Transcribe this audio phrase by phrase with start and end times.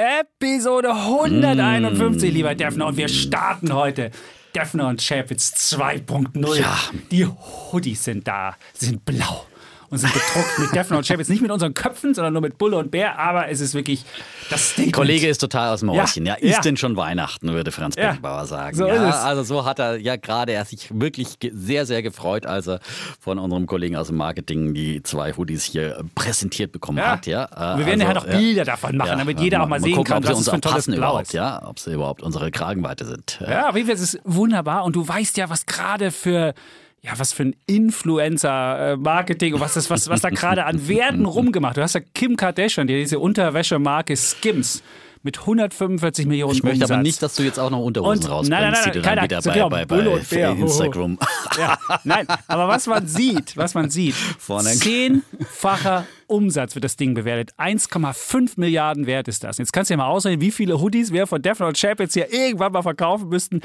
[0.00, 2.34] Episode 151, mm.
[2.34, 2.86] lieber Defner.
[2.86, 4.10] Und wir starten heute.
[4.54, 6.58] Defner und Chapitz 2.0.
[6.58, 6.78] Ja.
[7.10, 8.56] Die Hoodies sind da.
[8.72, 9.46] Sind blau
[9.90, 11.28] und sind bedruckt mit Defner und Chef.
[11.28, 14.04] nicht mit unseren Köpfen, sondern nur mit Bulle und Bär, aber es ist wirklich
[14.48, 14.92] das Statement.
[14.92, 16.24] Kollege ist total aus dem Häuschen.
[16.24, 16.60] Ja, ja, ist ja.
[16.60, 18.08] denn schon Weihnachten, würde Franz ja.
[18.08, 18.76] Beckenbauer sagen.
[18.76, 22.68] So ja, also so hat er ja gerade, er sich wirklich sehr, sehr gefreut, als
[22.68, 22.80] er
[23.18, 27.26] von unserem Kollegen aus dem Marketing die zwei Hoodies hier präsentiert bekommen hat.
[27.26, 27.48] Ja.
[27.76, 30.24] Wir werden also, ja noch Bilder davon machen, damit jeder auch mal sehen gucken, kann,
[30.24, 31.32] was es für ein tolles Blau ist.
[31.32, 33.40] Ja, ob sie überhaupt unsere Kragenweite sind.
[33.40, 36.54] Ja, auf jeden Fall ist es wunderbar und du weißt ja, was gerade für
[37.02, 41.76] ja, was für ein Influencer-Marketing und was, das, was, was da gerade an Werten rumgemacht.
[41.76, 44.82] Du hast ja Kim Kardashian, die diese Unterwäschemarke Skims
[45.22, 46.90] mit 145 Millionen Ich möchte Umsatz.
[46.90, 49.02] aber nicht, dass du jetzt auch noch Unterhosen und, rausbringst, nein, nein, nein, die du
[49.02, 51.18] dann wieder bei, bei, bei, bei Instagram...
[51.58, 54.14] Ja, nein, aber was man sieht, was man sieht,
[54.46, 57.52] zehnfacher Umsatz wird das Ding bewertet.
[57.58, 59.58] 1,5 Milliarden wert ist das.
[59.58, 62.32] Jetzt kannst du dir mal ausrechnen, wie viele Hoodies wir von Defner und Chapitz hier
[62.32, 63.60] irgendwann mal verkaufen müssten,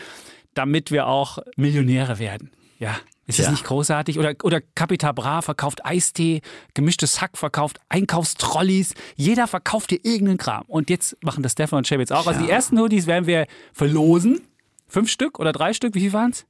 [0.55, 2.51] damit wir auch Millionäre werden.
[2.79, 2.95] Ja,
[3.27, 3.45] ist ja.
[3.45, 4.19] das nicht großartig?
[4.19, 6.41] Oder, oder Capital Bra verkauft Eistee,
[6.73, 8.93] gemischtes Hack verkauft Einkaufstrolleys.
[9.15, 10.63] Jeder verkauft hier irgendeinen Kram.
[10.67, 12.27] Und jetzt machen das Stefan und Chef jetzt auch.
[12.27, 12.35] Also ja.
[12.35, 14.41] Also die ersten Hoodies werden wir verlosen.
[14.87, 15.95] Fünf Stück oder drei Stück?
[15.95, 16.45] Wie viel waren es?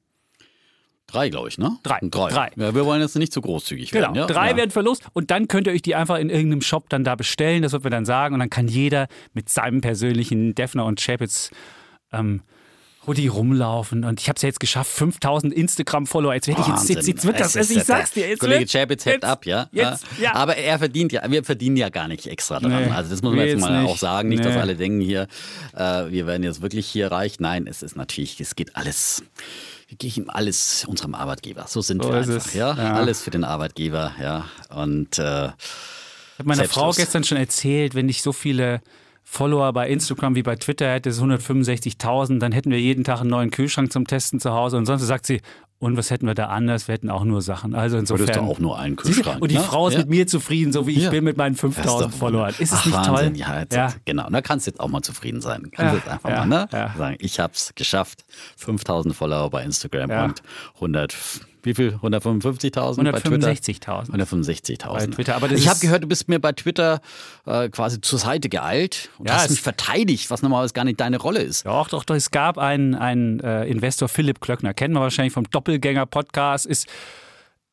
[1.08, 1.78] Drei, glaube ich, ne?
[1.84, 2.00] Drei.
[2.02, 2.30] Drei.
[2.30, 2.52] Drei.
[2.56, 4.08] Ja, wir wollen jetzt nicht zu großzügig genau.
[4.08, 4.16] werden.
[4.16, 4.26] Ja?
[4.26, 4.58] Drei ja.
[4.58, 7.62] werden verlost und dann könnt ihr euch die einfach in irgendeinem Shop dann da bestellen.
[7.62, 8.34] Das wird wir dann sagen.
[8.34, 11.52] Und dann kann jeder mit seinem persönlichen Defner und Chapitz
[12.12, 12.42] ähm,
[13.08, 14.04] Hoodie rumlaufen.
[14.04, 16.34] Und ich habe es ja jetzt geschafft, 5000 Instagram-Follower.
[16.34, 18.28] Jetzt, jetzt, jetzt, jetzt, wird das, es ich sag's dir.
[18.28, 19.68] Jetzt Kollege Chapitz hebt ab, ja?
[19.72, 20.34] Jetzt, ja.
[20.36, 22.86] Aber er verdient ja, wir verdienen ja gar nicht extra dran.
[22.86, 23.92] Nee, also das muss man jetzt mal nicht.
[23.92, 24.30] auch sagen.
[24.30, 24.46] Nicht, nee.
[24.46, 25.28] dass alle denken hier,
[25.74, 27.40] äh, wir werden jetzt wirklich hier reich.
[27.40, 29.24] Nein, es ist natürlich, es geht alles
[29.88, 31.66] wir geben alles unserem Arbeitgeber.
[31.68, 32.54] So sind so wir einfach.
[32.54, 32.74] Ja?
[32.74, 32.94] ja?
[32.94, 34.14] Alles für den Arbeitgeber.
[34.20, 34.46] Ja.
[34.70, 38.82] Und äh, ich habe meiner Frau gestern schon erzählt, wenn ich so viele
[39.26, 43.32] Follower bei Instagram wie bei Twitter hätte, es 165.000, dann hätten wir jeden Tag einen
[43.32, 44.78] neuen Kühlschrank zum Testen zu Hause.
[44.78, 45.42] Und sonst sagt sie,
[45.86, 46.88] und was hätten wir da anders?
[46.88, 47.76] Wir hätten auch nur Sachen.
[47.76, 48.28] Also insofern.
[48.28, 49.40] Würdest du auch nur einen Kühlschrank.
[49.40, 49.62] Und die ne?
[49.62, 50.00] Frau ist ja.
[50.00, 51.10] mit mir zufrieden, so wie ich ja.
[51.12, 52.56] bin mit meinen 5000 Followern.
[52.58, 53.14] Ist es nicht Wahnsinn.
[53.14, 53.32] toll?
[53.36, 54.28] Ja, jetzt, ja, genau.
[54.32, 55.70] Da kannst du jetzt auch mal zufrieden sein.
[55.72, 56.00] Kannst ja.
[56.00, 56.68] jetzt einfach mal ne?
[56.72, 58.26] sagen, ich habe es geschafft.
[58.58, 60.42] 5000 Follower bei Instagram und
[60.76, 61.16] 100
[61.66, 62.00] wie viel?
[62.02, 63.50] 155.000 bei Twitter?
[63.50, 64.12] 165.000.
[64.12, 64.94] 165.000.
[64.94, 65.36] Bei Twitter.
[65.36, 67.02] Aber ich habe gehört, du bist mir bei Twitter
[67.48, 71.18] äh, quasi zur Seite geeilt und ja, hast mich verteidigt, was normalerweise gar nicht deine
[71.18, 71.66] Rolle ist.
[71.66, 72.14] Doch, doch, doch.
[72.14, 76.88] Es gab einen, einen äh, Investor, Philipp Klöckner, kennen wir wahrscheinlich vom Doppelgänger-Podcast, ist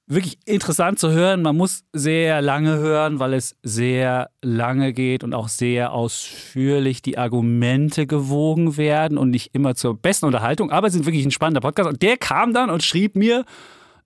[0.06, 1.42] wirklich interessant zu hören.
[1.42, 7.18] Man muss sehr lange hören, weil es sehr lange geht und auch sehr ausführlich die
[7.18, 10.70] Argumente gewogen werden und nicht immer zur besten Unterhaltung.
[10.70, 11.88] Aber es ist wirklich ein spannender Podcast.
[11.88, 13.44] Und der kam dann und schrieb mir,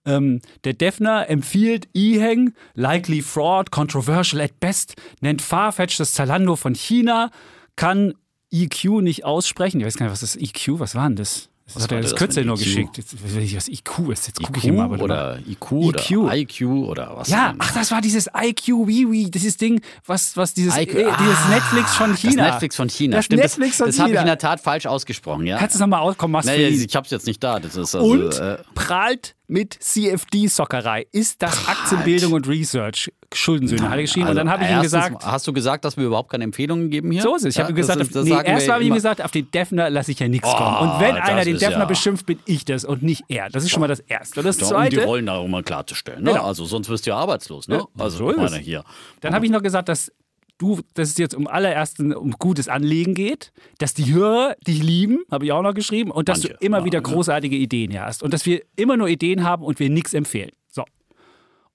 [0.05, 6.75] ähm, der Defner empfiehlt E-Hang, likely fraud, controversial at best, nennt Farfetch das Zalando von
[6.75, 7.31] China,
[7.75, 8.13] kann
[8.51, 9.81] EQ nicht aussprechen.
[9.81, 11.49] Ich weiß gar nicht, was ist EQ, was war denn das?
[11.73, 12.97] Das hat er das Kürzel nur geschickt.
[12.97, 14.27] Jetzt was IQ ist.
[14.27, 14.89] Jetzt gucke ich mal.
[15.01, 17.27] Oder IQ, IQ oder IQ oder was?
[17.29, 21.37] Ja, ach, das war dieses IQ, Wiwi, dieses Ding, was, was dieses, IQ, äh, dieses
[21.45, 22.43] ah, Netflix von China.
[22.43, 23.17] Das Netflix von China.
[23.17, 25.45] Das Stimmt, Netflix das, das habe ich in der Tat falsch ausgesprochen.
[25.45, 25.57] Ja.
[25.57, 26.31] Kannst du es nochmal auskommen?
[26.31, 27.59] Machst nee, ich habe es jetzt nicht da.
[27.59, 31.07] Das ist also, Und äh, prahlt mit CFD-Sockerei.
[31.11, 31.79] Ist das prahlt.
[31.79, 33.11] Aktienbildung und Research?
[33.33, 34.27] Schuldensöhne hat er geschrieben.
[34.27, 35.25] Also und dann habe ich ihm gesagt.
[35.25, 37.21] Hast du gesagt, dass wir überhaupt keine Empfehlungen geben hier?
[37.21, 37.49] So ist es.
[37.49, 39.49] Ich ja, habe ihm gesagt, das, das nee, erst habe ich ihm gesagt, auf den
[39.51, 40.77] Defner lasse ich ja nichts oh, kommen.
[40.77, 41.85] Und wenn einer den Defner ja.
[41.85, 43.49] beschimpft, bin ich das und nicht er.
[43.49, 44.39] Das ist schon mal das Erste.
[44.39, 44.97] Und das ja, Zweite.
[44.97, 46.23] Um die Rollen da mal klarzustellen.
[46.23, 46.31] Ne?
[46.31, 46.45] Genau.
[46.45, 47.67] Also sonst wirst du ja arbeitslos.
[47.67, 47.85] Ne?
[47.97, 48.83] Also so meine, hier.
[49.21, 50.11] Dann habe ich noch gesagt, dass
[50.57, 55.19] du, dass es jetzt um allerersten um gutes Anlegen geht, dass die Hörer dich lieben,
[55.31, 58.33] habe ich auch noch geschrieben, und dass Manche, du immer wieder großartige Ideen hast und
[58.33, 60.51] dass wir immer nur Ideen haben und wir nichts empfehlen.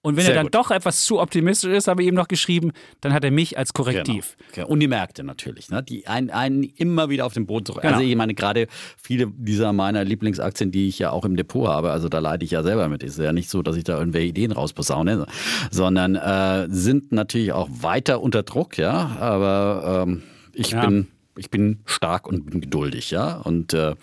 [0.04, 0.54] Und wenn Sehr er dann gut.
[0.56, 3.72] doch etwas zu optimistisch ist, habe ich ihm noch geschrieben, dann hat er mich als
[3.72, 4.37] Korrektiv.
[4.52, 4.66] Genau.
[4.66, 5.81] Und die Märkte natürlich, ne?
[5.81, 7.82] die einen, einen immer wieder auf den Boden zurück.
[7.82, 7.94] Genau.
[7.94, 8.66] Also ich meine, gerade
[9.00, 12.50] viele dieser meiner Lieblingsaktien, die ich ja auch im Depot habe, also da leite ich
[12.50, 13.04] ja selber mit.
[13.04, 15.26] Ist ja nicht so, dass ich da irgendwelche Ideen rausposaune,
[15.70, 19.16] sondern äh, sind natürlich auch weiter unter Druck, ja.
[19.20, 20.22] Aber ähm,
[20.52, 20.84] ich ja.
[20.84, 21.06] bin
[21.37, 23.37] ich bin stark und bin geduldig, ja.
[23.37, 23.94] Und äh,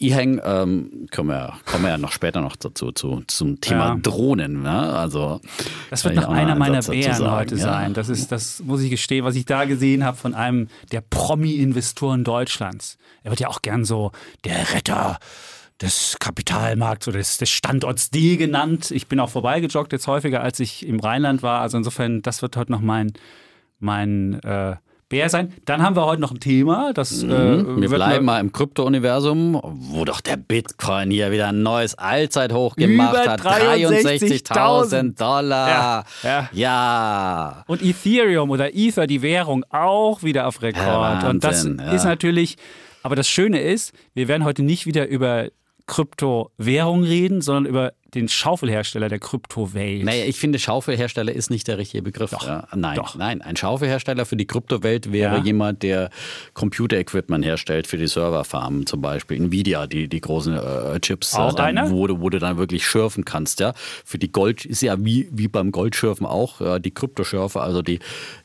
[0.00, 3.96] E-Hang ähm, kommen, wir, kommen wir ja noch später noch dazu, zu, zum Thema Ja.
[3.96, 4.62] Drohnen.
[4.62, 4.70] Ne?
[4.70, 5.40] Also,
[5.90, 7.60] Das wird noch einer meiner Bären heute ja.
[7.60, 7.94] sein.
[7.94, 12.24] Das ist, das muss ich gestehen, was ich da gesehen habe von einem der Promi-Investoren
[12.24, 12.96] Deutschlands.
[13.22, 14.12] Er wird ja auch gern so
[14.44, 15.18] der Retter
[15.80, 18.90] des Kapitalmarkts oder des, des Standorts D genannt.
[18.90, 21.60] Ich bin auch vorbeigejoggt jetzt häufiger, als ich im Rheinland war.
[21.60, 23.12] Also insofern, das wird heute noch mein,
[23.78, 24.76] mein äh,
[25.10, 25.52] Bär sein.
[25.64, 26.92] Dann haben wir heute noch ein Thema.
[26.94, 27.82] Das, äh, Mhm.
[27.82, 32.76] Wir wird bleiben mal im Krypto-Universum, wo doch der Bitcoin hier wieder ein neues Allzeithoch
[32.76, 33.40] gemacht hat.
[33.44, 34.52] 63.000
[35.12, 35.68] 63.000 Dollar.
[35.68, 36.48] Ja, ja.
[36.52, 37.64] ja.
[37.66, 40.86] Und Ethereum oder Ether, die Währung, auch wieder auf Rekord.
[41.22, 42.56] Ja, und das Wahnsinn, ist natürlich,
[43.02, 45.48] aber das Schöne ist, wir werden heute nicht wieder über
[45.86, 50.04] Kryptowährung reden, sondern über den Schaufelhersteller der Kryptowelt.
[50.04, 52.30] Naja, ich finde, Schaufelhersteller ist nicht der richtige Begriff.
[52.30, 53.14] Doch, ja, nein, doch.
[53.16, 53.42] nein.
[53.42, 55.42] Ein Schaufelhersteller für die Kryptowelt wäre Ja.
[55.42, 56.10] jemand, der
[56.54, 61.72] Computer-Equipment herstellt für die Serverfarmen, zum Beispiel Nvidia, die, die großen äh, Chips, Auch äh,
[61.72, 63.60] dann, wo, du, wo du dann wirklich schürfen kannst.
[63.60, 63.72] Ja?
[64.04, 67.98] Für die Gold ist ja wie, wie beim Goldschürfen auch äh, die Kryptoschürfer, also die,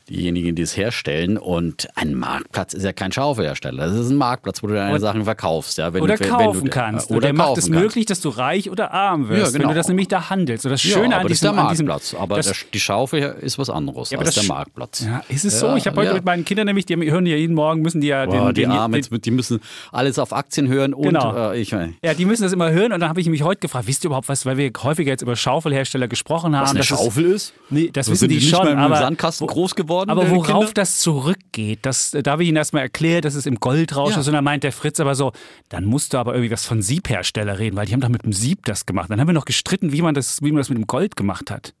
[0.08, 1.36] diejenigen, die es herstellen.
[1.36, 3.86] Und ein Marktplatz ist ja kein Schaufelhersteller.
[3.88, 5.78] Das ist ein Marktplatz, wo du deine Und- Sachen verkaufst.
[5.78, 5.92] Ja?
[5.92, 7.10] Wenn oder du, wenn kaufen du, kannst.
[7.10, 9.68] Oder und der macht es möglich, dass du reich oder arm wirst, Ja, genau.
[9.70, 10.64] wenn du das nämlich da handelst.
[10.64, 12.20] Und das Schöne ja, aber an das ist der diesem, diesem Marktplatz.
[12.20, 15.00] aber das, die Schaufel ist was anderes Ja, als der Marktplatz.
[15.04, 15.74] ja, ist es so?
[15.76, 18.26] Ich habe heute mit meinen Kindern nämlich, die hören ja jeden Morgen, müssen die ja
[18.26, 19.60] Boah, den, die den, Armen, den, die müssen
[19.92, 21.50] alles auf Aktien hören und Genau.
[21.52, 21.70] äh, ich
[22.02, 24.08] Ja, die müssen das immer hören und dann habe ich mich heute gefragt, wisst ihr
[24.08, 26.64] überhaupt was, weil wir häufiger jetzt über Schaufelhersteller gesprochen haben.
[26.64, 27.52] was eine Schaufel ist?
[27.70, 30.72] Nee, das So wissen sind die nicht schon, aber Sandkasten groß geworden, Aber die worauf
[30.74, 34.20] das zurückgeht, das, da habe ich Ihnen erstmal erklärt, dass es im Goldrausch Ja.
[34.20, 35.32] ist und dann meint der Fritz aber so,
[35.70, 38.32] dann musst du aber irgendwie was von Siebhersteller reden, weil die haben doch mit dem
[38.32, 39.10] Sieb das gemacht.
[39.10, 41.50] Dann haben wir noch gestritten, wie man das, wie man das mit dem Gold gemacht
[41.50, 41.74] hat.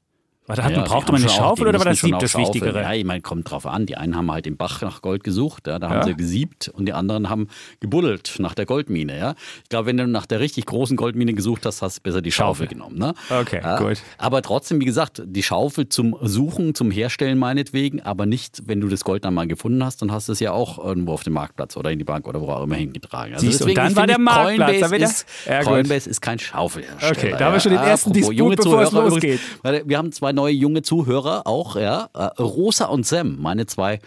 [0.46, 2.00] War da hat Ja, man, die brauchte man eine auch- Schaufel die oder war das
[2.00, 2.54] Sieb auch das Schaufeln.
[2.54, 2.82] Wichtigere?
[2.82, 3.86] Ja, ich meine, kommt drauf an.
[3.86, 6.04] Die einen haben halt den Bach nach Gold gesucht, ja, da haben Ja.
[6.04, 7.48] sie gesiebt und die anderen haben
[7.80, 9.18] gebuddelt nach der Goldmine.
[9.18, 9.34] Ja.
[9.64, 12.30] Ich glaube, wenn du nach der richtig großen Goldmine gesucht hast, hast du besser die
[12.32, 12.68] Schaufel, Schaufel.
[12.68, 12.98] genommen.
[12.98, 13.14] Ne?
[13.28, 13.78] Okay, ja.
[13.78, 13.98] gut.
[14.18, 18.88] Aber trotzdem, wie gesagt, die Schaufel zum Suchen, zum Herstellen meinetwegen, aber nicht, wenn du
[18.88, 21.32] das Gold dann mal gefunden hast, dann hast du es ja auch irgendwo auf dem
[21.32, 23.34] Marktplatz oder in die Bank oder wo auch immer hingetragen.
[23.34, 25.26] Also Siehst du, und deswegen, dann war der Marktplatz, Coinbase, ist.
[25.64, 27.12] Coinbase ist kein Schaufelhersteller.
[27.16, 29.40] Okay, da haben wir schon den ersten Disput, bevor es losgeht.
[29.62, 32.08] Warte, Wir haben zwei neue junge Zuhörer auch, ja.
[32.14, 33.98] Äh, Rosa und Sam, meine zwei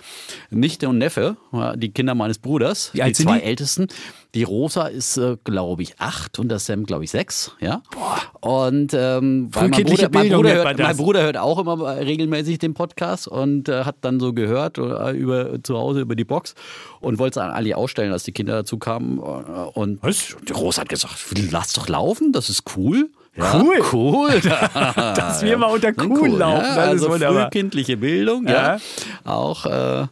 [0.49, 1.35] Nichte und Neffe,
[1.75, 3.43] die Kinder meines Bruders, die zwei die?
[3.43, 3.87] Ältesten.
[4.35, 7.81] Die Rosa ist, äh, glaube ich, acht und der Sam, glaube ich, sechs, ja.
[8.41, 13.27] Und ähm, mein Bruder, mein, Bruder hört, mein Bruder hört auch immer regelmäßig den Podcast
[13.27, 16.53] und äh, hat dann so gehört äh, über zu Hause über die Box
[17.01, 19.17] und wollte es an Ali ausstellen, als die Kinder dazu kamen.
[19.17, 20.35] Und Was?
[20.47, 21.15] die Rosa hat gesagt,
[21.51, 23.09] lass doch laufen, das ist cool.
[23.35, 23.81] Ja, Cool.
[23.91, 24.39] Cool.
[24.95, 28.75] Dass wir mal unter Dann cool laufen, Ja, das ist also frühkindliche Bildung, ja.
[28.75, 28.79] Ja.
[29.23, 30.07] Auch äh,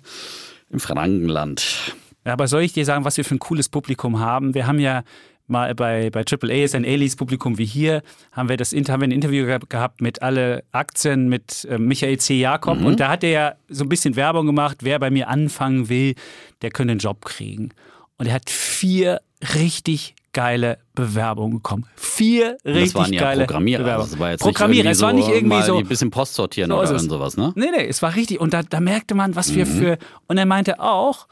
[0.70, 1.94] im Frankenland.
[2.26, 4.54] Ja, aber soll ich dir sagen, was wir für ein cooles Publikum haben?
[4.54, 5.04] Wir haben ja
[5.48, 8.04] mal bei, bei AAA ist ein ähnliches Publikum wie hier,
[8.34, 12.36] haben wir das haben wir ein Interview gehabt- mit alle Aktien mit äh, Michael C.
[12.40, 15.88] Jakob und da hat er ja so ein bisschen Werbung gemacht, wer bei mir anfangen
[15.88, 16.16] will,
[16.62, 17.70] der könnte einen Job kriegen.
[18.18, 19.22] Und er hat vier
[19.56, 21.86] richtig geile Bewerbungen bekommen.
[21.96, 23.84] Vier Das richtig waren ja geile Programmierer.
[23.84, 24.12] Bewerbungen.
[24.12, 27.10] Das war Programmierer, es war nicht irgendwie so Ein bisschen Post sortieren So oder irgend
[27.10, 27.54] sowas, ne?
[27.56, 28.40] Nee, nee, es war richtig.
[28.40, 29.70] Und da, da merkte man, was wir Mhm.
[29.80, 29.98] für.
[30.28, 31.28] Und er meinte auch,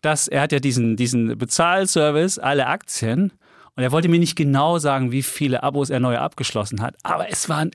[0.00, 3.32] dass er hat ja diesen, diesen Bezahlservice, alle Aktien.
[3.76, 6.94] Und er wollte mir nicht genau sagen, wie viele Abos er neu abgeschlossen hat.
[7.02, 7.70] Aber es waren.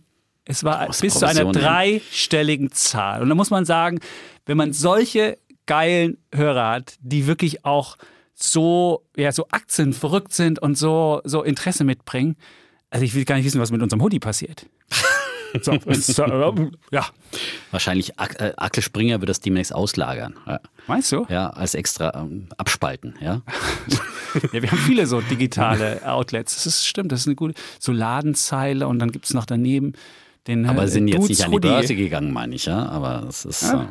[0.46, 1.62] Es war Große bis zu einer Provisionen.
[1.62, 3.22] dreistelligen Zahl.
[3.22, 4.00] Und da muss man sagen,
[4.46, 5.38] wenn man solche
[5.68, 7.96] geilen Hörer hat, die wirklich auch
[8.44, 12.36] so, ja, so Aktien verrückt sind und so, so Interesse mitbringen.
[12.90, 14.66] Also ich will gar nicht wissen, was mit unserem Hoodie passiert.
[15.62, 15.72] So,
[16.92, 17.06] ja,
[17.72, 20.36] Wahrscheinlich äh, Axel Springer wird das demnächst auslagern.
[20.48, 21.26] Ja, meinst du?
[21.30, 23.42] ja als extra ähm, abspalten, ja.
[24.52, 26.56] Ja, wir haben viele so digitale Outlets.
[26.56, 27.54] Das ist, stimmt, das ist eine gute.
[27.80, 29.94] So Ladenzeile und dann gibt es noch daneben
[30.48, 30.66] den.
[30.66, 31.60] Aber äh, sind jetzt Dudes nicht an die.
[31.60, 32.88] Börse gegangen, meine ich, ja.
[32.90, 33.62] Aber es ist.
[33.62, 33.84] Ja.
[33.84, 33.86] Äh,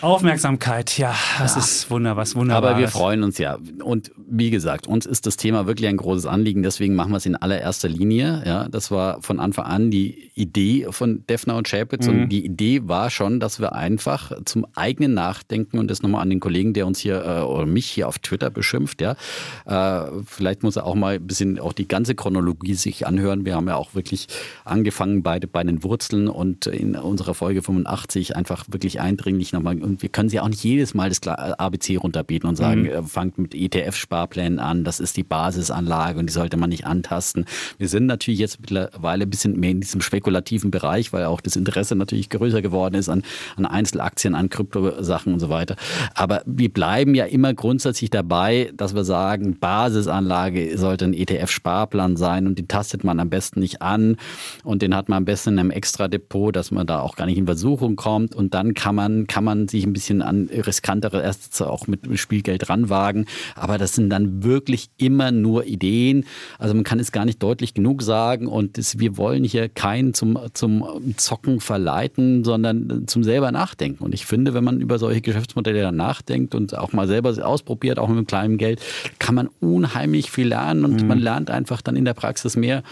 [0.00, 2.70] Aufmerksamkeit, ja, das ist wunder, was wunderbar.
[2.70, 3.58] Aber wir freuen uns ja.
[3.82, 6.62] Und wie gesagt, uns ist das Thema wirklich ein großes Anliegen.
[6.62, 8.42] Deswegen machen wir es in allererster Linie.
[8.44, 12.06] Ja, das war von Anfang an die Idee von Defner und Schäpitz.
[12.06, 12.22] Mhm.
[12.22, 16.30] Und die Idee war schon, dass wir einfach zum eigenen Nachdenken und das nochmal an
[16.30, 19.16] den Kollegen, der uns hier äh, oder mich hier auf Twitter beschimpft, ja,
[19.64, 23.44] äh, vielleicht muss er auch mal ein bisschen auch die ganze Chronologie sich anhören.
[23.44, 24.26] Wir haben ja auch wirklich
[24.64, 30.02] angefangen bei, bei den Wurzeln und in unserer Folge 85 einfach wirklich eindringlich nochmal und
[30.02, 33.04] wir können sie auch nicht jedes Mal das ABC runterbieten und sagen, mhm.
[33.04, 37.46] fangt mit ETF-Sparplänen an, das ist die Basisanlage und die sollte man nicht antasten.
[37.78, 41.56] Wir sind natürlich jetzt mittlerweile ein bisschen mehr in diesem spekulativen Bereich, weil auch das
[41.56, 43.22] Interesse natürlich größer geworden ist an,
[43.56, 45.76] an Einzelaktien, an Kryptosachen und so weiter.
[46.14, 52.46] Aber wir bleiben ja immer grundsätzlich dabei, dass wir sagen, Basisanlage sollte ein ETF-Sparplan sein
[52.46, 54.16] und den tastet man am besten nicht an
[54.64, 57.38] und den hat man am besten in einem Extra-Depot, dass man da auch gar nicht
[57.38, 61.60] in Versuchung kommt und dann kann man, kann man sich ein bisschen an riskantere Assets
[61.62, 63.26] auch mit Spielgeld ranwagen.
[63.54, 66.24] Aber das sind dann wirklich immer nur Ideen.
[66.58, 70.14] Also man kann es gar nicht deutlich genug sagen und das, wir wollen hier keinen
[70.14, 70.84] zum, zum
[71.16, 74.04] Zocken verleiten, sondern zum selber nachdenken.
[74.04, 77.98] Und ich finde, wenn man über solche Geschäftsmodelle dann nachdenkt und auch mal selber ausprobiert,
[77.98, 78.80] auch mit kleinem Geld,
[79.18, 81.08] kann man unheimlich viel lernen und mhm.
[81.08, 82.82] man lernt einfach dann in der Praxis mehr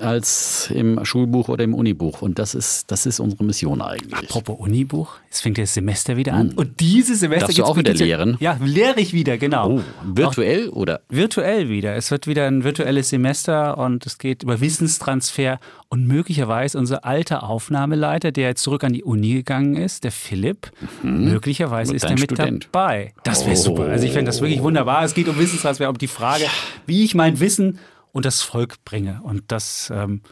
[0.00, 2.22] als im Schulbuch oder im Unibuch.
[2.22, 4.14] Und das ist, das ist unsere Mission eigentlich.
[4.14, 6.48] Apropos Unibuch, es fängt das Semester wieder an.
[6.48, 6.54] Mhm.
[6.54, 8.36] Und dieses Semester Darfst du auch wieder lehren?
[8.40, 9.78] Ja, lehre ich wieder, genau.
[9.78, 11.00] Oh, virtuell auch oder?
[11.08, 11.96] Virtuell wieder.
[11.96, 17.44] Es wird wieder ein virtuelles Semester und es geht über Wissenstransfer und möglicherweise unser alter
[17.44, 20.70] Aufnahmeleiter, der jetzt zurück an die Uni gegangen ist, der Philipp,
[21.02, 21.24] mhm.
[21.24, 22.68] möglicherweise ist er mit Student.
[22.72, 23.14] dabei.
[23.24, 23.62] Das wäre oh.
[23.62, 23.84] super.
[23.84, 25.04] Also ich fände das wirklich wunderbar.
[25.04, 26.44] Es geht um Wissenstransfer, um die Frage,
[26.86, 27.78] wie ich mein Wissen
[28.18, 29.20] und das Volk bringe.
[29.22, 30.22] Und das ähm,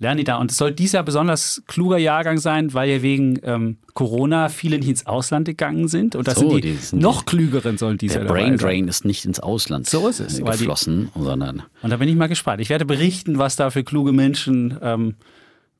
[0.00, 0.36] lernen die da.
[0.38, 4.88] Und es soll dieser besonders kluger Jahrgang sein, weil ja wegen ähm, Corona viele nicht
[4.88, 6.16] ins Ausland gegangen sind.
[6.16, 9.04] Und das so, sind die, die sind noch klügeren sollen dieser Der Brain Drain ist
[9.04, 11.62] nicht ins Ausland so ist es, geflossen, die, sondern.
[11.82, 12.60] Und da bin ich mal gespannt.
[12.60, 15.14] Ich werde berichten, was da für kluge Menschen ähm,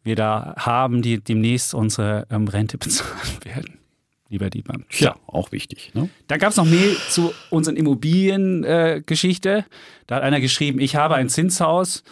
[0.05, 3.86] wir da haben, die demnächst unsere ähm, Rente bezahlen werden
[4.29, 4.79] lieber Dietmar.
[4.99, 5.93] Ja, auch wichtig.
[5.95, 6.09] Ne?
[6.29, 9.51] Dann gab es noch Mail zu unseren Immobiliengeschichte.
[9.51, 9.63] Äh,
[10.07, 12.03] da hat einer geschrieben, ich habe ein Zinshaus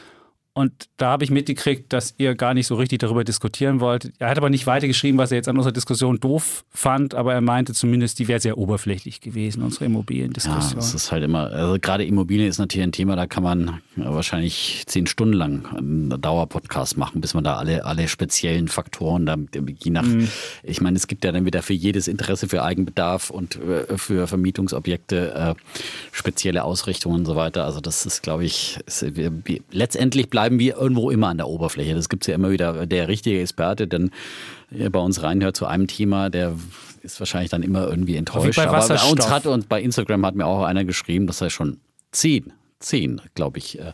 [0.57, 4.13] und da habe ich mitgekriegt, dass ihr gar nicht so richtig darüber diskutieren wollt.
[4.21, 7.41] Er hat aber nicht weitergeschrieben, was er jetzt an unserer Diskussion doof fand, aber er
[7.41, 10.71] meinte zumindest, die wäre sehr oberflächlich gewesen, unsere Immobiliendiskussion.
[10.71, 13.81] Ja, das ist halt immer, also gerade Immobilien ist natürlich ein Thema, da kann man
[13.97, 19.37] wahrscheinlich zehn Stunden lang einen Dauerpodcast machen, bis man da alle, alle speziellen Faktoren, da,
[19.53, 20.29] je nach, mhm.
[20.63, 24.29] ich meine, es gibt ja dann wieder für jedes Interesse für Eigenbedarf und äh, für
[24.29, 25.55] Vermietungsobjekte äh,
[26.13, 27.65] spezielle Ausrichtungen und so weiter.
[27.65, 29.05] Also das ist, glaube ich, ist,
[29.73, 31.95] letztendlich bleibt bleiben wir irgendwo immer an der Oberfläche.
[31.95, 32.87] Das gibt es ja immer wieder.
[32.87, 34.11] Der richtige Experte, der
[34.91, 36.55] bei uns reinhört zu einem Thema, der
[37.03, 38.59] ist wahrscheinlich dann immer irgendwie enttäuscht.
[38.59, 41.81] Aber bei uns hat und bei Instagram hat mir auch einer geschrieben, dass er schon
[42.13, 43.93] zehn, zehn, glaube ich, äh,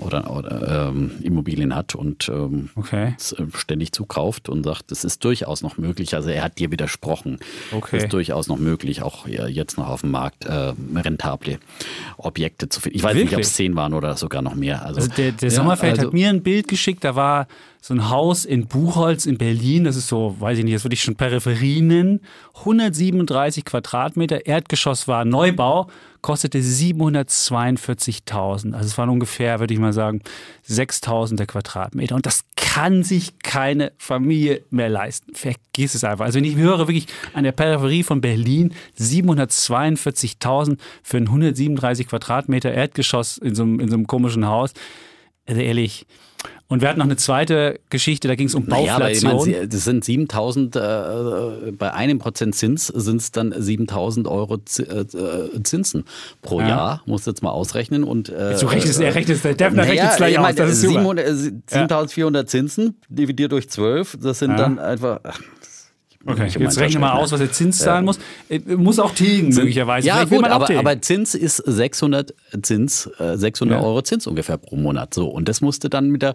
[0.00, 3.14] oder, oder ähm, Immobilien hat und ähm, okay.
[3.38, 6.14] Äh, ständig zukauft und sagt, es ist durchaus noch möglich.
[6.14, 7.38] Also er hat dir widersprochen.
[7.72, 7.96] Okay.
[7.96, 11.58] Es ist durchaus noch möglich, auch jetzt noch auf dem Markt äh, rentable
[12.18, 12.98] Objekte zu finden.
[12.98, 13.30] Ich weiß Wirklich?
[13.30, 14.84] nicht, ob es zehn waren oder sogar noch mehr.
[14.84, 17.46] Also, also der, der ja, Sommerfeld also, hat mir ein Bild geschickt, da war
[17.80, 20.92] so ein Haus in Buchholz in Berlin, das ist so, weiß ich nicht, das würde
[20.94, 22.20] ich schon Peripherie nennen,
[22.58, 25.88] 137 Quadratmeter, Erdgeschoss war Neubau,
[26.20, 28.74] kostete 742.000.
[28.74, 30.20] Also es waren ungefähr, würde ich mal sagen,
[30.68, 32.14] 6.000 der Quadratmeter.
[32.14, 35.34] Und das kann sich keine Familie mehr leisten.
[35.34, 36.26] Vergiss es einfach.
[36.26, 42.72] Also wenn ich höre wirklich an der Peripherie von Berlin 742.000 für ein 137 Quadratmeter
[42.72, 44.74] Erdgeschoss in so einem, in so einem komischen Haus,
[45.46, 46.06] also ehrlich,
[46.70, 49.32] und wir hatten noch eine zweite Geschichte, da ging es um Bauflation.
[49.32, 54.54] Naja, meine, das sind 7000, äh, bei einem Prozent Zins sind es dann 7000 Euro
[54.54, 56.04] äh, Zinsen
[56.42, 56.68] pro ja.
[56.68, 58.04] Jahr, musst du jetzt mal ausrechnen.
[58.04, 61.26] Und, äh, du rechnest, er rechnet, der Defner naja, rechnet gleich aus, das ist 700,
[61.66, 64.56] 7400 Zinsen dividiert durch 12, das sind ja.
[64.56, 65.40] dann einfach, ach,
[66.26, 68.18] Okay, jetzt rechne mal aus, was der Zins zahlen muss.
[68.50, 70.06] Äh, muss auch tilgen, möglicherweise.
[70.06, 73.86] Ja, gut, aber, aber, Zins ist 600, Zins, 600 äh, ja.
[73.86, 75.14] Euro Zins ungefähr pro Monat.
[75.14, 76.34] So, und das musst du dann mit der,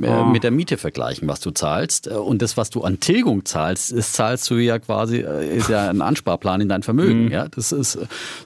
[0.00, 0.24] oh.
[0.26, 2.06] mit der Miete vergleichen, was du zahlst.
[2.06, 6.00] Und das, was du an Tilgung zahlst, das zahlst du ja quasi, ist ja ein
[6.00, 7.24] Ansparplan in dein Vermögen.
[7.24, 7.32] Mhm.
[7.32, 7.98] Ja, das ist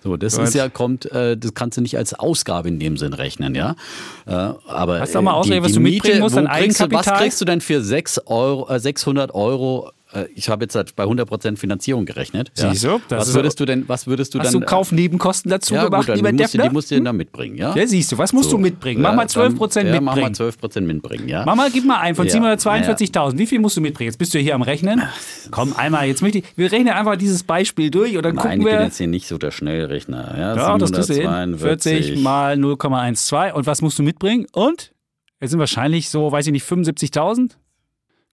[0.03, 3.55] so, das ist ja, kommt, das kannst du nicht als Ausgabe in dem Sinn rechnen,
[3.55, 3.77] ja.
[4.25, 7.15] Aber Hast du auch mal ausrechnen, was du mitbringen musst an Eigenkapital?
[7.15, 9.93] Was kriegst du denn für 6 Euro, 600 Euro
[10.35, 12.51] ich habe jetzt halt bei 100% Finanzierung gerechnet.
[12.57, 12.71] Ja.
[12.71, 13.01] Siehst du?
[13.11, 14.61] was würdest du denn, was würdest du Hast dann?
[14.63, 17.57] du Kaufnebenkosten dazu ja, gemacht, gut, lieber musst du, Die musst du denn da mitbringen,
[17.57, 17.75] ja?
[17.75, 18.57] Ja, siehst du, was musst so.
[18.57, 19.03] du mitbringen?
[19.03, 19.95] Mach mal 12% dann, mitbringen.
[19.95, 21.45] Ja, mach mal 12% mitbringen, ja.
[21.45, 22.55] Mach mal, gib mal ein von ja.
[22.55, 23.37] 742.000.
[23.37, 24.09] Wie viel musst du mitbringen?
[24.09, 25.03] Jetzt bist du hier am Rechnen.
[25.51, 28.65] Komm, einmal, jetzt möchte ich, wir rechnen einfach dieses Beispiel durch und dann Nein, gucken
[28.65, 28.73] wir.
[28.73, 30.35] ich bin jetzt hier nicht so der Schnellrechner.
[30.39, 31.59] Ja, ja das kriegst du hin.
[31.59, 34.47] 40 mal 0,12 und was musst du mitbringen?
[34.53, 34.93] Und?
[35.41, 37.53] Jetzt sind wahrscheinlich so, weiß ich nicht, 75.000?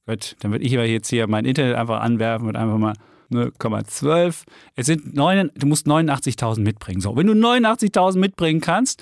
[0.08, 2.94] Gut, dann würde ich aber jetzt hier mein Internet einfach anwerfen und einfach mal
[3.32, 4.44] 0,12.
[4.76, 7.02] Es sind 9, du musst 89.000 mitbringen.
[7.02, 9.02] So, wenn du 89.000 mitbringen kannst,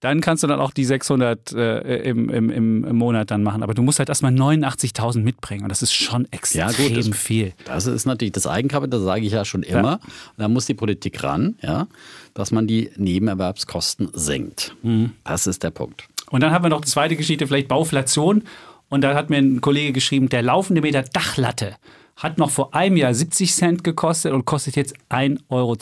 [0.00, 1.78] dann kannst du dann auch die 600 äh,
[2.10, 2.50] im, im,
[2.84, 3.62] im, Monat dann machen.
[3.62, 7.16] Aber du musst halt erstmal 89.000 mitbringen und das ist schon extrem ja, gut, das,
[7.16, 7.54] viel.
[7.64, 9.92] Das ist natürlich das Eigenkapital, das sage ich ja schon immer.
[9.92, 10.00] Ja.
[10.36, 11.86] Da muss die Politik ran, ja,
[12.34, 14.76] dass man die Nebenerwerbskosten senkt.
[14.82, 15.12] Mhm.
[15.24, 16.06] Das ist der Punkt.
[16.28, 18.42] Und dann haben wir noch die zweite Geschichte, vielleicht Bauflation.
[18.88, 21.76] Und da hat mir ein Kollege geschrieben, der laufende Meter Dachlatte
[22.16, 25.76] hat noch vor einem Jahr 70 Cent gekostet und kostet jetzt 1,20 Euro.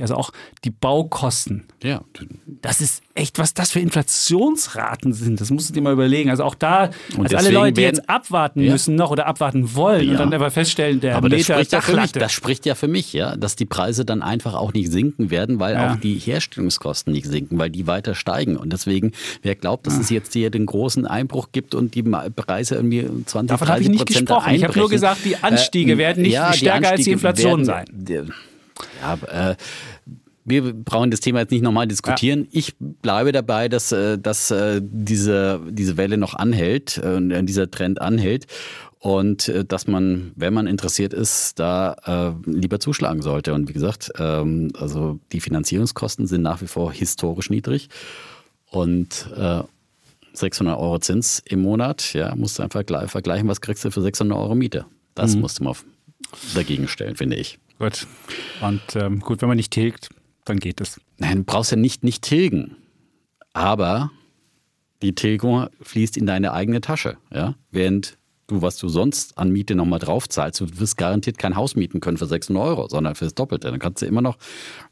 [0.00, 0.30] Also auch
[0.64, 1.64] die Baukosten.
[1.82, 2.00] Ja.
[2.62, 5.40] Das ist echt, was das für Inflationsraten sind.
[5.40, 6.30] Das musst du dir mal überlegen.
[6.30, 8.72] Also auch da, also alle Leute, die jetzt abwarten ja.
[8.72, 10.12] müssen noch oder abwarten wollen ja.
[10.12, 12.74] und dann aber feststellen, der aber Meter das spricht, ja für mich, das spricht ja
[12.74, 15.92] für mich, ja, dass die Preise dann einfach auch nicht sinken werden, weil ja.
[15.92, 18.56] auch die Herstellungskosten nicht sinken, weil die weiter steigen.
[18.56, 19.12] Und deswegen,
[19.42, 23.48] wer glaubt, dass es jetzt hier den großen Einbruch gibt und die Preise irgendwie 20,
[23.48, 24.54] Davon 30 ich nicht Prozent gesprochen.
[24.54, 28.32] Ich habe nur gesagt, die Anstiege äh, werden nicht stärker als die Inflation werden, sein.
[29.00, 29.56] Ja, äh,
[30.44, 32.42] wir brauchen das Thema jetzt nicht nochmal diskutieren.
[32.42, 32.48] Ja.
[32.52, 38.00] Ich bleibe dabei, dass, äh, dass äh, diese, diese Welle noch anhält, äh, dieser Trend
[38.00, 38.46] anhält
[38.98, 43.52] und dass man, wenn man interessiert ist, da äh, lieber zuschlagen sollte.
[43.52, 47.90] Und wie gesagt, ähm, also die Finanzierungskosten sind nach wie vor historisch niedrig
[48.70, 49.62] und äh,
[50.32, 54.36] 600 Euro Zins im Monat, ja, musst du einfach vergleichen, was kriegst du für 600
[54.36, 54.86] Euro Miete.
[55.14, 55.42] Das mhm.
[55.42, 55.74] musst du mal
[56.54, 57.58] dagegen stellen, finde ich.
[57.78, 58.06] Gut.
[58.60, 60.08] Und ähm, gut, wenn man nicht tilgt,
[60.44, 61.00] dann geht es.
[61.18, 62.76] Nein, du brauchst ja nicht, nicht tilgen.
[63.52, 64.10] Aber
[65.02, 67.16] die Tilgung fließt in deine eigene Tasche.
[67.32, 67.54] Ja?
[67.70, 68.16] Während
[68.46, 72.00] du, was du sonst an Miete nochmal drauf zahlst, du wirst garantiert kein Haus mieten
[72.00, 73.70] können für 600 Euro, sondern für das Doppelte.
[73.70, 74.36] Dann kannst du immer noch,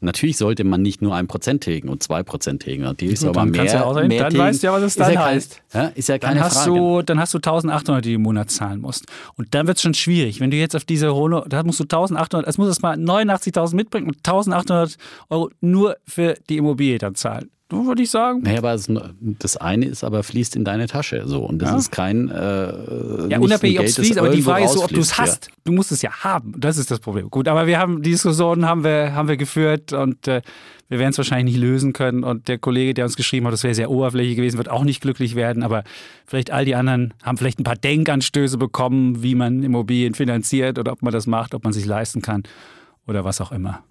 [0.01, 2.83] natürlich sollte man nicht nur ein Prozent tilgen und zwei Prozent tilgen.
[2.83, 4.37] Natürlich soll man mehr, ja mehr Dann tilgen.
[4.37, 5.61] weißt du ja, was es dann ja heißt.
[5.73, 6.71] ja, ist ja keine dann hast Frage.
[6.71, 9.05] Du, dann hast du 1800, die du im Monat zahlen musst.
[9.35, 10.39] Und dann wird es schon schwierig.
[10.39, 14.07] Wenn du jetzt auf diese hohe, da musst du 1800, es muss erstmal 89.000 mitbringen
[14.07, 14.97] und 1800
[15.29, 18.41] Euro nur für die Immobilie dann zahlen würde ich sagen.
[18.43, 18.77] Naja, aber
[19.19, 21.77] das eine ist aber fließt in deine Tasche so und das ja.
[21.77, 24.99] ist kein äh, Ja, unabhängig ob es fließt, aber die Frage ist so, ob du
[24.99, 25.47] es hast.
[25.47, 25.53] Ja.
[25.65, 26.53] Du musst es ja haben.
[26.57, 27.29] Das ist das Problem.
[27.29, 30.41] Gut, aber wir haben die Diskussion haben wir, haben wir geführt und äh,
[30.89, 33.63] wir werden es wahrscheinlich nicht lösen können und der Kollege, der uns geschrieben hat, das
[33.63, 35.83] wäre sehr oberflächlich gewesen, wird auch nicht glücklich werden, aber
[36.27, 40.91] vielleicht all die anderen haben vielleicht ein paar Denkanstöße bekommen, wie man Immobilien finanziert oder
[40.91, 42.43] ob man das macht, ob man sich leisten kann
[43.07, 43.83] oder was auch immer.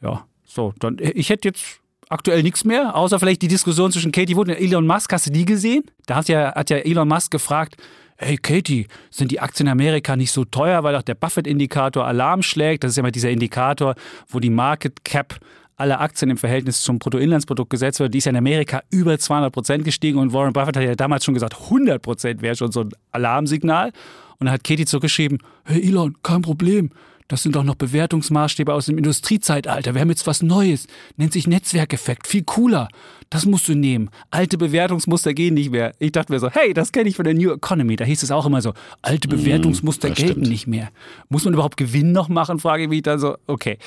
[0.00, 4.36] Ja, so, dann ich hätte jetzt aktuell nichts mehr, außer vielleicht die Diskussion zwischen Katie
[4.36, 5.12] Wood und Elon Musk.
[5.12, 5.84] Hast du die gesehen?
[6.06, 7.76] Da hat ja, hat ja Elon Musk gefragt,
[8.16, 12.42] hey Katie, sind die Aktien in Amerika nicht so teuer, weil auch der Buffett-Indikator Alarm
[12.42, 12.84] schlägt?
[12.84, 13.94] Das ist ja mal dieser Indikator,
[14.28, 15.38] wo die Market Cap
[15.76, 18.14] aller Aktien im Verhältnis zum Bruttoinlandsprodukt gesetzt wird.
[18.14, 21.24] Die ist ja in Amerika über 200 Prozent gestiegen und Warren Buffett hat ja damals
[21.24, 23.92] schon gesagt, 100 Prozent wäre schon so ein Alarmsignal.
[24.38, 26.90] Und dann hat Katie zurückgeschrieben, hey Elon, kein Problem.
[27.28, 29.94] Das sind doch noch Bewertungsmaßstäbe aus dem Industriezeitalter.
[29.94, 30.86] Wir haben jetzt was Neues.
[31.16, 32.26] Nennt sich Netzwerkeffekt.
[32.26, 32.88] Viel cooler.
[33.30, 34.10] Das musst du nehmen.
[34.30, 35.92] Alte Bewertungsmuster gehen nicht mehr.
[35.98, 37.96] Ich dachte mir so, hey, das kenne ich von der New Economy.
[37.96, 40.48] Da hieß es auch immer so, alte mhm, Bewertungsmuster mm, gelten stimmt.
[40.48, 40.90] nicht mehr.
[41.28, 42.60] Muss man überhaupt Gewinn noch machen?
[42.60, 43.78] Frage ich mich dann so, okay.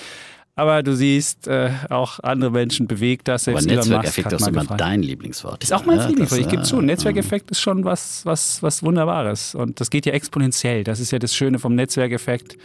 [0.60, 3.46] Aber du siehst, äh, auch andere Menschen bewegt das.
[3.46, 5.64] Selbst Aber Netzwerkeffekt ist immer dein Lieblingswort.
[5.64, 6.42] Ist auch mein ja, Lieblingswort.
[6.42, 9.56] Ich gebe zu, Netzwerkeffekt ist schon was, was, was Wunderbares.
[9.56, 10.84] Und das geht ja exponentiell.
[10.84, 12.58] Das ist ja das Schöne vom Netzwerkeffekt.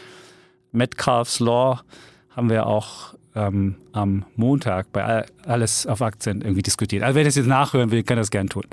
[0.75, 1.81] Metcalf's Law
[2.31, 7.03] haben wir auch ähm, am Montag bei Alles auf Aktien irgendwie diskutiert.
[7.03, 8.65] Also wer das jetzt nachhören will, kann das gern tun.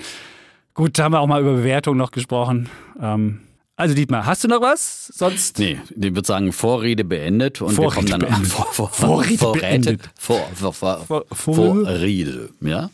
[0.73, 2.69] Gut, da haben wir auch mal über Bewertung noch gesprochen.
[3.01, 3.41] Ähm,
[3.77, 5.07] also Dietmar, hast du noch was?
[5.07, 5.57] Sonst?
[5.57, 9.61] Nee, ich würde sagen, Vorrede beendet und Vorrede wir kommen dann vor, vor, Vorrede Vorräte,
[9.61, 10.09] beendet.
[10.19, 12.91] Vor, vor, vor, vor, Vorrede, ja?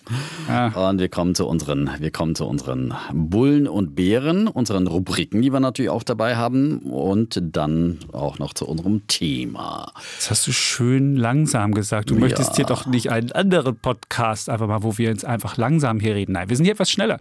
[0.48, 0.90] ja.
[0.90, 5.52] Und wir kommen zu unseren, wir kommen zu unseren Bullen und Bären, unseren Rubriken, die
[5.52, 9.92] wir natürlich auch dabei haben und dann auch noch zu unserem Thema.
[10.18, 12.12] Das hast du schön langsam gesagt.
[12.12, 12.22] Du ja.
[12.22, 16.16] möchtest hier doch nicht einen anderen Podcast einfach mal, wo wir uns einfach langsam hier
[16.16, 16.32] reden.
[16.34, 17.20] Nein, wir sind hier etwas schneller.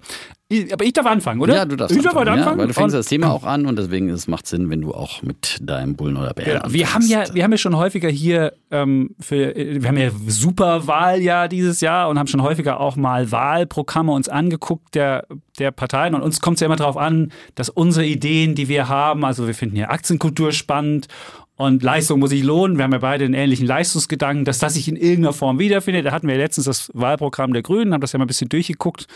[0.48, 1.56] Aber ich darf anfangen, oder?
[1.56, 2.58] Ja, du darfst ich darf anfangen, anfangen.
[2.58, 4.94] Ja, weil du fängst das Thema auch an und deswegen es macht Sinn, wenn du
[4.94, 8.08] auch mit deinem Bullen oder Bären ja, wir haben ja, Wir haben ja schon häufiger
[8.08, 13.32] hier, ähm, für, wir haben ja Superwahljahr dieses Jahr und haben schon häufiger auch mal
[13.32, 15.26] Wahlprogramme uns angeguckt der,
[15.58, 16.14] der Parteien.
[16.14, 19.48] Und uns kommt es ja immer darauf an, dass unsere Ideen, die wir haben, also
[19.48, 21.08] wir finden ja Aktienkultur spannend
[21.56, 22.76] und Leistung muss sich lohnen.
[22.76, 26.06] Wir haben ja beide einen ähnlichen Leistungsgedanken, dass das sich in irgendeiner Form wiederfindet.
[26.06, 29.08] Da hatten wir letztens das Wahlprogramm der Grünen, haben das ja mal ein bisschen durchgeguckt.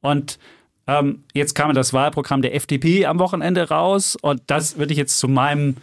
[0.00, 0.38] Und
[0.86, 5.18] ähm, jetzt kam das Wahlprogramm der FDP am Wochenende raus und das würde ich jetzt
[5.18, 5.76] zu meinem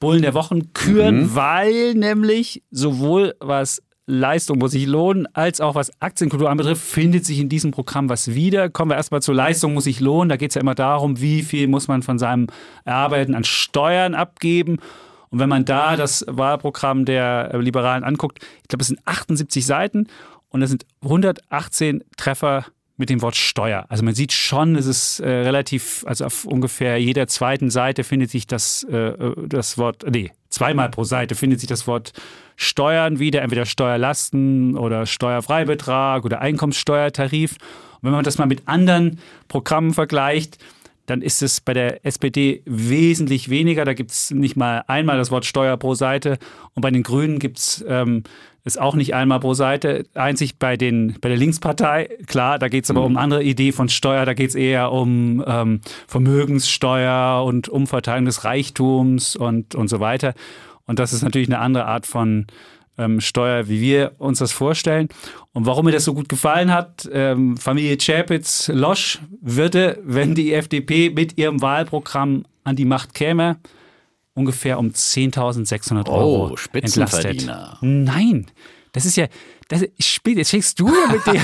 [0.00, 1.34] Bullen der Wochen küren, mhm.
[1.34, 7.40] weil nämlich sowohl was Leistung muss sich lohnen, als auch was Aktienkultur anbetrifft, findet sich
[7.40, 8.68] in diesem Programm was wieder.
[8.68, 10.28] Kommen wir erstmal zur Leistung muss sich lohnen.
[10.28, 12.48] Da geht es ja immer darum, wie viel muss man von seinem
[12.84, 14.76] Erarbeiten an Steuern abgeben.
[15.30, 20.06] Und wenn man da das Wahlprogramm der Liberalen anguckt, ich glaube, es sind 78 Seiten
[20.50, 23.86] und das sind 118 Treffer mit dem Wort Steuer.
[23.88, 28.30] Also man sieht schon, es ist äh, relativ, also auf ungefähr jeder zweiten Seite findet
[28.30, 32.12] sich das, äh, äh, das Wort, nee, zweimal pro Seite findet sich das Wort
[32.56, 37.56] Steuern wieder, entweder Steuerlasten oder Steuerfreibetrag oder Einkommenssteuertarif.
[38.00, 40.58] Und wenn man das mal mit anderen Programmen vergleicht,
[41.06, 43.84] dann ist es bei der SPD wesentlich weniger.
[43.84, 46.38] Da gibt es nicht mal einmal das Wort Steuer pro Seite.
[46.74, 48.22] Und bei den Grünen gibt es ähm,
[48.64, 50.06] ist auch nicht einmal pro Seite.
[50.14, 53.06] Einzig bei, den, bei der Linkspartei, klar, da geht es aber mhm.
[53.06, 58.44] um andere Idee von Steuer, da geht es eher um ähm, Vermögenssteuer und Umverteilung des
[58.44, 60.32] Reichtums und, und so weiter.
[60.86, 62.46] Und das ist natürlich eine andere Art von
[62.98, 65.08] ähm, Steuer, wie wir uns das vorstellen.
[65.52, 71.10] Und warum mir das so gut gefallen hat, ähm, Familie Czapitz-Losch würde, wenn die FDP
[71.10, 73.58] mit ihrem Wahlprogramm an die Macht käme,
[74.34, 77.46] ungefähr um 10.600 Euro oh, entlastet.
[77.80, 78.46] Nein,
[78.92, 79.26] das ist ja,
[79.68, 81.34] das, jetzt fängst du ja mit dem,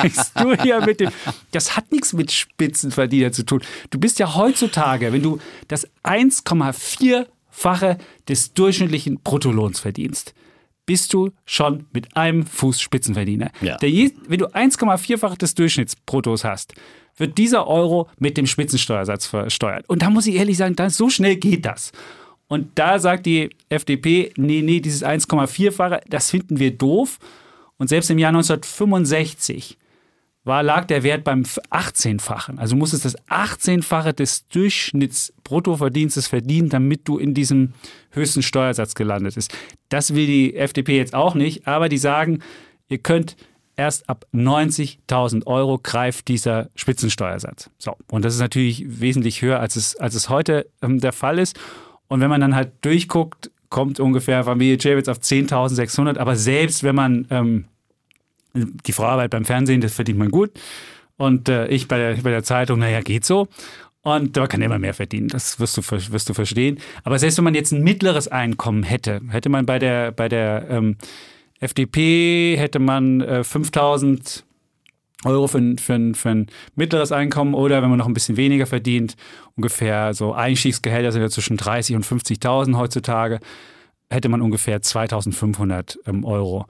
[0.02, 1.10] jetzt du ja mit dem,
[1.52, 3.62] das hat nichts mit Spitzenverdiener zu tun.
[3.90, 7.98] Du bist ja heutzutage, wenn du das 1,4-fache
[8.28, 10.34] des durchschnittlichen Bruttolohns verdienst,
[10.90, 13.52] bist du schon mit einem Fuß Spitzenverdiener.
[13.60, 13.78] Ja.
[13.80, 16.74] Je, wenn du 1,4-fach des Durchschnittsbruttos hast,
[17.16, 19.88] wird dieser Euro mit dem Spitzensteuersatz versteuert.
[19.88, 21.92] Und da muss ich ehrlich sagen, so schnell geht das.
[22.48, 27.20] Und da sagt die FDP, nee, nee, dieses 1,4-fache, das finden wir doof.
[27.76, 29.78] Und selbst im Jahr 1965
[30.50, 32.58] war, lag der Wert beim 18-fachen.
[32.58, 37.72] Also du musstest das 18-fache des Durchschnittsbruttoverdienstes verdienen, damit du in diesem
[38.10, 39.56] höchsten Steuersatz gelandet bist.
[39.88, 42.40] Das will die FDP jetzt auch nicht, aber die sagen,
[42.88, 43.36] ihr könnt
[43.76, 47.70] erst ab 90.000 Euro greift dieser Spitzensteuersatz.
[47.78, 51.38] So, und das ist natürlich wesentlich höher, als es, als es heute ähm, der Fall
[51.38, 51.58] ist.
[52.08, 56.18] Und wenn man dann halt durchguckt, kommt ungefähr Familie Javits auf 10.600.
[56.18, 57.64] Aber selbst wenn man ähm,
[58.54, 60.50] die Frau arbeitet beim Fernsehen, das verdient man gut.
[61.16, 63.48] Und äh, ich bei der, bei der Zeitung, naja, geht so.
[64.02, 66.78] Und da kann immer mehr verdienen, das wirst du, wirst du verstehen.
[67.04, 70.66] Aber selbst wenn man jetzt ein mittleres Einkommen hätte, hätte man bei der, bei der
[70.70, 70.96] ähm,
[71.60, 74.44] FDP, hätte man äh, 5000
[75.24, 79.16] Euro für, für, für ein mittleres Einkommen oder wenn man noch ein bisschen weniger verdient,
[79.54, 83.40] ungefähr so Einstiegsgehälter sind ja zwischen 30 und 50.000 heutzutage,
[84.08, 86.66] hätte man ungefähr 2500 ähm, Euro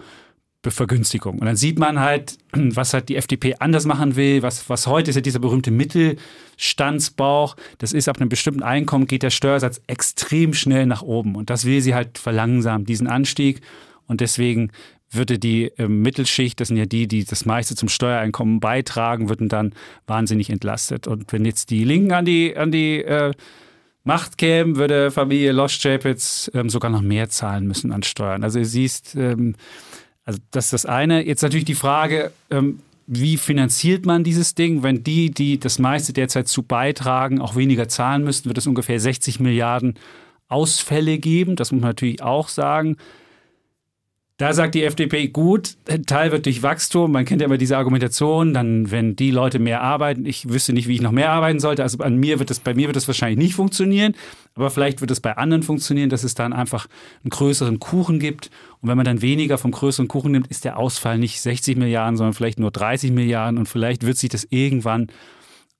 [0.68, 1.38] Vergünstigung.
[1.38, 4.42] Und dann sieht man halt, was halt die FDP anders machen will.
[4.42, 7.56] Was, was heute ist ja dieser berühmte Mittelstandsbauch.
[7.78, 11.34] Das ist ab einem bestimmten Einkommen geht der Steuersatz extrem schnell nach oben.
[11.34, 13.62] Und das will sie halt verlangsamen, diesen Anstieg.
[14.06, 14.70] Und deswegen
[15.10, 19.48] würde die äh, Mittelschicht, das sind ja die, die das meiste zum Steuereinkommen beitragen, würden
[19.48, 19.72] dann
[20.06, 21.06] wahnsinnig entlastet.
[21.06, 23.32] Und wenn jetzt die Linken an die, an die äh,
[24.02, 28.44] Macht kämen, würde Familie Losch-Chapitz ähm, sogar noch mehr zahlen müssen an Steuern.
[28.44, 29.56] Also ihr siehst, ähm,
[30.30, 31.26] also das ist das eine.
[31.26, 34.84] Jetzt natürlich die Frage, ähm, wie finanziert man dieses Ding?
[34.84, 39.00] Wenn die, die das meiste derzeit zu beitragen, auch weniger zahlen müssten, wird es ungefähr
[39.00, 39.94] 60 Milliarden
[40.48, 41.56] Ausfälle geben.
[41.56, 42.96] Das muss man natürlich auch sagen.
[44.40, 47.12] Da sagt die FDP, gut, ein Teil wird durch Wachstum.
[47.12, 50.88] Man kennt ja immer diese Argumentation, dann, wenn die Leute mehr arbeiten, ich wüsste nicht,
[50.88, 51.82] wie ich noch mehr arbeiten sollte.
[51.82, 54.14] Also an mir wird das, bei mir wird das wahrscheinlich nicht funktionieren,
[54.54, 56.86] aber vielleicht wird es bei anderen funktionieren, dass es dann einfach
[57.22, 58.50] einen größeren Kuchen gibt.
[58.80, 62.16] Und wenn man dann weniger vom größeren Kuchen nimmt, ist der Ausfall nicht 60 Milliarden,
[62.16, 63.58] sondern vielleicht nur 30 Milliarden.
[63.58, 65.08] Und vielleicht wird sich das irgendwann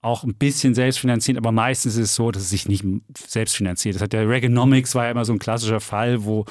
[0.03, 2.85] auch ein bisschen selbst finanzieren, aber meistens ist es so, dass es sich nicht
[3.16, 3.94] selbst finanziert.
[3.94, 6.44] Das hat der Reaganomics war ja immer so ein klassischer Fall, wo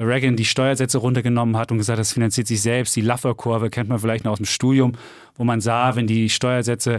[0.00, 2.96] Reagan die Steuersätze runtergenommen hat und gesagt, das finanziert sich selbst.
[2.96, 4.92] Die Laffer-Kurve kennt man vielleicht noch aus dem Studium,
[5.36, 6.98] wo man sah, wenn die Steuersätze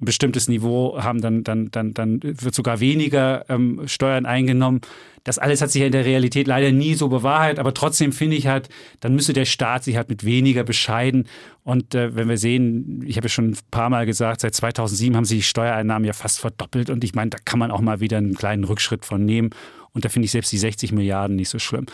[0.00, 4.80] ein bestimmtes Niveau haben, dann, dann, dann, dann wird sogar weniger ähm, Steuern eingenommen.
[5.22, 8.36] Das alles hat sich ja in der Realität leider nie so bewahrheitet, aber trotzdem finde
[8.36, 8.68] ich halt,
[9.00, 11.26] dann müsste der Staat sich halt mit weniger bescheiden.
[11.62, 15.16] Und äh, wenn wir sehen, ich habe ja schon ein paar Mal gesagt, seit 2007
[15.16, 18.00] haben sich die Steuereinnahmen ja fast verdoppelt und ich meine, da kann man auch mal
[18.00, 19.50] wieder einen kleinen Rückschritt von nehmen.
[19.92, 21.86] Und da finde ich selbst die 60 Milliarden nicht so schlimm.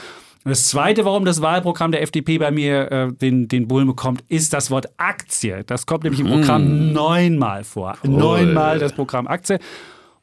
[0.44, 4.54] Das Zweite, warum das Wahlprogramm der FDP bei mir äh, den, den Bullen bekommt, ist
[4.54, 5.64] das Wort Aktie.
[5.64, 6.92] Das kommt nämlich im Programm mm.
[6.92, 7.98] neunmal vor.
[8.02, 8.10] Cool.
[8.10, 9.58] Neunmal das Programm Aktie.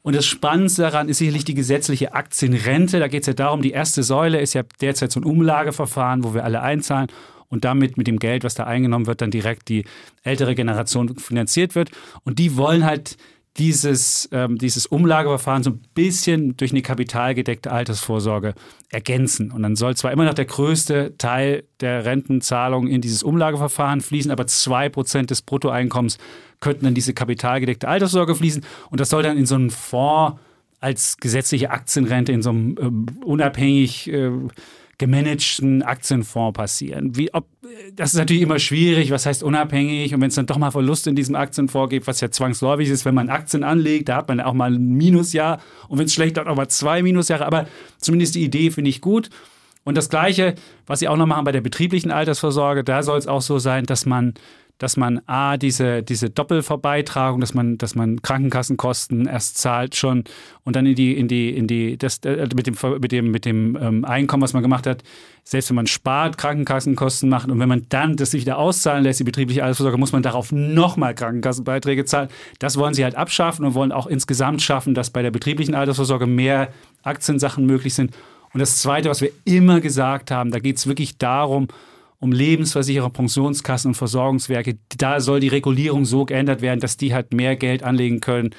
[0.02, 2.98] Und das Spannendste daran ist sicherlich die gesetzliche Aktienrente.
[2.98, 6.34] Da geht es ja darum, die erste Säule ist ja derzeit so ein Umlageverfahren, wo
[6.34, 7.08] wir alle einzahlen
[7.48, 9.84] und damit mit dem Geld, was da eingenommen wird, dann direkt die
[10.22, 11.90] ältere Generation finanziert wird.
[12.24, 13.16] Und die wollen halt
[13.58, 18.54] dieses, ähm, dieses Umlageverfahren so ein bisschen durch eine kapitalgedeckte Altersvorsorge
[18.90, 19.50] ergänzen.
[19.50, 24.30] Und dann soll zwar immer noch der größte Teil der Rentenzahlung in dieses Umlageverfahren fließen,
[24.30, 26.18] aber zwei Prozent des Bruttoeinkommens
[26.60, 28.64] könnten dann diese kapitalgedeckte Altersvorsorge fließen.
[28.90, 30.38] Und das soll dann in so einen Fonds
[30.80, 32.76] als gesetzliche Aktienrente in so einem
[33.20, 34.30] äh, unabhängig äh,
[34.98, 37.16] gemanagten Aktienfonds passieren.
[37.16, 37.46] Wie, ob,
[37.94, 41.08] das ist natürlich immer schwierig, was heißt unabhängig und wenn es dann doch mal Verluste
[41.10, 44.40] in diesem Aktienfonds gibt, was ja zwangsläufig ist, wenn man Aktien anlegt, da hat man
[44.40, 48.34] auch mal ein Minusjahr und wenn es schlecht hat, auch mal zwei Minusjahre, aber zumindest
[48.34, 49.30] die Idee finde ich gut.
[49.84, 50.54] Und das Gleiche,
[50.86, 53.84] was sie auch noch machen bei der betrieblichen Altersvorsorge, da soll es auch so sein,
[53.84, 54.34] dass man
[54.78, 60.24] dass man A, diese, diese Doppelverbeitragung, dass man, dass man Krankenkassenkosten erst zahlt schon
[60.64, 63.44] und dann in die, in die, in die, das, äh, mit dem, mit dem, mit
[63.44, 65.02] dem ähm, Einkommen, was man gemacht hat,
[65.42, 69.18] selbst wenn man spart, Krankenkassenkosten macht und wenn man dann das sich wieder auszahlen lässt,
[69.18, 72.28] die betriebliche Altersvorsorge, muss man darauf nochmal Krankenkassenbeiträge zahlen.
[72.60, 76.26] Das wollen sie halt abschaffen und wollen auch insgesamt schaffen, dass bei der betrieblichen Altersvorsorge
[76.26, 76.68] mehr
[77.02, 78.14] Aktiensachen möglich sind.
[78.52, 81.68] Und das Zweite, was wir immer gesagt haben, da geht es wirklich darum,
[82.20, 84.78] um Lebensversicherer, Pensionskassen und Versorgungswerke.
[84.96, 88.50] Da soll die Regulierung so geändert werden, dass die halt mehr Geld anlegen können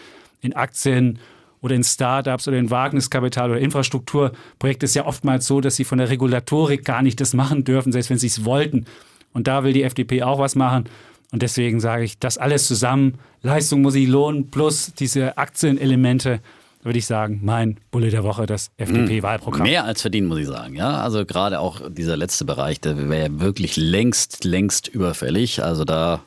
[0.42, 1.20] in Aktien
[1.62, 4.86] oder in Startups oder in Wagniskapital oder Infrastrukturprojekte.
[4.86, 8.10] Ist ja oftmals so, dass sie von der Regulatorik gar nicht das machen dürfen, selbst
[8.10, 8.86] wenn sie es wollten.
[9.34, 10.86] Und da will die FDP auch was machen.
[11.32, 16.40] Und deswegen sage ich, das alles zusammen, Leistung muss sich lohnen, plus diese Aktienelemente
[16.82, 19.64] würde ich sagen, mein Bulle der Woche, das FDP-Wahlprogramm.
[19.64, 20.76] Mehr als verdient, muss ich sagen.
[20.76, 25.62] Ja, also gerade auch dieser letzte Bereich, der wäre wirklich längst, längst überfällig.
[25.62, 26.22] Also da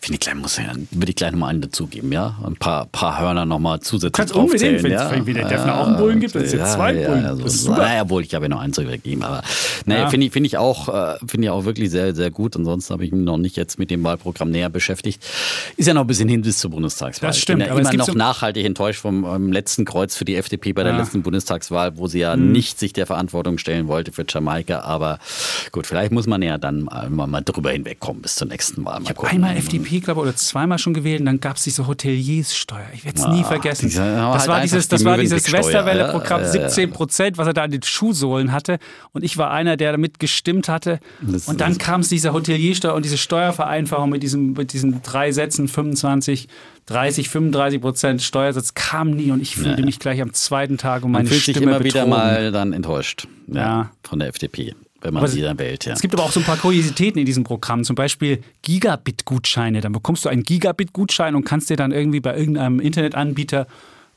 [0.00, 2.38] finde ich, gleich muss ich, würde ich gleich nochmal einen dazugeben, ja.
[2.42, 5.98] Ein paar, paar Hörner nochmal zusätzlich Kannst unbedingt, wenn es wie der Defner auch einen
[5.98, 7.24] Bullen gibt, es jetzt zwei ja, Bullen.
[7.24, 9.22] Ja, also, naja, wohl, ich habe ja noch einen zurückgegeben.
[9.22, 9.42] Aber
[9.84, 10.08] naja, ja.
[10.08, 12.56] finde ich, find ich, auch, äh, finde ich auch wirklich sehr, sehr gut.
[12.56, 15.22] Ansonsten habe ich mich noch nicht jetzt mit dem Wahlprogramm näher beschäftigt.
[15.76, 17.28] Ist ja noch ein bisschen hin bis zur Bundestagswahl.
[17.28, 17.60] Das stimmt.
[17.60, 20.36] Ich bin ja immer noch so nachhaltig enttäuscht vom ähm, letzten Kreuz Kreuz für die
[20.36, 20.98] FDP bei der ja.
[20.98, 22.52] letzten Bundestagswahl, wo sie ja mhm.
[22.52, 24.80] nicht sich der Verantwortung stellen wollte für Jamaika.
[24.80, 25.18] Aber
[25.72, 29.00] gut, vielleicht muss man ja dann mal, drüber hinwegkommen bis zur nächsten Wahl.
[29.00, 31.64] Mal ich habe einmal FDP, glaube ich, oder zweimal schon gewählt und dann gab es
[31.64, 32.86] diese Hotelierssteuer.
[32.94, 33.86] Ich werde es nie vergessen.
[33.86, 37.64] Diese, das, halt war dieses, das war dieses Westerwelle-Programm, ja, 17 Prozent, was er da
[37.64, 38.78] an den Schuhsohlen hatte.
[39.10, 41.00] Und ich war einer, der damit gestimmt hatte.
[41.20, 45.32] Das, und dann kam es diese Hoteliersteuer und diese Steuervereinfachung mit, diesem, mit diesen drei
[45.32, 46.46] Sätzen, 25
[46.88, 49.86] 30, 35 Prozent Steuersatz kam nie und ich fühlte ja.
[49.86, 51.94] mich gleich am zweiten Tag um meine Man fühlt Stimme sich immer betrogen.
[51.94, 53.90] wieder mal dann enttäuscht ja, ja.
[54.02, 55.84] von der FDP wenn man aber sie dann wählt.
[55.84, 55.92] Ja.
[55.92, 59.80] Es gibt aber auch so ein paar Kuriositäten in diesem Programm, zum Beispiel Gigabit-Gutscheine.
[59.80, 63.68] Dann bekommst du einen Gigabit-Gutschein und kannst dir dann irgendwie bei irgendeinem Internetanbieter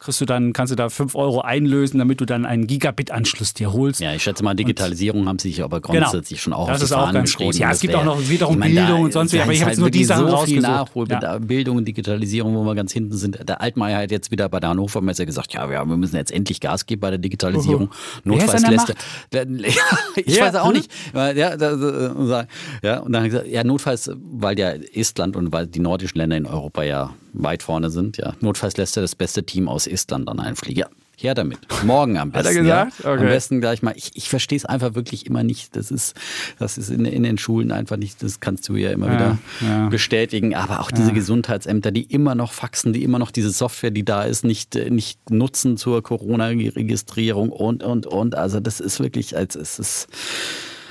[0.02, 3.72] kriegst du dann, kannst du da 5 Euro einlösen, damit du dann einen Gigabit-Anschluss dir
[3.72, 4.02] holst.
[4.02, 6.00] Ja, ich schätze mal, Digitalisierung und haben sich aber genau.
[6.00, 7.60] grundsätzlich genau, schon auch Das ist auch ganz groß.
[7.60, 9.72] Ja, es gibt auch noch wiederum ich mein, Bildung und sonst was, aber ich habe
[9.72, 10.64] jetzt nur die Sachen so rausgesucht.
[10.64, 11.46] Nachholbedarf, ja.
[11.46, 13.48] Bildung und Digitalisierung, wo wir ganz hinten sind.
[13.48, 16.60] Der Altmaier hat jetzt wieder bei der Hannover Messe gesagt, ja, wir müssen jetzt endlich
[16.60, 17.84] Gas geben bei der Digitalisierung.
[17.84, 18.22] Uh -huh.
[18.24, 18.94] Notfalls lässt
[19.32, 19.48] der,
[20.16, 20.92] ich ja, weiß auch nicht.
[21.14, 22.48] Ja, da,
[22.82, 26.38] ja, und dann hat gesagt, ja, notfalls, weil ja Estland und weil die nordischen Länder
[26.38, 28.18] in Europa ja weit vorne sind.
[28.18, 30.80] Ja, notfalls lässt er das beste Team aus Estland dann einfliegen.
[30.80, 30.88] Ja,
[31.24, 31.60] her damit.
[31.84, 32.48] Morgen am besten.
[32.50, 33.04] Hat er gesagt?
[33.04, 33.12] Ja.
[33.12, 33.22] Okay.
[33.22, 33.94] Am besten gleich mal.
[33.96, 35.76] Ich, ich verstehe es einfach wirklich immer nicht.
[35.76, 36.16] Das ist,
[36.60, 39.38] das ist in, in den Schulen einfach nicht, das kannst du ja immer ja, wieder
[39.62, 39.90] ja.
[39.90, 40.56] bestätigen.
[40.56, 44.24] Aber auch diese Gesundheitsämter, die immer noch faxen, die immer noch diese Software, die da
[44.24, 48.36] ist, nicht, nicht nutzen zur Corona-Registrierung und, und, und.
[48.36, 50.08] Also das ist wirklich, als es ist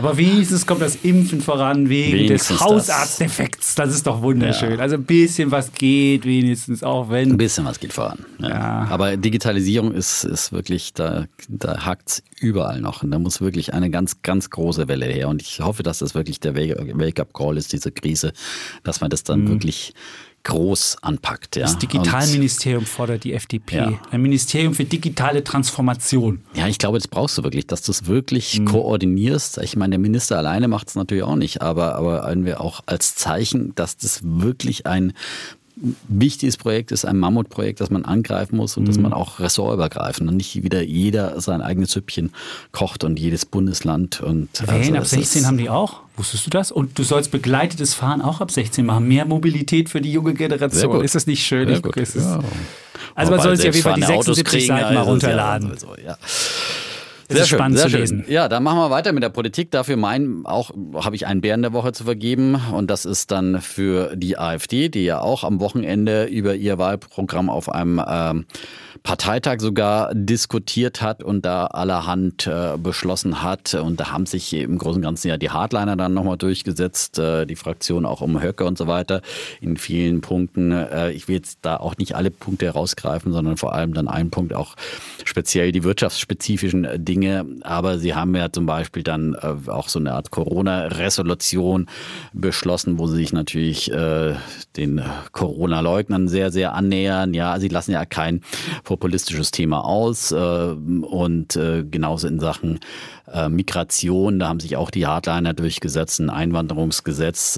[0.00, 3.74] aber wenigstens kommt das Impfen voran wegen wenigstens des Hausarzteffekts.
[3.74, 4.72] Das ist doch wunderschön.
[4.72, 4.78] Ja.
[4.78, 7.32] Also ein bisschen was geht wenigstens, auch wenn.
[7.32, 8.24] Ein bisschen was geht voran.
[8.38, 8.48] Ja.
[8.48, 8.86] ja.
[8.88, 13.02] Aber Digitalisierung ist, ist wirklich, da, da hakt es überall noch.
[13.02, 15.28] Und da muss wirklich eine ganz, ganz große Welle her.
[15.28, 18.32] Und ich hoffe, dass das wirklich der Wake-up-Call ist, diese Krise,
[18.82, 19.48] dass man das dann mhm.
[19.48, 19.92] wirklich
[20.44, 21.56] groß anpackt.
[21.56, 21.62] Ja.
[21.62, 23.76] Das Digitalministerium fordert die FDP.
[23.76, 24.00] Ja.
[24.10, 26.40] Ein Ministerium für digitale Transformation.
[26.54, 28.64] Ja, ich glaube, das brauchst du wirklich, dass du es wirklich mhm.
[28.64, 29.58] koordinierst.
[29.58, 33.14] Ich meine, der Minister alleine macht es natürlich auch nicht, aber, aber wir auch als
[33.14, 35.12] Zeichen, dass das wirklich ein
[36.08, 38.86] wichtiges Projekt ist, ein Mammutprojekt, das man angreifen muss und mhm.
[38.88, 42.32] dass man auch ressortübergreifend und nicht wieder jeder sein eigenes Süppchen
[42.72, 46.00] kocht und jedes Bundesland und Wählen also, ab 16 haben die auch.
[46.16, 46.70] Wusstest du das?
[46.70, 49.08] Und du sollst begleitetes Fahren auch ab 16 machen.
[49.08, 51.02] Mehr Mobilität für die junge Generation.
[51.02, 51.68] Ist das nicht schön?
[51.68, 52.40] Ja.
[53.14, 55.70] Also man soll sich auf jeden Fall die 76 Seiten mal runterladen.
[55.70, 56.18] Also, ja.
[57.30, 58.24] Es sehr ist schön, spannend zu lesen.
[58.24, 58.32] Schön.
[58.34, 59.70] Ja, dann machen wir weiter mit der Politik.
[59.70, 62.60] Dafür mein, auch habe ich einen Bären der Woche zu vergeben.
[62.72, 67.48] Und das ist dann für die AfD, die ja auch am Wochenende über ihr Wahlprogramm
[67.48, 68.46] auf einem ähm,
[69.02, 73.74] Parteitag sogar diskutiert hat und da allerhand äh, beschlossen hat.
[73.74, 77.46] Und da haben sich im Großen und Ganzen ja die Hardliner dann nochmal durchgesetzt, äh,
[77.46, 79.22] die Fraktion auch um Höcke und so weiter
[79.60, 80.72] in vielen Punkten.
[80.72, 84.30] Äh, ich will jetzt da auch nicht alle Punkte herausgreifen, sondern vor allem dann einen
[84.30, 84.76] Punkt auch
[85.24, 87.44] speziell die wirtschaftsspezifischen Dinge Dinge.
[87.62, 91.86] Aber sie haben ja zum Beispiel dann äh, auch so eine Art Corona-Resolution
[92.32, 94.34] beschlossen, wo sie sich natürlich äh,
[94.76, 97.34] den Corona-Leugnern sehr, sehr annähern.
[97.34, 98.42] Ja, sie lassen ja kein
[98.90, 100.32] populistisches Thema aus.
[100.32, 102.80] Äh, und äh, genauso in Sachen
[103.32, 107.54] äh, Migration, da haben sich auch die Hardliner durchgesetzt, ein Einwanderungsgesetz,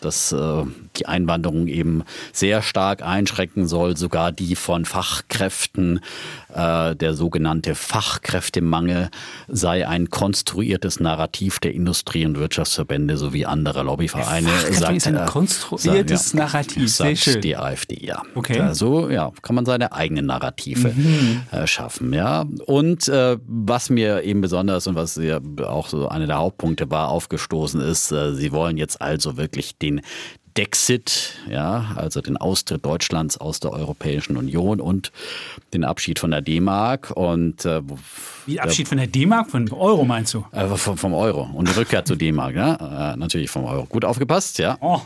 [0.00, 0.34] das
[0.96, 6.00] die Einwanderung eben sehr stark einschränken soll, sogar die von Fachkräften.
[6.54, 9.08] Der sogenannte Fachkräftemangel
[9.48, 14.48] sei ein konstruiertes Narrativ der Industrie- und Wirtschaftsverbände sowie anderer Lobbyvereine.
[14.72, 16.94] Sagt, ist ein konstruiertes sagt, ja, Narrativ.
[16.94, 17.40] Sehr schön.
[17.40, 18.22] die AfD, ja.
[18.34, 18.60] Okay.
[18.60, 21.42] Also ja, kann man seine eigenen Narrative mhm.
[21.50, 22.44] äh, schaffen, ja.
[22.66, 27.08] Und äh, was mir eben besonders und was ja auch so einer der Hauptpunkte war,
[27.08, 30.02] aufgestoßen ist, äh, sie wollen jetzt also wirklich den
[30.56, 35.10] Dexit, ja, also den Austritt Deutschlands aus der Europäischen Union und
[35.72, 37.80] den Abschied von der D-Mark und äh,
[38.46, 40.44] wie Abschied von der D-Mark, von Euro meinst du?
[40.52, 43.86] Äh, vom, vom, Euro und die Rückkehr zur D-Mark, ja, äh, natürlich vom Euro.
[43.86, 44.76] Gut aufgepasst, ja.
[44.80, 45.00] Oh.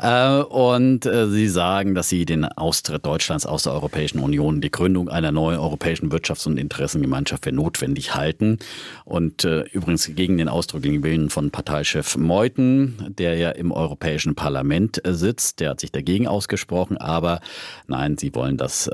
[0.00, 4.70] Äh, und äh, sie sagen, dass sie den Austritt Deutschlands aus der Europäischen Union, die
[4.70, 8.58] Gründung einer neuen europäischen Wirtschafts- und Interessengemeinschaft für notwendig halten.
[9.04, 15.00] Und äh, übrigens gegen den ausdrücklichen Willen von Parteichef Meuthen, der ja im Europäischen Parlament
[15.04, 16.96] sitzt, der hat sich dagegen ausgesprochen.
[16.96, 17.40] Aber
[17.86, 18.90] nein, sie wollen das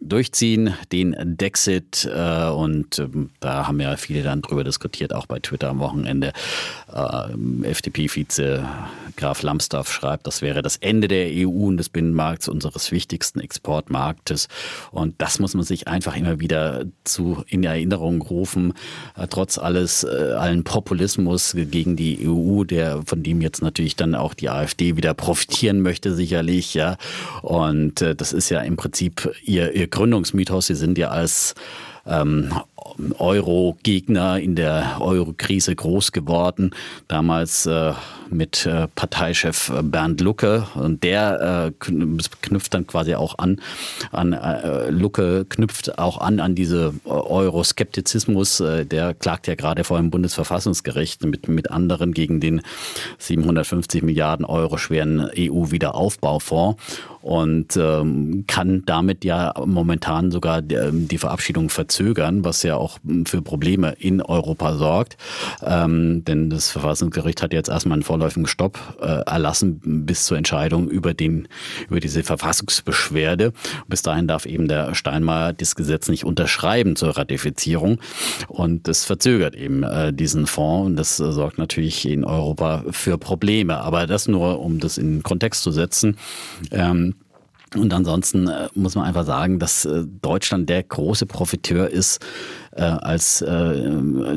[0.00, 2.06] durchziehen, den Dexit.
[2.06, 6.32] und ähm, da haben ja viele dann drüber diskutiert, auch bei Twitter am Wochenende.
[7.62, 8.64] FDP-Vize
[9.16, 13.40] Graf Lambsdorff Gustav schreibt, das wäre das Ende der EU und des Binnenmarkts, unseres wichtigsten
[13.40, 14.48] Exportmarktes.
[14.90, 18.74] Und das muss man sich einfach immer wieder zu in Erinnerung rufen.
[19.16, 24.14] Äh, trotz alles, äh, allen Populismus gegen die EU, der, von dem jetzt natürlich dann
[24.14, 26.98] auch die AfD wieder profitieren möchte, sicherlich, ja.
[27.40, 30.66] Und äh, das ist ja im Prinzip ihr, ihr Gründungsmythos.
[30.66, 31.54] Sie sind ja als
[32.04, 32.52] ähm,
[33.18, 36.70] Euro-Gegner in der Euro-Krise groß geworden.
[37.08, 37.92] Damals äh,
[38.30, 43.60] mit äh, Parteichef Bernd Lucke und der äh, knüpft dann quasi auch an,
[44.10, 48.60] an äh, Lucke knüpft auch an an diese Euroskeptizismus.
[48.60, 52.62] Äh, der klagt ja gerade vor dem Bundesverfassungsgericht mit, mit anderen gegen den
[53.18, 56.80] 750 Milliarden Euro schweren EU-Wiederaufbaufonds
[57.22, 63.94] und ähm, kann damit ja momentan sogar die Verabschiedung verzögern, was ja auch für Probleme
[63.98, 65.16] in Europa sorgt.
[65.62, 70.88] Ähm, denn das Verfassungsgericht hat jetzt erstmal einen vorläufigen Stopp äh, erlassen bis zur Entscheidung
[70.88, 71.48] über, den,
[71.88, 73.52] über diese Verfassungsbeschwerde.
[73.88, 77.98] Bis dahin darf eben der Steinmeier das Gesetz nicht unterschreiben zur Ratifizierung.
[78.48, 83.18] Und das verzögert eben äh, diesen Fonds und das äh, sorgt natürlich in Europa für
[83.18, 83.80] Probleme.
[83.80, 86.16] Aber das nur, um das in Kontext zu setzen.
[86.70, 87.14] Ähm,
[87.74, 92.20] und ansonsten äh, muss man einfach sagen, dass äh, Deutschland der große Profiteur ist
[92.72, 93.90] äh, als äh,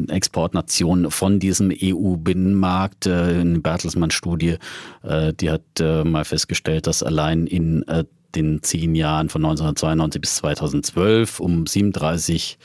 [0.10, 3.08] Exportnation von diesem EU-Binnenmarkt.
[3.08, 4.58] Äh, eine Bertelsmann-Studie,
[5.04, 10.22] äh, die hat äh, mal festgestellt, dass allein in äh, den zehn Jahren von 1992
[10.22, 12.58] bis 2012 um 37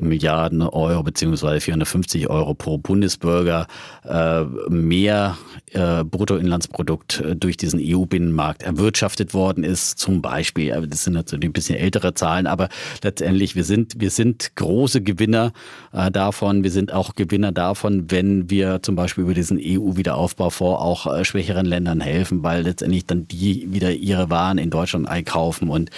[0.00, 3.66] Milliarden Euro beziehungsweise 450 Euro pro Bundesbürger
[4.04, 5.36] äh, mehr
[5.72, 9.98] äh, Bruttoinlandsprodukt äh, durch diesen EU-Binnenmarkt erwirtschaftet worden ist.
[9.98, 12.68] Zum Beispiel, äh, das sind natürlich ein bisschen ältere Zahlen, aber
[13.02, 15.52] letztendlich wir sind wir sind große Gewinner
[15.92, 16.64] äh, davon.
[16.64, 21.66] Wir sind auch Gewinner davon, wenn wir zum Beispiel über diesen EU-Wiederaufbaufonds auch äh, schwächeren
[21.66, 25.90] Ländern helfen, weil letztendlich dann die wieder ihre Waren in Deutschland einkaufen und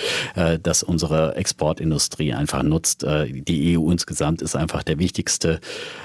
[0.62, 3.06] dass unsere Exportindustrie einfach nutzt.
[3.30, 5.60] Die EU insgesamt ist einfach der wichtigste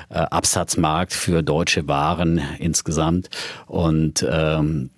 [0.10, 3.30] äh, Absatzmarkt für deutsche Waren insgesamt.
[3.68, 4.90] Und ähm,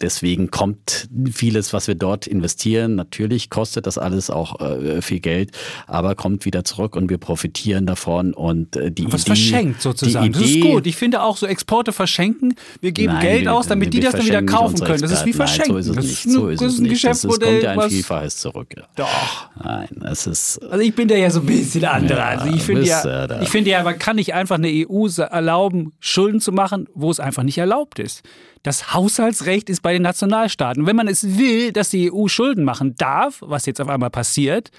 [0.00, 5.52] deswegen kommt vieles, was wir dort investieren, natürlich kostet das alles auch äh, viel Geld,
[5.86, 10.26] aber kommt wieder zurück und wir profitieren davon und äh, die was Idee, verschenkt sozusagen.
[10.26, 10.86] Idee, das ist gut.
[10.86, 12.54] Ich finde auch so Exporte verschenken.
[12.80, 15.00] Wir geben nein, Geld wir, aus, damit die das dann wieder kaufen können.
[15.00, 15.74] Das ist wie verschenken.
[15.74, 16.34] Nein, so ist es nicht.
[16.34, 17.04] So ist es nicht.
[17.04, 18.74] Das, das kommt ja ein Vielfaches zurück.
[18.76, 18.84] Ja.
[18.96, 19.50] Doch.
[19.62, 20.62] Nein, es ist.
[20.62, 22.18] Also ich bin da ja so ein bisschen anderer.
[22.18, 25.92] Ja, also ich finde ja, ich finde ja, man kann nicht einfach eine EU erlauben,
[26.00, 28.22] Schulden zu machen, wo es einfach nicht erlaubt ist.
[28.62, 30.86] Das Haushaltsrecht ist bei den Nationalstaaten.
[30.86, 34.70] Wenn man es will, dass die EU Schulden machen darf, was jetzt auf einmal passiert,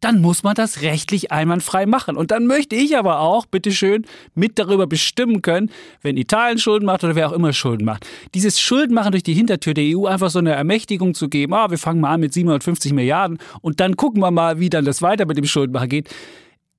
[0.00, 2.16] dann muss man das rechtlich einwandfrei machen.
[2.16, 5.70] Und dann möchte ich aber auch, bitteschön, mit darüber bestimmen können,
[6.02, 8.06] wenn Italien Schulden macht oder wer auch immer Schulden macht.
[8.34, 11.78] Dieses Schuldenmachen durch die Hintertür der EU einfach so eine Ermächtigung zu geben, ah, wir
[11.78, 15.26] fangen mal an mit 750 Milliarden und dann gucken wir mal, wie dann das weiter
[15.26, 16.08] mit dem Schuldenmachen geht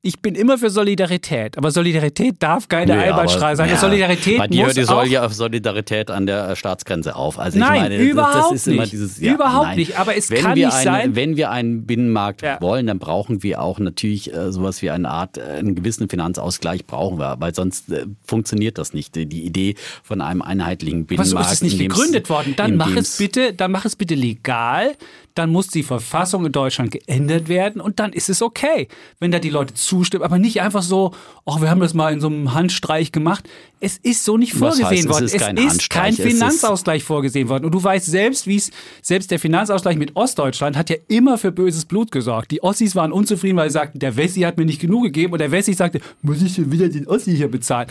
[0.04, 3.70] ich bin immer für Solidarität, aber Solidarität darf keine nee, Einbahnstraße sein.
[3.70, 7.38] Ja, Solidarität bei dir hört die Sol Solidarität an der Staatsgrenze auf.
[7.38, 8.92] Also nein, meine, überhaupt das, das nicht.
[8.94, 9.78] Dieses, ja, überhaupt nein.
[9.78, 10.00] nicht.
[10.00, 11.16] Aber es wenn kann nicht ein, sein.
[11.16, 12.60] Wenn wir einen Binnenmarkt ja.
[12.62, 16.88] wollen, dann brauchen wir auch natürlich äh, sowas wie eine Art, äh, einen gewissen Finanzausgleich
[16.88, 19.16] brauchen wir, weil sonst äh, funktioniert das nicht.
[19.16, 21.48] Die Idee von einem einheitlichen Binnenmarkt.
[21.48, 22.56] Was ist es nicht gegründet worden?
[22.58, 24.94] Dann mach es bitte, dann mach es bitte legal
[25.36, 28.88] dann muss die Verfassung in Deutschland geändert werden und dann ist es okay,
[29.20, 31.14] wenn da die Leute zustimmen, aber nicht einfach so,
[31.46, 33.48] ach, wir haben das mal in so einem Handstreich gemacht.
[33.80, 35.26] Es ist so nicht vorgesehen heißt, worden.
[35.26, 37.66] Es ist, kein, es ist kein Finanzausgleich vorgesehen worden.
[37.66, 41.52] Und du weißt selbst, wie es, selbst der Finanzausgleich mit Ostdeutschland hat ja immer für
[41.52, 42.52] böses Blut gesorgt.
[42.52, 45.40] Die Ossis waren unzufrieden, weil sie sagten, der Wessi hat mir nicht genug gegeben und
[45.40, 47.88] der Wessi sagte, muss ich schon wieder den Ossi hier bezahlen?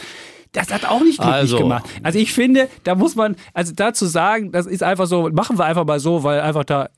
[0.53, 1.59] Das hat auch nicht glücklich also.
[1.59, 1.85] gemacht.
[2.03, 5.65] Also ich finde, da muss man, also dazu sagen, das ist einfach so, machen wir
[5.65, 6.89] einfach mal so, weil einfach da,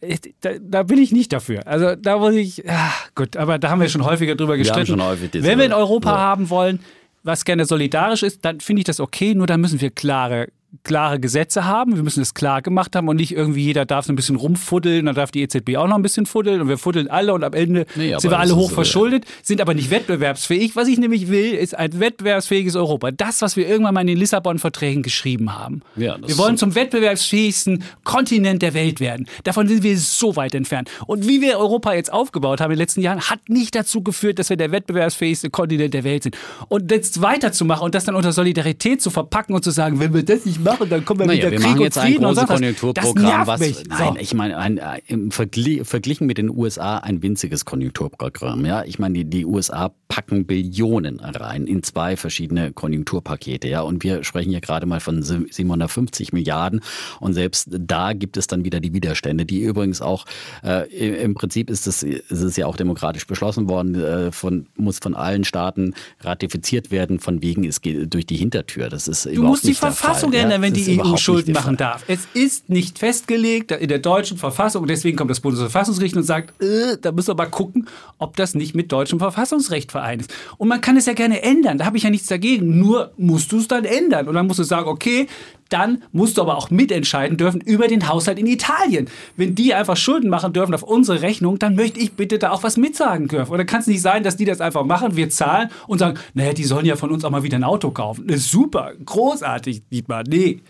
[0.41, 1.67] da, da bin ich nicht dafür.
[1.67, 4.97] Also da muss ich, ach, gut, aber da haben wir schon häufiger drüber gestritten.
[4.97, 6.19] Wir häufig Wenn wir in Europa ja.
[6.19, 6.81] haben wollen,
[7.23, 10.49] was gerne solidarisch ist, dann finde ich das okay, nur dann müssen wir klare
[10.85, 11.97] klare Gesetze haben.
[11.97, 15.07] Wir müssen es klar gemacht haben und nicht irgendwie jeder darf so ein bisschen rumfuddeln,
[15.07, 17.53] dann darf die EZB auch noch ein bisschen fuddeln und wir fuddeln alle und am
[17.53, 20.75] Ende nee, sind wir alle hoch verschuldet, sind aber nicht wettbewerbsfähig.
[20.75, 23.11] Was ich nämlich will, ist ein wettbewerbsfähiges Europa.
[23.11, 25.83] Das, was wir irgendwann mal in den Lissabon-Verträgen geschrieben haben.
[25.97, 29.27] Ja, wir wollen zum wettbewerbsfähigsten Kontinent der Welt werden.
[29.45, 30.91] Davon sind wir so weit entfernt.
[31.07, 34.39] Und wie wir Europa jetzt aufgebaut haben in den letzten Jahren, hat nicht dazu geführt,
[34.39, 36.37] dass wir der wettbewerbsfähigste Kontinent der Welt sind.
[36.69, 40.23] Und jetzt weiterzumachen und das dann unter Solidarität zu verpacken und zu sagen, wenn wir
[40.23, 43.47] das nicht machen, dann kommen wir naja, wieder wir Krieg machen jetzt ein großes Konjunkturprogramm,
[43.47, 43.85] was mich.
[43.89, 48.65] nein, ich meine ein, ein, im Vergli verglichen mit den USA ein winziges Konjunkturprogramm.
[48.67, 53.67] Ja, ich meine die, die USA packen Billionen rein in zwei verschiedene Konjunkturpakete.
[53.67, 56.81] Ja, und wir sprechen hier gerade mal von 750 Milliarden
[57.19, 60.27] und selbst da gibt es dann wieder die Widerstände, die übrigens auch
[60.63, 60.87] äh,
[61.23, 65.15] im Prinzip ist es ist es ja auch demokratisch beschlossen worden, äh, von muss von
[65.15, 68.91] allen Staaten ratifiziert werden, von wegen es geht durch die Hintertür.
[68.91, 72.05] Das ist du überhaupt musst die Verfassung ändern, ja, wenn die EU Schulden machen darf.
[72.09, 74.87] Es ist nicht festgelegt in der deutschen Verfassung.
[74.87, 77.89] Deswegen kommt das Bundesverfassungsgericht und sagt, äh, da müssen wir mal gucken,
[78.19, 80.35] ob das nicht mit deutschem Verfassungsrecht vereint ist.
[80.59, 81.79] Und man kann es ja gerne ändern.
[81.79, 82.79] Da habe ich ja nichts dagegen.
[82.79, 84.29] Nur musst du es dann ändern.
[84.29, 85.27] Und dann musst du sagen, okay,
[85.73, 89.09] dann musst du aber auch mitentscheiden dürfen über den Haushalt in Italien.
[89.37, 92.63] Wenn die einfach Schulden machen dürfen auf unsere Rechnung, dann möchte ich bitte da auch
[92.63, 93.53] was mitsagen dürfen.
[93.53, 96.53] Oder kann es nicht sein, dass die das einfach machen, wir zahlen und sagen, naja,
[96.53, 98.27] die sollen ja von uns auch mal wieder ein Auto kaufen.
[98.37, 100.25] Super, großartig, Dietmar.
[100.27, 100.61] Nee.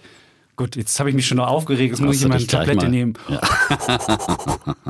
[0.63, 1.91] Gut, jetzt habe ich mich schon noch aufgeregt.
[1.91, 3.15] Jetzt muss ich immer eine Tablette nehmen.
[3.29, 3.41] Ja.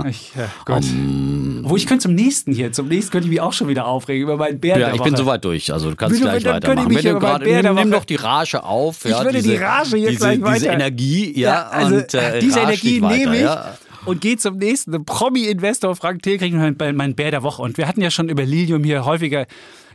[0.06, 0.82] ich, ja, Gott.
[0.82, 2.72] Um, Wo ich könnte zum nächsten hier.
[2.72, 4.78] Zum nächsten könnte ich mich auch schon wieder aufregen über meinen Bär.
[4.78, 5.72] Ja, ich bin soweit durch.
[5.72, 6.94] Also du kannst Bitte, gleich weitermachen.
[6.94, 9.02] Wenn du grad, nimm, nimm doch die Rage auf.
[9.06, 10.54] Ja, ich würde diese, die Rage hier diese, gleich weiter.
[10.56, 11.48] Diese Energie, ja.
[11.48, 13.42] ja also und, äh, diese Energie nehme ich.
[13.42, 15.06] Ja und gehe zum nächsten.
[15.06, 17.62] Promi-Investor Frank Thiel kriegt mein Bär der Woche.
[17.62, 19.46] Und wir hatten ja schon über Lilium hier häufiger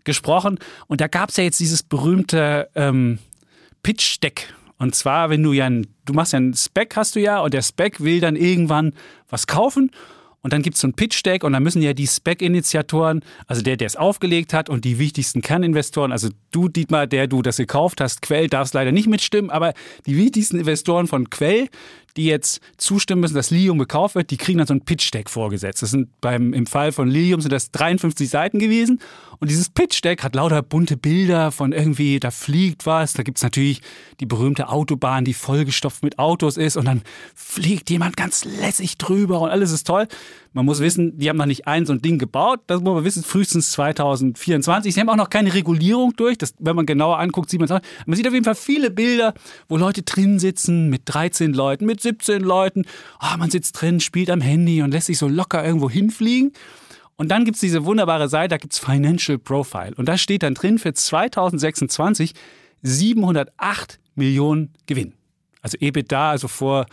[0.05, 0.57] gesprochen.
[0.87, 3.19] Und da gab es ja jetzt dieses berühmte ähm,
[3.83, 7.39] Pitch-Deck und zwar, wenn du ja, ein, du machst ja einen Spec, hast du ja,
[7.39, 8.93] und der Spec will dann irgendwann
[9.29, 9.91] was kaufen.
[10.41, 13.75] Und dann gibt es so ein Pitch-Deck und dann müssen ja die Spec-Initiatoren, also der,
[13.75, 17.99] der es aufgelegt hat und die wichtigsten Kerninvestoren, also du, Dietmar, der du das gekauft
[17.99, 19.73] hast, Quell, darfst leider nicht mitstimmen, aber
[20.05, 21.67] die wichtigsten Investoren von Quell,
[22.15, 25.81] die jetzt zustimmen müssen, dass Lilium gekauft wird, die kriegen dann so ein Pitch-Deck vorgesetzt.
[25.81, 29.01] Das sind beim, im Fall von Lilium sind das 53 Seiten gewesen.
[29.39, 33.13] Und dieses Pitch-Deck hat lauter bunte Bilder von irgendwie, da fliegt was.
[33.13, 33.81] Da gibt es natürlich
[34.19, 36.77] die berühmte Autobahn, die vollgestopft mit Autos ist.
[36.77, 37.01] Und dann
[37.35, 40.07] fliegt jemand ganz lässig drüber und alles ist toll.
[40.53, 42.61] Man muss wissen, die haben noch nicht ein so ein Ding gebaut.
[42.65, 44.93] Das muss man wissen, frühestens 2024.
[44.93, 46.37] Sie haben auch noch keine Regulierung durch.
[46.37, 49.35] Das, wenn man genauer anguckt, sieht man es Man sieht auf jeden Fall viele Bilder,
[49.69, 52.85] wo Leute drin sitzen, mit 13 Leuten, mit 17 Leuten.
[53.21, 56.53] Oh, man sitzt drin, spielt am Handy und lässt sich so locker irgendwo hinfliegen.
[57.17, 59.93] Und dann gibt es diese wunderbare Seite, da gibt es Financial Profile.
[59.95, 62.33] Und da steht dann drin für 2026
[62.83, 65.13] 708 Millionen Gewinn.
[65.61, 66.85] Also EBITDA, also vor,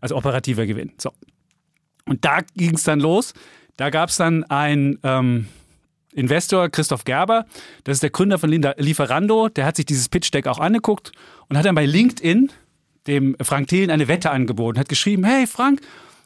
[0.00, 0.92] also operativer Gewinn.
[0.98, 1.10] So.
[2.04, 3.32] Und da ging es dann los.
[3.76, 5.48] Da gab es dann einen ähm,
[6.12, 7.46] Investor, Christoph Gerber,
[7.84, 11.12] das ist der Gründer von Lieferando, der hat sich dieses Pitch-Deck auch angeguckt
[11.48, 12.52] und hat dann bei LinkedIn
[13.06, 15.80] dem Frank Thelen eine Wette angeboten, hat geschrieben, hey Frank,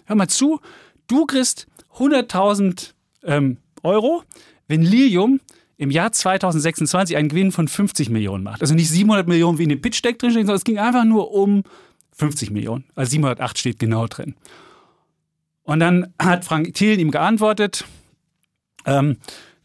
[0.07, 0.61] hör mal zu,
[1.07, 1.68] du kriegst
[1.99, 2.95] 100.000
[3.27, 4.22] ähm, Euro,
[4.68, 5.41] wenn Lilium
[5.77, 8.62] im Jahr 2026 einen Gewinn von 50 Millionen macht.
[8.62, 11.62] Also nicht 700 Millionen wie in dem Pitch-Deck drin sondern es ging einfach nur um
[12.12, 12.85] 50 Millionen.
[12.95, 14.35] Also 708 steht genau drin.
[15.64, 17.85] Und dann hat Frank Thiel ihm geantwortet,
[18.87, 19.16] ähm,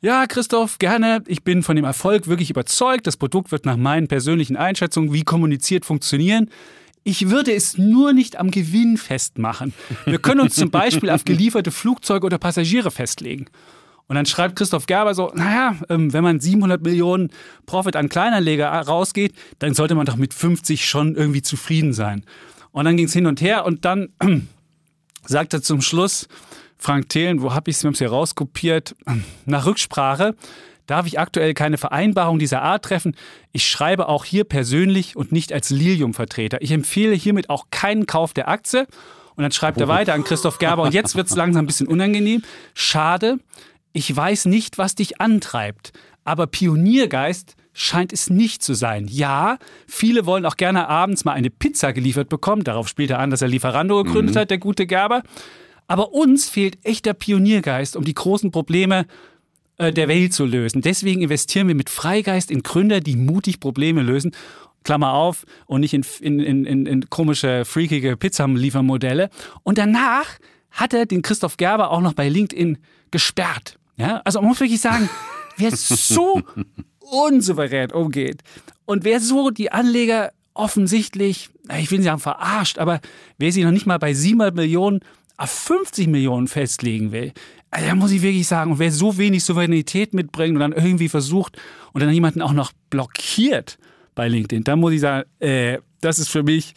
[0.02, 1.24] ja, Christoph, gerne.
[1.28, 3.06] Ich bin von dem Erfolg wirklich überzeugt.
[3.06, 6.50] Das Produkt wird nach meinen persönlichen Einschätzungen wie kommuniziert funktionieren.
[7.04, 9.74] Ich würde es nur nicht am Gewinn festmachen.
[10.06, 13.48] Wir können uns zum Beispiel auf gelieferte Flugzeuge oder Passagiere festlegen.
[14.08, 17.30] Und dann schreibt Christoph Gerber so, naja, ähm, wenn man 700 Millionen
[17.66, 22.26] Profit an Kleinanleger rausgeht, dann sollte man doch mit 50 schon irgendwie zufrieden sein.
[22.72, 24.10] Und dann ging es hin und her und dann
[25.26, 26.28] sagte zum Schluss
[26.78, 28.96] Frank Thelen, wo habe ich es, wir haben es hier rauskopiert,
[29.46, 30.36] nach Rücksprache
[30.92, 33.16] darf ich aktuell keine Vereinbarung dieser Art treffen.
[33.54, 36.62] Ich schreibe auch hier persönlich und nicht als Lilium-Vertreter.
[36.62, 38.88] Ich empfehle hiermit auch keinen Kauf der Aktie.
[39.36, 40.84] Und dann schreibt er weiter an Christoph Gerber.
[40.84, 42.44] Und jetzt wird es langsam ein bisschen unangenehm.
[42.74, 43.40] Schade,
[43.94, 45.94] ich weiß nicht, was dich antreibt.
[46.26, 49.08] Aber Pioniergeist scheint es nicht zu sein.
[49.08, 52.66] Ja, viele wollen auch gerne abends mal eine Pizza geliefert bekommen.
[52.66, 54.40] Darauf spielt er an, dass er Lieferando gegründet mhm.
[54.40, 55.24] hat, der gute Gerber.
[55.88, 59.06] Aber uns fehlt echter Pioniergeist, um die großen Probleme
[59.82, 60.82] äh, der Welt zu lösen.
[60.82, 64.32] Deswegen investieren wir mit Freigeist in Gründer, die mutig Probleme lösen.
[64.84, 66.04] Klammer auf, und nicht in,
[66.40, 69.30] in, in, in komische, freakige Pizzaliefermodelle.
[69.64, 70.28] Und danach
[70.72, 72.78] hat er den Christoph Gerber auch noch bei LinkedIn
[73.10, 73.78] gesperrt.
[73.98, 75.10] Ja, also man muss wirklich sagen,
[75.58, 76.42] wer so
[77.00, 78.42] unsouverän umgeht
[78.86, 83.02] und wer so die Anleger offensichtlich, ich will nicht sagen verarscht, aber
[83.38, 85.00] wer sich noch nicht mal bei 700 Millionen
[85.38, 87.34] auf 50 Millionen festlegen will,
[87.72, 91.58] also da muss ich wirklich sagen, wer so wenig Souveränität mitbringt und dann irgendwie versucht
[91.94, 93.78] und dann jemanden auch noch blockiert
[94.14, 96.76] bei LinkedIn, dann muss ich sagen, äh, das ist für mich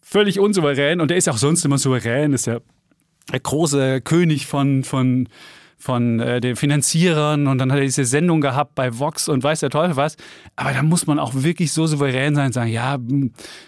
[0.00, 2.60] völlig unsouverän und der ist auch sonst immer souverän, ist ja
[3.32, 5.28] der große König von, von,
[5.76, 9.60] von äh, den Finanzierern und dann hat er diese Sendung gehabt bei Vox und weiß
[9.60, 10.16] der Teufel was.
[10.56, 12.96] Aber da muss man auch wirklich so souverän sein, sagen, ja,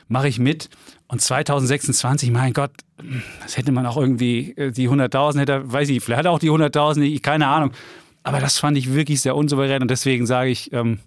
[0.08, 0.70] mache ich mit.
[1.10, 2.70] Und 2026, mein Gott,
[3.42, 6.38] das hätte man auch irgendwie, äh, die 100.000 hätte, weiß ich, vielleicht hat er auch
[6.38, 7.72] die 100.000, keine Ahnung.
[8.22, 11.00] Aber das fand ich wirklich sehr unsouverän und deswegen sage ich, ähm,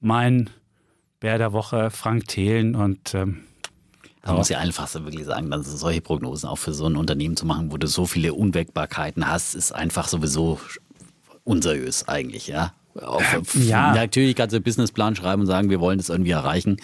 [0.00, 0.50] mein
[1.20, 3.44] Bär der Woche, Frank Thelen und ähm,
[4.24, 7.36] man muss ja einfach so wirklich sagen, dass solche Prognosen auch für so ein Unternehmen
[7.36, 10.60] zu machen, wo du so viele Unwägbarkeiten hast, ist einfach sowieso
[11.42, 12.72] unseriös eigentlich, ja.
[13.00, 13.94] Auf, ja.
[13.94, 16.76] Natürlich kannst du einen Businessplan schreiben und sagen, wir wollen das irgendwie erreichen.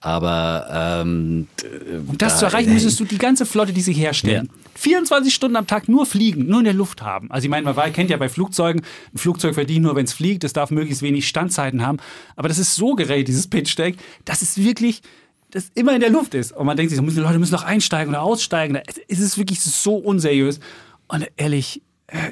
[0.00, 1.48] Aber ähm,
[2.08, 4.70] um das da, zu erreichen, müsstest du die ganze Flotte, die sie herstellen, ja.
[4.76, 7.30] 24 Stunden am Tag nur fliegen, nur in der Luft haben.
[7.30, 8.82] Also ich meine, man kennt ja bei Flugzeugen,
[9.14, 11.98] ein Flugzeug verdient nur, wenn es fliegt, es darf möglichst wenig Standzeiten haben.
[12.36, 15.00] Aber das ist so gerät, dieses Pitch-Deck, dass es wirklich
[15.50, 16.52] das immer in der Luft ist.
[16.52, 18.78] Und man denkt sich, die Leute müssen noch einsteigen oder aussteigen.
[19.08, 20.60] Es ist wirklich so unseriös.
[21.08, 21.82] Und ehrlich,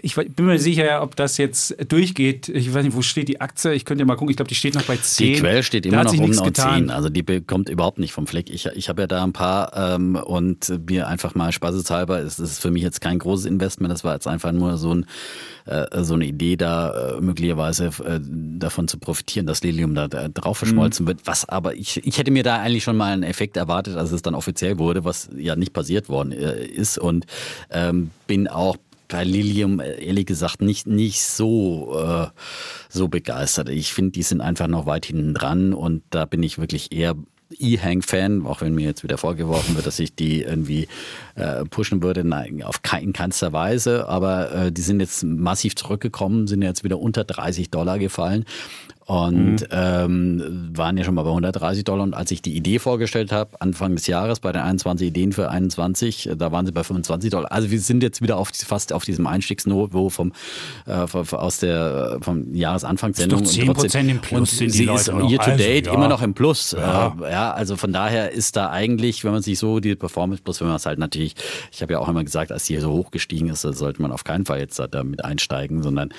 [0.03, 2.49] ich bin mir sicher, ob das jetzt durchgeht.
[2.49, 3.75] Ich weiß nicht, wo steht die Aktie?
[3.75, 4.31] Ich könnte ja mal gucken.
[4.31, 5.27] Ich glaube, die steht noch bei 10.
[5.27, 6.91] Die Quell steht immer noch um 10.
[6.91, 8.51] Also die bekommt überhaupt nicht vom Fleck.
[8.51, 12.61] Ich, ich habe ja da ein paar ähm, und mir einfach mal spaßeshalber, ist das
[12.61, 13.91] für mich jetzt kein großes Investment.
[13.91, 15.07] Das war jetzt einfach nur so, ein,
[15.64, 20.29] äh, so eine Idee, da äh, möglicherweise äh, davon zu profitieren, dass Lilium da, da
[20.29, 21.09] drauf verschmolzen mhm.
[21.09, 21.20] wird.
[21.25, 24.22] Was aber, ich, ich hätte mir da eigentlich schon mal einen Effekt erwartet, als es
[24.22, 26.97] dann offiziell wurde, was ja nicht passiert worden äh, ist.
[26.97, 27.27] Und
[27.70, 28.77] ähm, bin auch
[29.15, 32.27] bei Lilium ehrlich gesagt nicht, nicht so, äh,
[32.89, 33.69] so begeistert.
[33.69, 37.15] Ich finde, die sind einfach noch weit hinten dran und da bin ich wirklich eher
[37.57, 40.89] E-Hang-Fan, auch wenn mir jetzt wieder vorgeworfen wird, dass ich die irgendwie
[41.37, 42.25] äh, pushen würde.
[42.25, 44.09] Nein, auf kein, in keinster Weise.
[44.09, 48.45] Aber äh, die sind jetzt massiv zurückgekommen, sind jetzt wieder unter 30 Dollar gefallen
[49.07, 49.67] und mhm.
[49.71, 52.05] ähm, waren ja schon mal bei 130 Dollar.
[52.05, 55.51] Und als ich die Idee vorgestellt habe, Anfang des Jahres bei den 21 Ideen für
[55.51, 57.53] 21, da waren sie bei 25 Dollar.
[57.53, 60.33] Also wir sind jetzt wieder auf, fast auf diesem Einstiegsniveau vom,
[60.87, 63.43] äh, aus der, vom Jahresanfangssendung.
[63.43, 65.95] Ist doch 10 Prozent im Plus sind die Leute ist year to date also, ja.
[65.95, 66.73] immer noch im Plus.
[66.73, 67.15] Ja.
[67.21, 70.61] Äh, ja, also von daher ist da eigentlich, wenn man sich so die Performance Plus,
[70.61, 71.35] wenn man es halt natürlich,
[71.73, 74.47] ich habe ja auch immer gesagt, als die so hochgestiegen ist, sollte man auf keinen
[74.47, 76.11] Fall jetzt da mit einsteigen, sondern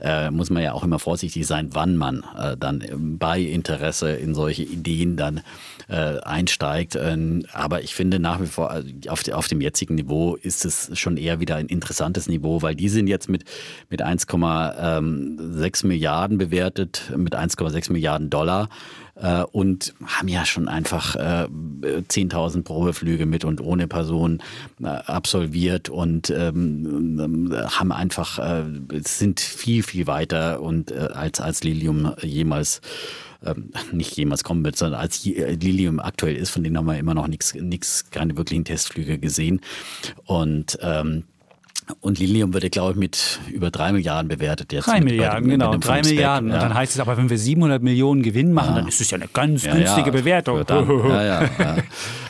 [0.00, 2.82] äh, muss man ja auch immer vorsichtig sein, wann man äh, dann
[3.18, 5.40] bei Interesse in solche Ideen dann
[5.88, 6.96] äh, einsteigt.
[6.96, 10.90] Ähm, aber ich finde nach wie vor, äh, auf, auf dem jetzigen Niveau ist es
[10.98, 13.44] schon eher wieder ein interessantes Niveau, weil die sind jetzt mit,
[13.90, 18.68] mit 1,6 Milliarden bewertet, mit 1,6 Milliarden Dollar
[19.16, 24.42] äh, und haben ja schon einfach äh, 10.000 Probeflüge mit und ohne Person
[24.82, 28.64] äh, absolviert und ähm, haben einfach, äh,
[29.02, 32.80] sind viel, viel weiter und äh, als, als Lilium jemals
[33.44, 37.14] ähm, nicht jemals kommen wird, sondern als Lilium aktuell ist, von denen haben wir immer
[37.14, 39.60] noch nichts, keine wirklichen Testflüge gesehen.
[40.24, 41.24] Und ähm,
[42.00, 44.86] und Lilium wird, glaube ich, mit über drei Milliarden bewertet jetzt.
[44.86, 46.48] Drei Milliarden, dem, genau, drei Milliarden.
[46.48, 46.54] Ja.
[46.54, 48.80] Und dann heißt es aber, wenn wir 700 Millionen Gewinn machen, ja.
[48.80, 50.64] dann ist es ja eine ganz ja, günstige Bewertung.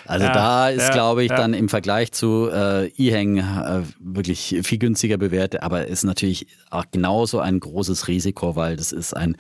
[0.07, 5.17] Also da ist, glaube ich, dann im Vergleich zu äh, E-Hang äh, wirklich viel günstiger
[5.17, 9.37] bewertet, aber ist natürlich auch genauso ein großes Risiko, weil das ist ein,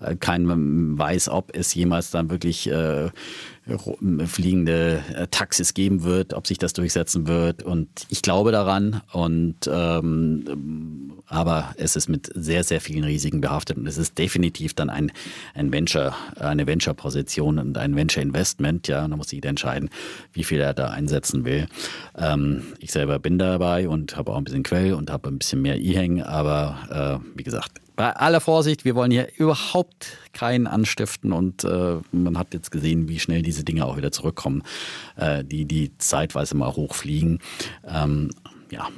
[0.00, 3.10] äh, kein weiß, ob es jemals dann wirklich äh,
[4.26, 7.62] fliegende äh, Taxis geben wird, ob sich das durchsetzen wird.
[7.62, 9.02] Und ich glaube daran.
[9.12, 14.74] Und ähm, aber es ist mit sehr, sehr vielen Risiken behaftet und es ist definitiv
[14.74, 15.10] dann ein,
[15.54, 18.86] ein Venture, eine Venture-Position und ein Venture-Investment.
[18.88, 19.90] Ja, da muss jeder entscheiden,
[20.32, 21.66] wie viel er da einsetzen will.
[22.16, 25.62] Ähm, ich selber bin dabei und habe auch ein bisschen Quell und habe ein bisschen
[25.62, 31.32] mehr E-Hang, aber äh, wie gesagt, bei aller Vorsicht, wir wollen hier überhaupt keinen anstiften
[31.32, 34.62] und äh, man hat jetzt gesehen, wie schnell diese Dinge auch wieder zurückkommen,
[35.16, 37.40] äh, die, die zeitweise mal hochfliegen.
[37.88, 38.30] Ähm,
[38.70, 38.88] ja,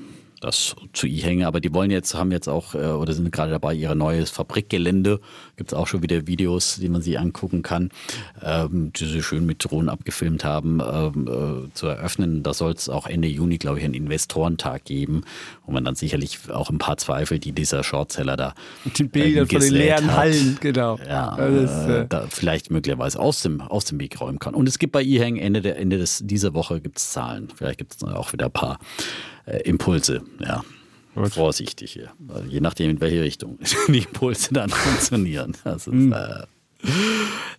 [0.40, 1.46] das zu I-Hänge.
[1.46, 5.20] Aber die wollen jetzt, haben jetzt auch äh, oder sind gerade dabei, ihr neues Fabrikgelände.
[5.56, 7.90] Gibt es auch schon wieder Videos, die man sich angucken kann,
[8.42, 12.42] ähm, die sie schön mit Drohnen abgefilmt haben, ähm, äh, zu eröffnen.
[12.42, 15.22] Da soll es auch Ende Juni, glaube ich, einen Investorentag geben,
[15.66, 18.54] wo man dann sicherlich auch ein paar Zweifel, die dieser Shortseller da.
[18.96, 20.98] Die Bilder äh, von den leeren hat, Hallen, genau.
[21.06, 24.54] Ja, ist, äh, da vielleicht möglicherweise aus dem, aus dem Weg räumen kann.
[24.54, 27.48] Und es gibt bei E-Hang Ende, der, Ende des, dieser Woche gibt es Zahlen.
[27.54, 28.78] Vielleicht gibt es auch wieder ein paar
[29.48, 30.22] äh, Impulse.
[30.40, 30.64] Ja.
[31.14, 31.32] Gut.
[31.32, 32.10] Vorsichtig hier.
[32.28, 35.56] Also je nachdem, in welche Richtung die Impulse dann funktionieren.
[35.64, 36.12] Das ist mhm.
[36.12, 36.44] äh,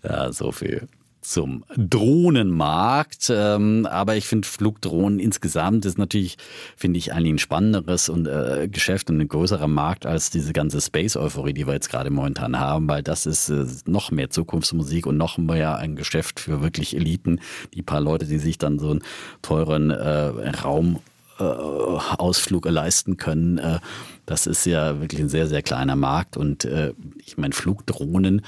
[0.04, 0.88] ja, so viel
[1.22, 3.30] zum Drohnenmarkt.
[3.30, 6.38] Ähm, aber ich finde Flugdrohnen insgesamt ist natürlich,
[6.78, 10.80] finde ich, eigentlich ein spannenderes und, äh, Geschäft und ein größerer Markt als diese ganze
[10.80, 15.18] Space-Euphorie, die wir jetzt gerade momentan haben, weil das ist äh, noch mehr Zukunftsmusik und
[15.18, 17.42] noch mehr ein Geschäft für wirklich Eliten,
[17.74, 19.04] die paar Leute, die sich dann so einen
[19.42, 21.00] teuren äh, Raum
[21.44, 23.58] Ausflug leisten können.
[23.58, 23.80] Äh,
[24.26, 26.38] das ist ja wirklich ein sehr, sehr kleiner Markt.
[26.38, 26.94] Und äh,
[27.26, 28.42] ich meine, Flugdrohnen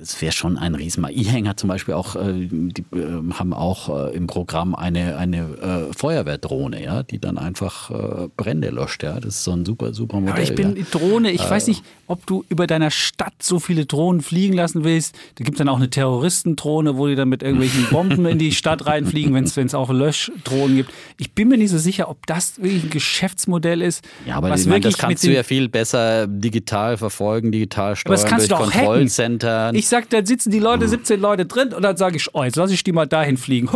[0.00, 1.16] es wäre schon ein Riesenmarkt.
[1.16, 5.90] E-Hang hat zum Beispiel auch, äh, die äh, haben auch äh, im Programm eine, eine
[5.96, 7.90] Feuerwehrdrohne, ja, die dann einfach
[8.36, 9.02] Brände löscht.
[9.02, 9.20] Ja.
[9.20, 10.32] Das ist so ein super, super Modell.
[10.32, 10.84] Aber ich bin ja.
[10.90, 15.14] Drohne, ich weiß nicht, ob du über deiner Stadt so viele Drohnen fliegen lassen willst.
[15.36, 18.52] Da gibt es dann auch eine Terroristendrohne, wo die dann mit irgendwelchen Bomben in die
[18.52, 20.90] Stadt reinfliegen, wenn es auch Löschdrohnen gibt.
[21.18, 24.04] Ich bin mir nicht so sicher, ob das wirklich ein Geschäftsmodell ist.
[24.26, 28.14] Ja, aber was ich meine, das kannst du ja viel besser digital verfolgen, digital steuern
[28.14, 29.72] aber das kannst durch du auch Kontrollcenter.
[29.82, 32.54] Ich sag, dann sitzen die Leute, 17 Leute drin und dann sage ich, oh, jetzt
[32.54, 33.68] lasse ich die mal dahin fliegen.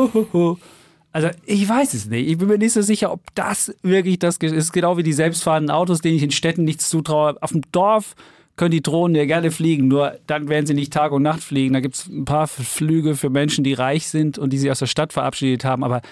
[1.12, 2.28] Also ich weiß es nicht.
[2.28, 4.72] Ich bin mir nicht so sicher, ob das wirklich das ist.
[4.72, 7.42] Genau wie die selbstfahrenden Autos, denen ich in Städten nichts zutraue.
[7.42, 8.14] Auf dem Dorf
[8.54, 11.74] können die Drohnen ja gerne fliegen, nur dann werden sie nicht Tag und Nacht fliegen.
[11.74, 14.78] Da gibt es ein paar Flüge für Menschen, die reich sind und die sich aus
[14.78, 15.82] der Stadt verabschiedet haben.
[15.82, 16.02] Aber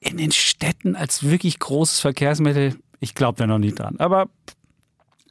[0.00, 3.94] in den Städten als wirklich großes Verkehrsmittel, ich glaube da noch nicht dran.
[3.98, 4.28] Aber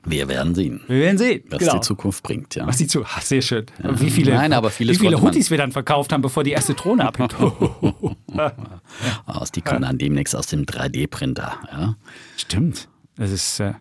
[0.04, 0.82] wir werden sehen.
[0.88, 1.74] Wir werden sehen, was genau.
[1.74, 2.56] die Zukunft bringt.
[2.56, 2.66] Ja.
[2.66, 3.66] Was die Zukunft, ach, sehr schön.
[3.84, 4.00] Ja.
[4.00, 7.06] Wie viele, Nein, aber wie viele Hoodies wir dann verkauft haben, bevor die erste Drohne
[7.06, 7.36] abhebt.
[9.26, 11.58] aus, die kommen dann demnächst aus dem 3D-Printer.
[11.72, 11.96] Ja.
[12.38, 12.88] Stimmt.
[13.16, 13.60] Das ist.
[13.60, 13.74] Äh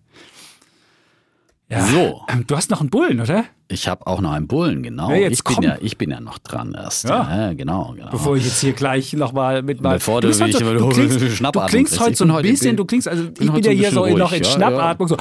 [1.70, 1.86] ja.
[1.86, 2.22] So.
[2.28, 3.44] Ähm, du hast noch einen Bullen, oder?
[3.68, 5.12] Ich habe auch noch einen Bullen, genau.
[5.12, 7.04] Ja, ich, bin ja, ich bin ja noch dran erst.
[7.04, 7.46] Ja.
[7.46, 8.10] ja genau, genau.
[8.10, 9.94] Bevor ich jetzt hier gleich nochmal mit mal.
[9.94, 13.06] Bevor du, du, halt so, du, klingst, du klingst heute so ein bisschen, du klingst,
[13.06, 15.16] also ich bin ja hier so ruhig, noch in Schnappatmung, so.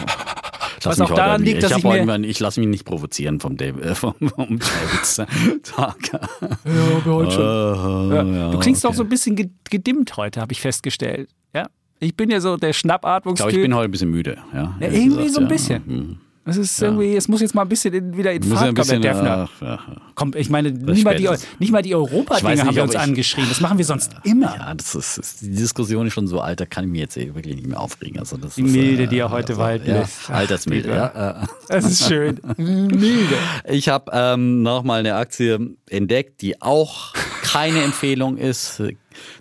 [0.86, 2.06] Was auch daran liegt, dass ich, ich mir...
[2.06, 5.16] Mal, ich lasse mich nicht provozieren vom, David, äh, vom, vom Davids
[5.64, 5.98] Tag.
[6.12, 7.44] ja, heute schon.
[7.44, 8.24] Uh, ja.
[8.24, 8.94] Ja, du klingst okay.
[8.94, 9.36] auch so ein bisschen
[9.70, 11.30] gedimmt heute, habe ich festgestellt.
[11.54, 11.68] Ja,
[12.00, 13.48] ich bin ja so der Schnappatmungstyp.
[13.48, 14.38] Ich glaube, ich bin heute ein bisschen müde.
[14.54, 15.84] Ja, ja irgendwie gesagt, so ein bisschen.
[15.86, 16.18] Mhm.
[16.50, 16.88] Es ist ja.
[16.88, 19.50] irgendwie, es muss jetzt mal ein bisschen in, wieder in Fahrt kommen, der Defner.
[19.62, 19.80] Ja, ja.
[20.16, 21.30] Komm, ich meine, nicht mal, die,
[21.60, 23.50] nicht mal die Europa-Dinge haben wir uns ich, angeschrieben.
[23.50, 24.56] Das machen wir sonst immer.
[24.56, 27.16] Ja, das ist, ist, die Diskussion ist schon so alt, da kann ich mich jetzt
[27.16, 28.20] wirklich nicht mehr aufregen.
[28.20, 30.30] Also das die Milde, ist, äh, die er heute also, walten lässt.
[30.30, 31.48] Altersmilde, ja.
[31.68, 32.40] Das ist schön.
[32.58, 33.36] Milde.
[33.68, 37.14] Ich habe ähm, nochmal eine Aktie entdeckt, die auch
[37.52, 38.82] keine Empfehlung ist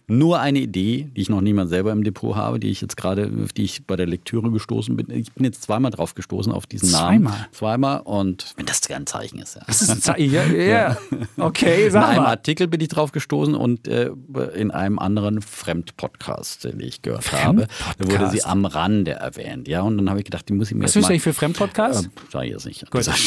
[0.06, 3.30] nur eine Idee, die ich noch niemand selber im Depot habe, die ich jetzt gerade,
[3.56, 5.10] die ich bei der Lektüre gestoßen bin.
[5.10, 7.26] Ich bin jetzt zweimal drauf gestoßen auf diesen Namen.
[7.26, 7.48] Zweimal?
[7.52, 9.56] Zweimal und wenn das ein Zeichen ist.
[9.56, 9.62] Ja.
[9.66, 10.96] Das ist ein Zeichen, ja, ja.
[11.36, 14.10] Okay, sag In einem Artikel bin ich drauf gestoßen und äh,
[14.54, 19.68] in einem anderen Fremdpodcast, den ich gehört habe, da wurde sie am Rande erwähnt.
[19.68, 21.34] Ja, und dann habe ich gedacht, die muss ich mir Was jetzt ist eigentlich für
[21.34, 22.06] Fremdpodcast?
[22.06, 22.90] Äh, sag ich jetzt nicht.
[22.90, 23.08] Gut.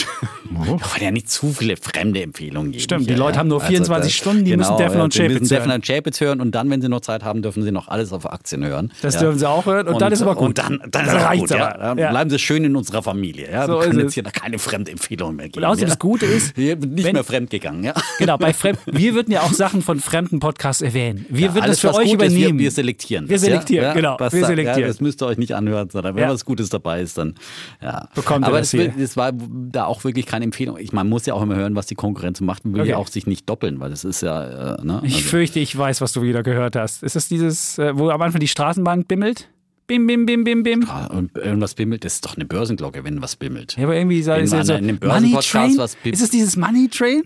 [0.54, 0.78] Oh.
[0.94, 2.84] weil ja nicht zu viele fremde Empfehlungen geben.
[2.84, 5.52] Stimmt, die Leute haben nur 24 also das, Stunden, die genau, müssen Defner und Chapitz
[5.52, 5.82] hören.
[5.82, 8.66] Chapitz hören und dann, wenn sie noch Zeit haben, dürfen sie noch alles auf Aktien
[8.66, 8.92] hören.
[9.02, 9.22] Das ja.
[9.22, 10.48] dürfen sie auch hören und, und, dann ist aber gut.
[10.48, 11.62] Und dann, dann, dann reicht es aber.
[11.62, 11.96] Ja.
[11.96, 13.52] Dann bleiben sie schön in unserer Familie.
[13.52, 13.66] Ja.
[13.66, 15.64] So wir können jetzt hier keine Fremdempfehlungen mehr geben.
[15.64, 17.84] Und außerdem das Gute ist, nicht wenn, mehr fremdgegangen.
[17.84, 17.94] Ja.
[18.18, 21.26] Genau, bei Fremd, wir würden ja auch Sachen von fremden Podcasts erwähnen.
[21.30, 22.42] Wir würden das für euch übernehmen.
[22.42, 23.30] Ist, wir, wir, selektieren.
[23.30, 24.16] Wir selektieren, genau.
[24.20, 24.88] Was wir selektieren.
[24.88, 27.36] das müsst ihr euch nicht anhören, sondern wenn was Gutes dabei ist, dann
[27.82, 28.08] ja.
[28.16, 30.78] Bekommt aber es, es war da auch wirklich keine Empfehlung.
[30.78, 32.66] Ich, man muss ja auch immer hören, was die Konkurrenz macht.
[32.66, 34.42] Man will ja auch sich nicht doppeln, weil das ist ja.
[34.62, 35.02] Äh, ne?
[35.04, 37.04] Ich also fürchte, ich weiß, was du wieder gehört hast.
[37.04, 39.50] Ist das dieses, äh, wo am Anfang die Straßenbahn bimmelt?
[39.88, 40.88] Bim, bim, bim, bim, bim.
[41.10, 43.76] Und irgendwas bimmelt, das ist doch eine Börsenglocke, wenn was bimmelt.
[43.78, 45.78] Ja, aber irgendwie sei es ja so, Money Train?
[45.78, 47.24] Was ist es dieses Money Train?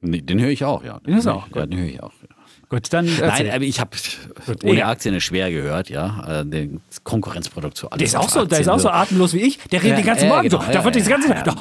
[0.00, 0.98] Nee, den höre ich auch, ja.
[1.00, 1.46] Den, den auch.
[1.54, 2.12] Ja, den höre ich auch.
[2.28, 2.34] Ja.
[2.68, 3.06] Gut, dann.
[3.20, 3.90] Nein, aber ich habe
[4.64, 4.88] ohne ja.
[4.88, 6.40] Aktien ist schwer gehört, ja.
[6.40, 7.98] Äh, die Konkurrenzprodukt zu alles.
[7.98, 9.58] Der ist auch so, der ist auch so atemlos wie ich.
[9.70, 10.72] Der redet ja, den ganzen Morgen genau, so.
[10.72, 11.28] Da wird das ganze.
[11.28, 11.54] Da,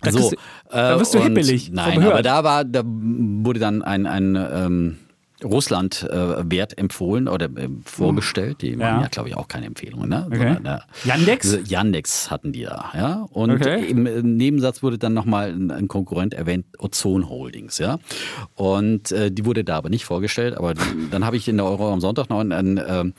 [0.00, 0.32] da, so,
[0.70, 1.70] da wirst du hippelig.
[1.72, 4.96] Nein, aber da war, da wurde dann ein, ein ähm,
[5.44, 8.62] Russland-Wert äh, empfohlen oder äh, vorgestellt.
[8.62, 8.76] Die ja.
[8.76, 10.08] machen ja, glaube ich, auch keine Empfehlungen.
[10.08, 10.24] Ne?
[10.26, 10.54] Okay.
[10.54, 11.58] Sondern, äh, Yandex?
[11.66, 12.90] Yandex hatten die da.
[12.94, 13.26] Ja?
[13.30, 13.84] Und okay.
[13.86, 14.04] im,
[14.36, 17.78] Nebensatz wurde dann nochmal ein, ein Konkurrent erwähnt, Ozon Holdings.
[17.78, 17.98] Ja?
[18.54, 20.56] Und äh, die wurde da aber nicht vorgestellt.
[20.56, 20.72] Aber
[21.10, 23.14] dann habe ich in der Euro am Sonntag noch einen, einen ähm,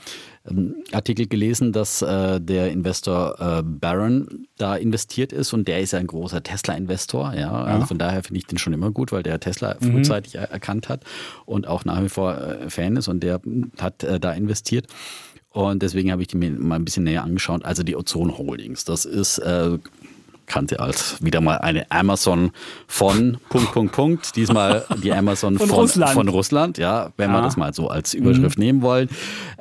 [0.92, 6.00] Artikel gelesen, dass äh, der Investor äh, Barron da investiert ist und der ist ja
[6.00, 7.34] ein großer Tesla-Investor.
[7.34, 7.40] Ja?
[7.40, 7.64] ja?
[7.64, 9.92] Also von daher finde ich den schon immer gut, weil der Tesla mhm.
[9.92, 11.04] frühzeitig erkannt hat
[11.46, 13.42] und auch nach wie vor äh, Fan ist und der
[13.80, 14.88] hat äh, da investiert.
[15.52, 17.66] Und deswegen habe ich die mir mal ein bisschen näher angeschaut.
[17.66, 19.80] Also die Ozon Holdings, das ist äh,
[20.48, 22.52] kannte als wieder mal eine Amazon
[22.88, 24.36] von Punkt, Punkt, Punkt.
[24.36, 26.14] Diesmal die Amazon von, von, Russland.
[26.14, 27.38] von Russland, ja, wenn ja.
[27.38, 28.64] wir das mal so als Überschrift mhm.
[28.64, 29.10] nehmen wollen,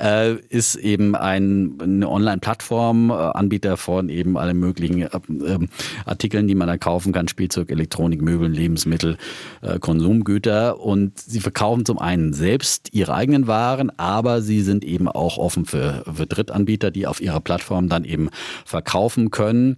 [0.00, 5.68] äh, ist eben ein, eine Online-Plattform, äh, Anbieter von eben allen möglichen äh, ähm,
[6.04, 9.18] Artikeln, die man da kaufen kann, Spielzeug, Elektronik, Möbel, Lebensmittel,
[9.62, 10.80] äh, Konsumgüter.
[10.80, 15.64] Und sie verkaufen zum einen selbst ihre eigenen Waren, aber sie sind eben auch offen
[15.66, 18.30] für, für Drittanbieter, die auf ihrer Plattform dann eben
[18.64, 19.76] verkaufen können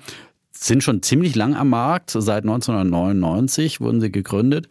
[0.67, 2.11] sind schon ziemlich lang am Markt.
[2.11, 4.69] Seit 1999 wurden sie gegründet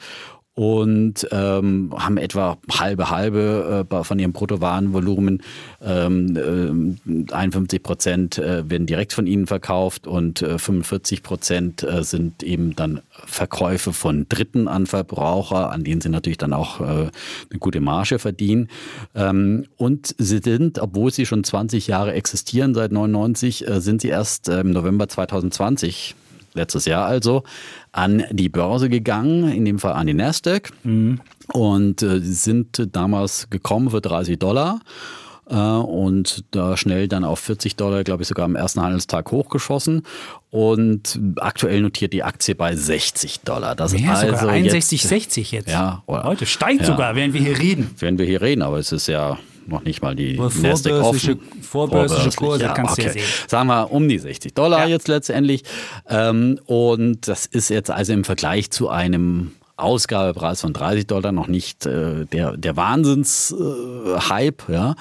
[0.58, 5.44] und ähm, haben etwa halbe halbe äh, von ihrem Bruttowarenvolumen.
[5.84, 12.04] Ähm, äh, 51 Prozent äh, werden direkt von ihnen verkauft und 45 äh, Prozent äh,
[12.04, 16.84] sind eben dann Verkäufe von Dritten an Verbraucher, an denen sie natürlich dann auch äh,
[16.84, 18.70] eine gute Marge verdienen.
[19.14, 24.50] Ähm, und sie sind, obwohl sie schon 20 Jahre existieren, seit 99, sind sie erst
[24.50, 26.16] im November 2020
[26.58, 27.44] letztes Jahr also,
[27.92, 30.72] an die Börse gegangen, in dem Fall an die Nasdaq.
[30.84, 31.22] Mhm.
[31.54, 34.82] Und äh, sind damals gekommen für 30 Dollar
[35.50, 40.04] äh, und da schnell dann auf 40 Dollar, glaube ich, sogar am ersten Handelstag hochgeschossen.
[40.50, 43.76] Und aktuell notiert die Aktie bei 60 Dollar.
[43.76, 45.70] Das ja, also sogar 61, jetzt, 60 jetzt.
[45.70, 47.92] Ja, oder, Heute steigt ja, sogar, während wir hier reden.
[47.98, 49.38] Während wir hier reden, aber es ist ja
[49.68, 51.40] noch nicht mal die offen.
[51.62, 53.08] Vorbörsliche Kurse ja, kannst du okay.
[53.08, 53.48] ja sehen.
[53.48, 54.88] Sagen wir um die 60 Dollar ja.
[54.88, 55.64] jetzt letztendlich.
[56.10, 61.48] Ähm, und das ist jetzt also im Vergleich zu einem Ausgabepreis von 30 Dollar noch
[61.48, 64.96] nicht äh, der, der Wahnsinns-Hype, äh, ja,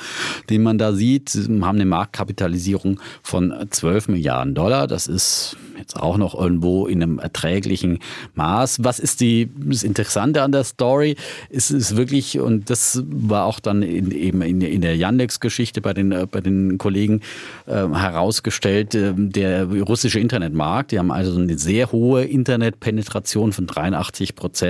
[0.50, 1.30] den man da sieht.
[1.30, 4.86] Sie haben eine Marktkapitalisierung von 12 Milliarden Dollar.
[4.86, 8.00] Das ist jetzt auch noch irgendwo in einem erträglichen
[8.34, 8.84] Maß.
[8.84, 11.16] Was ist die, das Interessante an der Story?
[11.48, 15.94] Ist es wirklich, und das war auch dann in, eben in, in der Yandex-Geschichte bei
[15.94, 17.20] den, bei den Kollegen
[17.66, 20.92] äh, herausgestellt, äh, der russische Internetmarkt.
[20.92, 24.65] Die haben also eine sehr hohe Internetpenetration von 83 Prozent,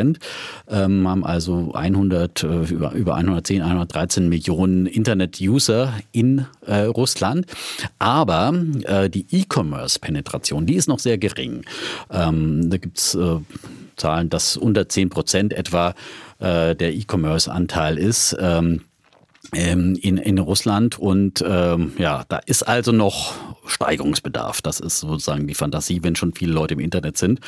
[0.69, 7.47] ähm, haben also 100, äh, über, über 110, 113 Millionen Internet-User in äh, Russland.
[7.99, 11.63] Aber äh, die E-Commerce-Penetration, die ist noch sehr gering.
[12.11, 13.39] Ähm, da gibt es äh,
[13.97, 15.95] Zahlen, dass unter 10 Prozent etwa
[16.39, 18.37] äh, der E-Commerce-Anteil ist.
[18.39, 18.83] Ähm,
[19.53, 20.99] in, in Russland.
[20.99, 23.35] Und ähm, ja, da ist also noch
[23.67, 24.63] Steigerungsbedarf.
[24.63, 27.41] Das ist sozusagen die Fantasie, wenn schon viele Leute im Internet sind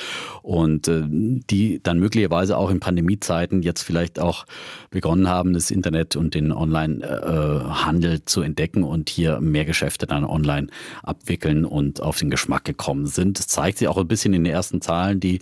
[0.43, 4.47] und äh, die dann möglicherweise auch in Pandemiezeiten jetzt vielleicht auch
[4.91, 10.25] begonnen haben, das Internet und den Online-Handel äh, zu entdecken und hier mehr Geschäfte dann
[10.25, 10.69] online
[11.03, 13.39] abwickeln und auf den Geschmack gekommen sind.
[13.39, 15.41] Das zeigt sich auch ein bisschen in den ersten Zahlen, die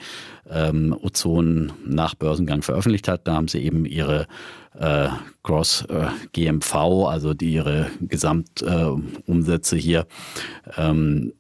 [0.51, 3.27] ähm, Ozon nach Börsengang veröffentlicht hat.
[3.27, 4.27] Da haben sie eben ihre
[4.79, 5.09] äh,
[5.43, 6.75] Gross äh, GMV,
[7.09, 10.07] also die ihre Gesamtumsätze äh, hier
[10.77, 11.33] ähm,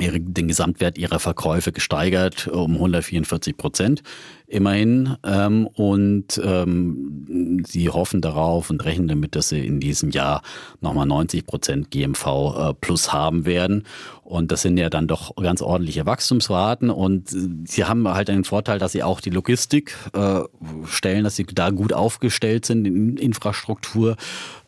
[0.00, 4.02] den Gesamtwert ihrer Verkäufe gesteigert um 144 Prozent
[4.46, 5.16] immerhin.
[5.24, 10.42] Ähm, und ähm, sie hoffen darauf und rechnen damit, dass sie in diesem Jahr
[10.80, 13.84] nochmal 90 Prozent GMV äh, plus haben werden.
[14.22, 16.90] Und das sind ja dann doch ganz ordentliche Wachstumsraten.
[16.90, 17.34] Und
[17.64, 20.40] sie haben halt den Vorteil, dass sie auch die Logistik äh,
[20.86, 24.16] stellen, dass sie da gut aufgestellt sind in Infrastruktur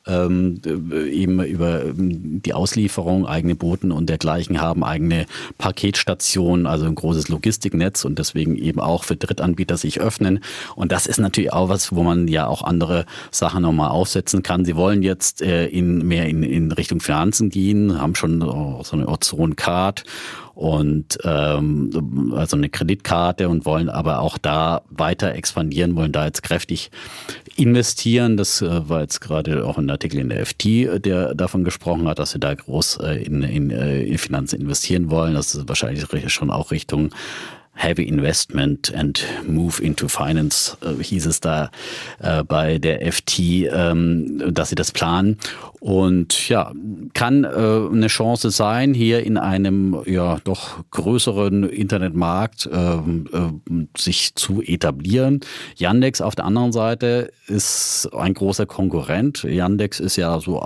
[0.07, 0.61] ähm,
[1.11, 5.27] eben über die Auslieferung, eigene Boten und dergleichen haben, eigene
[5.59, 10.41] Paketstationen, also ein großes Logistiknetz und deswegen eben auch für Drittanbieter sich öffnen.
[10.75, 14.65] Und das ist natürlich auch was, wo man ja auch andere Sachen nochmal aufsetzen kann.
[14.65, 19.09] Sie wollen jetzt äh, in, mehr in, in Richtung Finanzen gehen, haben schon so eine
[19.09, 20.05] Ozon-Card
[20.55, 26.43] und ähm, also eine Kreditkarte und wollen aber auch da weiter expandieren, wollen da jetzt
[26.43, 26.91] kräftig
[27.57, 28.37] investieren.
[28.37, 32.19] Das äh, war jetzt gerade auch ein Artikel in der FT, der davon gesprochen hat,
[32.19, 35.35] dass sie da groß äh, in, in, äh, in Finanzen investieren wollen.
[35.35, 37.11] Das ist wahrscheinlich schon auch Richtung
[37.75, 41.71] Heavy Investment and Move into Finance, äh, hieß es da
[42.21, 45.39] äh, bei der FT, ähm, dass sie das planen.
[45.81, 46.73] Und ja,
[47.15, 54.35] kann äh, eine Chance sein, hier in einem ja doch größeren Internetmarkt ähm, äh, sich
[54.35, 55.41] zu etablieren.
[55.77, 59.43] Yandex auf der anderen Seite ist ein großer Konkurrent.
[59.43, 60.61] Yandex ist ja so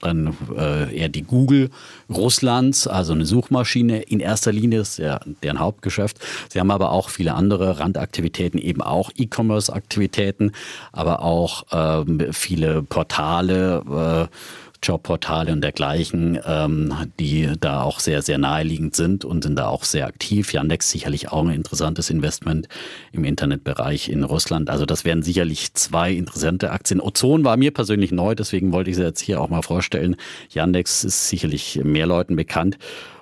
[0.00, 1.70] dann äh, eher die Google
[2.08, 6.18] Russlands, also eine Suchmaschine in erster Linie ist ja deren Hauptgeschäft.
[6.48, 10.52] Sie haben aber auch viele andere Randaktivitäten, eben auch E-Commerce-Aktivitäten,
[10.92, 14.28] aber auch ähm, viele Portale.
[14.30, 14.34] Äh,
[14.82, 19.84] Jobportale und dergleichen, ähm, die da auch sehr, sehr naheliegend sind und sind da auch
[19.84, 20.52] sehr aktiv.
[20.52, 22.68] Yandex sicherlich auch ein interessantes Investment
[23.12, 24.70] im Internetbereich in Russland.
[24.70, 27.00] Also das wären sicherlich zwei interessante Aktien.
[27.00, 30.16] Ozon war mir persönlich neu, deswegen wollte ich sie jetzt hier auch mal vorstellen.
[30.50, 32.78] Yandex ist sicherlich mehr Leuten bekannt.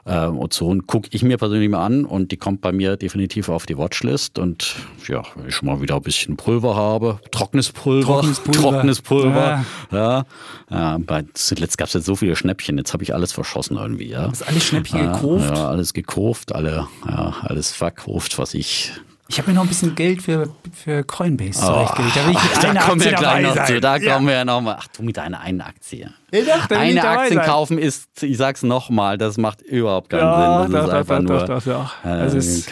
[0.07, 3.67] Äh, Ozon gucke ich mir persönlich mal an und die kommt bei mir definitiv auf
[3.67, 4.39] die Watchlist.
[4.39, 4.77] Und
[5.09, 9.03] ja, wenn ich schon mal wieder ein bisschen Pulver habe, trockenes Pulver, trockenes Pulver, trockenes
[9.03, 9.99] Pulver ja.
[9.99, 10.25] ja.
[10.71, 14.09] ja bei, zuletzt gab es jetzt so viele Schnäppchen, jetzt habe ich alles verschossen irgendwie.
[14.09, 14.27] Ja.
[14.27, 15.51] Ist alles Schnäppchen ja, gekauft?
[15.51, 18.93] Ja, alles gekauft, alle, ja, alles verkauft, was ich
[19.29, 22.17] ich habe mir noch ein bisschen Geld für, für Coinbase oh, zurechtgelegt.
[22.17, 23.67] Da will ich ach, einer kommen Aktie wir gleich noch sein.
[23.67, 23.81] zu.
[23.81, 24.15] Da ja.
[24.15, 24.77] kommen wir ja noch mal.
[24.79, 26.11] Ach, du mit deiner einen Aktie.
[26.31, 30.73] Dachte, eine Aktie kaufen ist, ich sag's noch mal, das macht überhaupt keinen ja, Sinn.
[30.73, 32.25] Das doch, ist einfach doch, nur doch, doch, ja.
[32.25, 32.71] äh, ist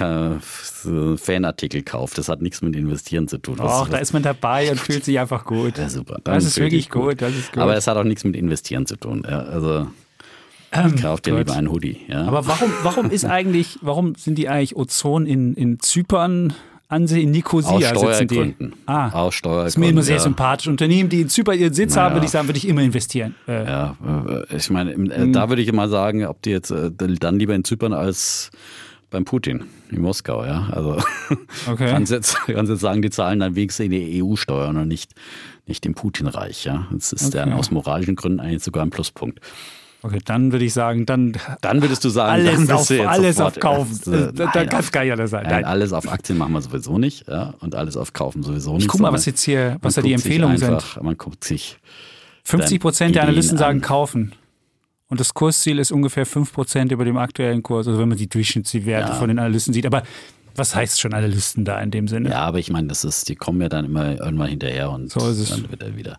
[0.83, 2.19] so Fanartikel kauft.
[2.19, 3.57] Das hat nichts mit Investieren zu tun.
[3.61, 5.79] Ach, da ist man dabei und fühlt sich einfach gut.
[5.79, 6.19] Ja, super.
[6.23, 7.03] das ist wirklich gut.
[7.03, 7.23] gut.
[7.23, 7.63] Das ist gut.
[7.63, 9.25] Aber es hat auch nichts mit Investieren zu tun.
[9.25, 9.89] Also
[10.75, 12.01] ähm, Kauf dir lieber einen Hoodie.
[12.09, 12.25] Ja.
[12.25, 16.53] Aber warum, warum ist eigentlich, warum sind die eigentlich Ozon in, in Zypern
[16.89, 18.71] ansehen, in Nicosia Aus Steuergründen.
[18.71, 18.77] Die.
[18.87, 19.65] Ah, Aus Steuergründen.
[19.67, 20.23] Das ist mir immer sehr ja.
[20.23, 20.69] sympathisch.
[20.69, 22.07] Unternehmen, die in Zypern ihren Sitz naja.
[22.07, 23.35] haben, würde ich sagen, würde ich immer investieren.
[23.49, 23.65] Äh.
[23.65, 23.97] Ja,
[24.51, 27.55] äh, ich meine, äh, da würde ich immer sagen, ob die jetzt äh, dann lieber
[27.55, 28.51] in Zypern als
[29.11, 30.69] beim Putin in Moskau, ja.
[30.73, 30.99] Also
[31.71, 31.89] okay.
[31.89, 35.13] kannst, jetzt, kannst jetzt sagen, die zahlen dann wenigstens in die EU-Steuern und nicht,
[35.67, 36.89] nicht im Putin-Reich, ja.
[36.91, 37.39] Das ist okay.
[37.39, 39.41] dann aus moralischen Gründen eigentlich sogar ein Pluspunkt.
[40.05, 41.33] Okay, dann würde ich sagen, dann.
[41.63, 44.13] Dann würdest du sagen, alles, auf, alles auf Kaufen.
[44.13, 45.45] Äh, da, kann es gar nicht sein.
[45.45, 45.51] Nein.
[45.51, 45.65] nein.
[45.65, 47.27] alles auf Aktien machen wir sowieso nicht.
[47.27, 48.83] Ja, und alles auf Kaufen sowieso nicht.
[48.83, 51.05] Ich guck mal, was jetzt hier, was da die Empfehlungen einfach, sind.
[51.05, 51.79] Man guckt sich.
[52.45, 54.33] 50 Prozent der Analysten sagen kaufen.
[55.09, 58.29] Und das Kursziel ist ungefähr 5 Prozent über dem aktuellen Kurs, also wenn man die
[58.29, 59.15] Durchschnittswerte ja.
[59.15, 59.87] von den Analysten sieht.
[59.87, 60.03] Aber
[60.55, 62.29] was heißt schon Analysten da in dem Sinne?
[62.29, 65.21] Ja, aber ich meine, das ist, die kommen ja dann immer irgendwann hinterher und so
[65.21, 66.19] dann wird er wieder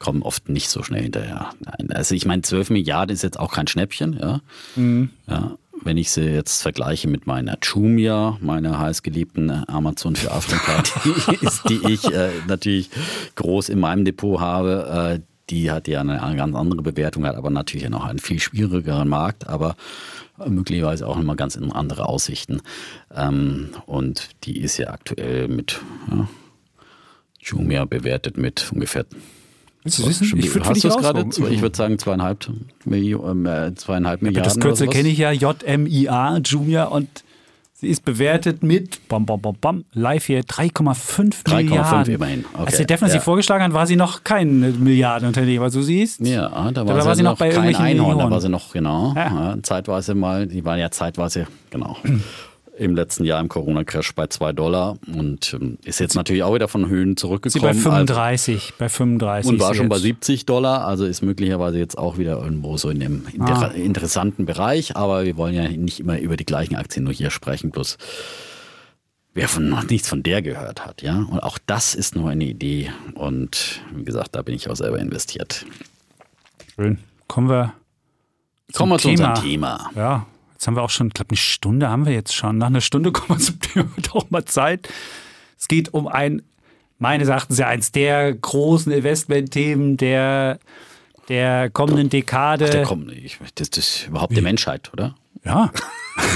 [0.00, 1.50] kommen oft nicht so schnell hinterher.
[1.60, 4.40] Nein, also ich meine, 12 Milliarden ist jetzt auch kein Schnäppchen, ja.
[4.74, 5.10] Mhm.
[5.28, 5.56] ja.
[5.82, 11.62] Wenn ich sie jetzt vergleiche mit meiner Jumia, meiner heißgeliebten Amazon für Afrika, die, ist,
[11.70, 12.90] die ich äh, natürlich
[13.36, 17.36] groß in meinem Depot habe, äh, die hat ja eine, eine ganz andere Bewertung, hat
[17.36, 19.74] aber natürlich noch einen viel schwierigeren Markt, aber
[20.46, 22.60] möglicherweise auch nochmal ganz andere Aussichten.
[23.14, 25.80] Ähm, und die ist ja aktuell mit
[26.10, 26.28] ja,
[27.40, 29.06] Jumia bewertet mit ungefähr
[29.82, 30.38] Willst du wissen?
[30.38, 31.26] Ich Hast du es gerade?
[31.50, 32.50] Ich würde sagen zweieinhalb,
[32.84, 34.44] Millionen, äh, zweieinhalb Milliarden.
[34.44, 37.08] Das Kürzel kenne ich ja, JMIA, Junior und
[37.72, 42.04] sie ist bewertet mit bam, bam, bam, bam, live hier 3,5 Milliarden.
[42.04, 42.44] 3,5 immerhin.
[42.52, 42.66] Okay.
[42.66, 43.14] Als der Defner ja.
[43.14, 46.20] sie vorgeschlagen hat, war sie noch kein Milliardenunternehmen, also sie ist.
[46.20, 48.18] Ja, da war, da sie, war sie noch bei kein Einhorn, Millionen.
[48.18, 49.14] da war sie noch, genau.
[49.16, 49.54] Ja.
[49.54, 51.96] Ja, zeitweise mal, die war ja zeitweise, genau
[52.80, 56.66] im letzten Jahr im Corona-Crash bei 2 Dollar und ähm, ist jetzt natürlich auch wieder
[56.66, 57.74] von Höhen zurückgekommen.
[57.74, 59.52] Sie bei 35, also, bei 35.
[59.52, 59.90] Und war schon jetzt.
[59.90, 63.66] bei 70 Dollar, also ist möglicherweise jetzt auch wieder irgendwo so in dem ah.
[63.66, 67.70] interessanten Bereich, aber wir wollen ja nicht immer über die gleichen Aktien nur hier sprechen,
[67.70, 67.98] bloß
[69.34, 71.26] wer von noch nichts von der gehört hat, ja.
[71.30, 74.98] Und auch das ist nur eine Idee und wie gesagt, da bin ich auch selber
[74.98, 75.66] investiert.
[76.76, 76.98] Schön.
[77.28, 77.74] Kommen wir
[78.72, 79.28] Kommen wir zu Thema.
[79.28, 79.90] unserem Thema.
[79.94, 80.26] Ja,
[80.60, 82.58] Jetzt haben wir auch schon, ich glaube, eine Stunde haben wir jetzt schon.
[82.58, 84.90] Nach einer Stunde kommen wir zum Thema doch mal Zeit.
[85.58, 86.42] Es geht um ein,
[86.98, 90.58] meines Erachtens ja eins der großen Investmentthemen der,
[91.30, 92.66] der kommenden Dekade.
[92.66, 93.16] Ach, der kommende,
[93.54, 94.34] das, das ist überhaupt Wie?
[94.34, 95.14] der Menschheit, oder?
[95.46, 95.72] Ja.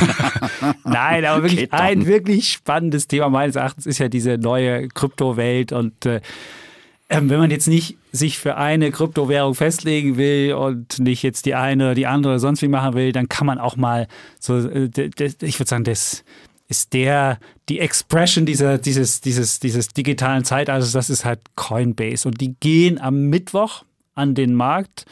[0.85, 6.07] Nein, aber wirklich ein wirklich spannendes Thema meines Erachtens ist ja diese neue Kryptowelt und
[6.07, 6.23] äh,
[7.09, 11.85] wenn man jetzt nicht sich für eine Kryptowährung festlegen will und nicht jetzt die eine
[11.85, 14.09] oder die andere oder sonst wie machen will, dann kann man auch mal
[14.41, 14.89] so, äh,
[15.41, 16.25] ich würde sagen, das
[16.69, 17.39] ist der,
[17.69, 22.27] die Expression dieser, dieses, dieses, dieses digitalen Zeitalters, das ist halt Coinbase.
[22.27, 23.85] Und die gehen am Mittwoch
[24.15, 25.05] an den Markt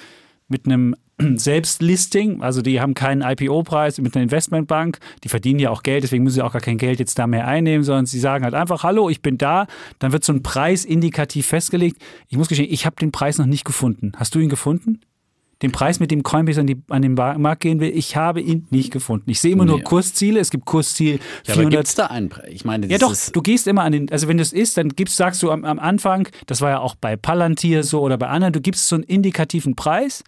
[0.48, 0.94] mit einem
[1.36, 6.24] Selbstlisting, also die haben keinen IPO-Preis mit einer Investmentbank, die verdienen ja auch Geld, deswegen
[6.24, 8.82] müssen sie auch gar kein Geld jetzt da mehr einnehmen, sondern sie sagen halt einfach,
[8.82, 9.66] hallo, ich bin da,
[9.98, 12.00] dann wird so ein Preis indikativ festgelegt.
[12.28, 14.12] Ich muss gestehen, ich habe den Preis noch nicht gefunden.
[14.16, 15.00] Hast du ihn gefunden?
[15.62, 18.66] den Preis, mit dem Coinbase an, die, an den Markt gehen will, ich habe ihn
[18.70, 19.30] nicht gefunden.
[19.30, 19.70] Ich sehe immer nee.
[19.70, 20.40] nur Kursziele.
[20.40, 21.46] Es gibt Kursziel 400.
[21.46, 22.50] Ja, aber gibt's da einen Preis?
[22.50, 24.90] Ich meine, ja doch, du gehst immer an den, also wenn du es isst, dann
[24.90, 28.26] gibst, sagst du am, am Anfang, das war ja auch bei Palantir so oder bei
[28.26, 30.24] anderen, du gibst so einen indikativen Preis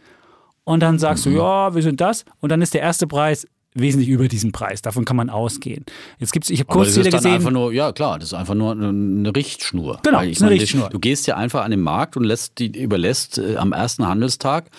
[0.65, 1.33] und dann sagst mhm.
[1.33, 4.83] du, ja, wir sind das und dann ist der erste Preis wesentlich über diesen Preis.
[4.83, 5.85] Davon kann man ausgehen.
[6.19, 7.33] Jetzt gibt's, ich habe Kursziele gesehen.
[7.33, 9.99] Einfach nur, ja klar, das ist einfach nur eine Richtschnur.
[10.05, 10.91] Genau, eine meine, Richtschnur.
[10.91, 14.71] Du gehst ja einfach an den Markt und lässt die, überlässt äh, am ersten Handelstag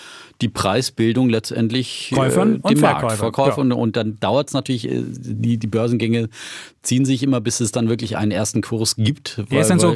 [0.42, 3.72] die Preisbildung letztendlich Käufern äh, dem Markt, Verkäufern.
[3.72, 3.76] Ja.
[3.76, 6.30] Und dann dauert es natürlich, äh, die, die Börsengänge
[6.82, 9.42] ziehen sich immer, bis es dann wirklich einen ersten Kurs gibt.
[9.52, 9.96] Der ist dann so,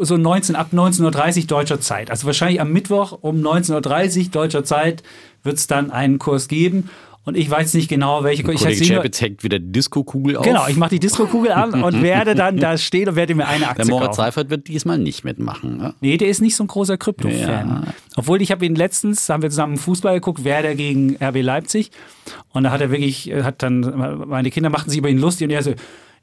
[0.00, 2.10] so 19, ab 19.30 Uhr deutscher Zeit.
[2.10, 5.02] Also wahrscheinlich am Mittwoch um 19.30 Uhr deutscher Zeit
[5.42, 6.90] wird es dann einen Kurs geben.
[7.28, 10.46] Und ich weiß nicht genau, welche Kollege ich Chapitz hängt wieder die Disco-Kugel auf.
[10.46, 13.68] Genau, ich mache die Disco-Kugel an und werde dann da stehen und werde mir eine
[13.68, 14.16] Aktie Der Moritz kaufen.
[14.16, 15.76] Seifert wird diesmal nicht mitmachen.
[15.76, 15.94] Ne?
[16.00, 17.68] Nee, der ist nicht so ein großer Krypto-Fan.
[17.68, 17.82] Ja.
[18.16, 21.90] Obwohl ich habe ihn letztens, haben wir zusammen Fußball geguckt, Werder gegen RB Leipzig.
[22.54, 23.80] Und da hat er wirklich, hat dann,
[24.26, 25.74] meine Kinder machten sich über ihn lustig und er so,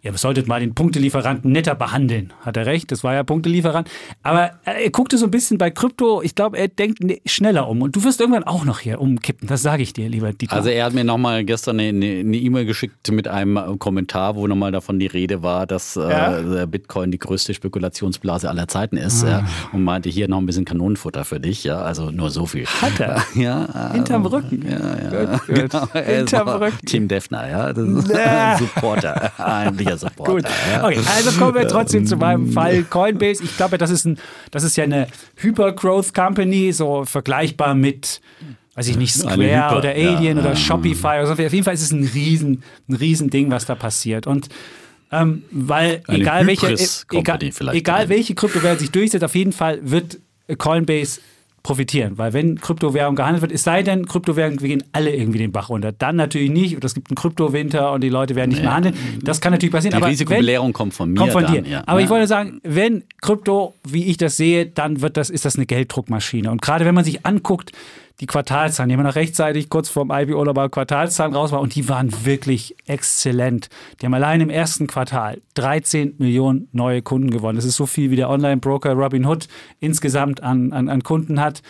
[0.05, 2.31] ihr solltet mal den Punktelieferanten netter behandeln.
[2.41, 3.89] Hat er recht, das war ja Punktelieferant.
[4.21, 7.81] Aber er guckte so ein bisschen bei Krypto, ich glaube, er denkt schneller um.
[7.81, 10.53] Und du wirst irgendwann auch noch hier umkippen, das sage ich dir, lieber Dieter.
[10.53, 14.99] Also er hat mir nochmal gestern eine E-Mail geschickt mit einem Kommentar, wo nochmal davon
[14.99, 16.61] die Rede war, dass äh, ja?
[16.63, 19.23] äh, Bitcoin die größte Spekulationsblase aller Zeiten ist.
[19.23, 19.29] Ah.
[19.29, 21.63] Ja, und meinte, hier noch ein bisschen Kanonenfutter für dich.
[21.63, 22.65] Ja, also nur so viel.
[22.65, 23.23] Hat er?
[23.35, 23.91] Ja.
[23.91, 24.65] Hinterm Rücken.
[24.67, 25.35] Ja, ja.
[25.35, 25.55] Gut, gut.
[25.65, 26.85] Genau, Hinterm Rücken.
[26.85, 27.73] Team Defner, ja.
[27.73, 29.31] Das ist ein Supporter.
[29.37, 30.33] Ein Supporter.
[30.33, 30.45] Gut.
[30.81, 33.43] Okay, also kommen wir trotzdem zu meinem Fall Coinbase.
[33.43, 34.17] Ich glaube, das ist, ein,
[34.51, 38.21] das ist ja eine Hyper-Growth Company, so vergleichbar mit
[38.75, 41.33] weiß ich nicht, Square oder Alien ja, oder Shopify oder so.
[41.33, 44.27] Auf jeden Fall ist es ein riesen, ein riesen Ding, was da passiert.
[44.27, 44.49] Und
[45.11, 47.39] ähm, weil Eine egal welche, e-, egal,
[47.73, 50.19] egal welche Kryptowährung sich durchsetzt, auf jeden Fall wird
[50.57, 51.21] Coinbase
[51.66, 52.20] profitieren.
[52.20, 55.91] Weil wenn Kryptowährung gehandelt wird, es sei denn, Kryptowährungen gehen alle irgendwie den Bach runter.
[55.91, 56.76] Dann natürlich nicht.
[56.76, 58.66] Und es gibt einen Kryptowinter und die Leute werden nicht ja.
[58.66, 58.95] mehr handeln.
[59.24, 59.93] Das kann natürlich passieren.
[59.93, 61.18] Die aber Risikobelehrung kommt von mir.
[61.18, 61.63] Kommt von dann, dir.
[61.68, 61.84] Ja.
[61.88, 62.05] Aber ja.
[62.05, 65.66] ich wollte sagen, wenn Krypto, wie ich das sehe, dann wird das, ist das eine
[65.66, 66.51] Gelddruckmaschine.
[66.51, 67.72] Und gerade wenn man sich anguckt,
[68.22, 71.89] die Quartalzahlen, die haben noch rechtzeitig kurz vorm IPO nochmal Quartalzahlen raus war und die
[71.89, 73.70] waren wirklich exzellent.
[73.99, 77.57] Die haben allein im ersten Quartal 13 Millionen neue Kunden gewonnen.
[77.57, 79.47] Das ist so viel, wie der Online-Broker Robinhood
[79.80, 81.61] insgesamt an, an, an Kunden hat.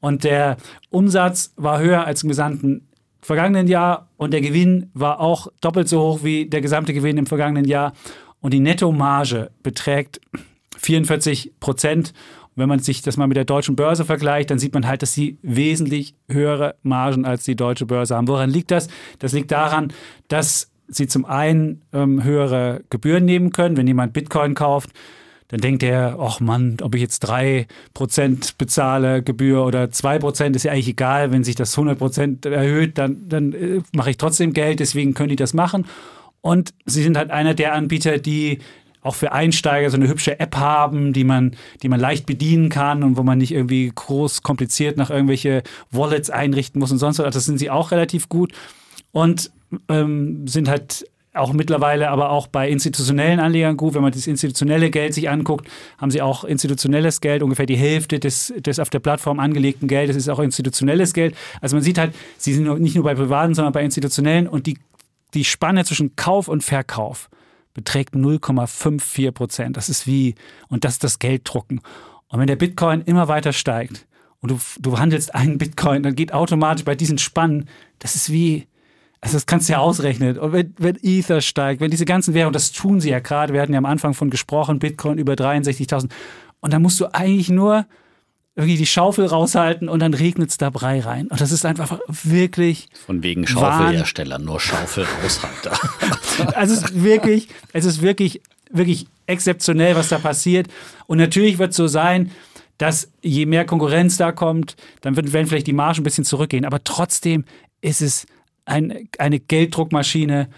[0.00, 0.56] Und der
[0.90, 2.88] Umsatz war höher als im gesamten
[3.20, 7.26] vergangenen Jahr und der Gewinn war auch doppelt so hoch wie der gesamte Gewinn im
[7.26, 7.92] vergangenen Jahr.
[8.40, 10.20] Und die Nettomarge beträgt
[10.78, 12.12] 44 Prozent.
[12.54, 15.14] Wenn man sich das mal mit der deutschen Börse vergleicht, dann sieht man halt, dass
[15.14, 18.28] sie wesentlich höhere Margen als die deutsche Börse haben.
[18.28, 18.88] Woran liegt das?
[19.18, 19.92] Das liegt daran,
[20.28, 23.76] dass sie zum einen ähm, höhere Gebühren nehmen können.
[23.76, 24.90] Wenn jemand Bitcoin kauft,
[25.48, 27.66] dann denkt er, ach Mann, ob ich jetzt 3%
[28.56, 31.30] bezahle Gebühr oder 2%, ist ja eigentlich egal.
[31.30, 35.36] Wenn sich das 100% erhöht, dann, dann äh, mache ich trotzdem Geld, deswegen können die
[35.36, 35.86] das machen.
[36.40, 38.60] Und sie sind halt einer der Anbieter, die
[39.02, 43.02] auch für Einsteiger so eine hübsche App haben, die man, die man leicht bedienen kann
[43.02, 47.34] und wo man nicht irgendwie groß kompliziert nach irgendwelche Wallets einrichten muss und sonst was.
[47.34, 48.52] Das sind sie auch relativ gut
[49.10, 49.50] und
[49.88, 53.94] ähm, sind halt auch mittlerweile aber auch bei institutionellen Anlegern gut.
[53.94, 55.66] Wenn man das institutionelle Geld sich anguckt,
[55.98, 57.42] haben sie auch institutionelles Geld.
[57.42, 61.34] Ungefähr die Hälfte des, des auf der Plattform angelegten Geldes ist auch institutionelles Geld.
[61.62, 64.78] Also man sieht halt, sie sind nicht nur bei privaten, sondern bei institutionellen und die,
[65.32, 67.30] die Spanne zwischen Kauf und Verkauf
[67.74, 69.76] beträgt 0,54 Prozent.
[69.76, 70.34] Das ist wie,
[70.68, 71.80] und das ist das Gelddrucken.
[72.28, 74.06] Und wenn der Bitcoin immer weiter steigt
[74.40, 77.68] und du, du handelst einen Bitcoin, dann geht automatisch bei diesen Spannen,
[77.98, 78.66] das ist wie,
[79.20, 80.38] also das kannst du ja ausrechnen.
[80.38, 83.60] Und wenn, wenn Ether steigt, wenn diese ganzen Währungen, das tun sie ja gerade, wir
[83.60, 86.10] hatten ja am Anfang von gesprochen, Bitcoin über 63.000.
[86.60, 87.86] Und dann musst du eigentlich nur
[88.54, 91.28] irgendwie die Schaufel raushalten und dann regnet es da Brei rein.
[91.28, 92.88] Und das ist einfach wirklich.
[93.06, 95.78] Von wegen Schaufelhersteller, nur Schaufel Haushalter.
[96.56, 100.68] also es ist wirklich, es ist wirklich, wirklich exzeptionell, was da passiert.
[101.06, 102.30] Und natürlich wird es so sein,
[102.76, 106.64] dass je mehr Konkurrenz da kommt, dann werden vielleicht die Margen ein bisschen zurückgehen.
[106.64, 107.44] Aber trotzdem
[107.80, 108.26] ist es
[108.64, 110.48] ein, eine Gelddruckmaschine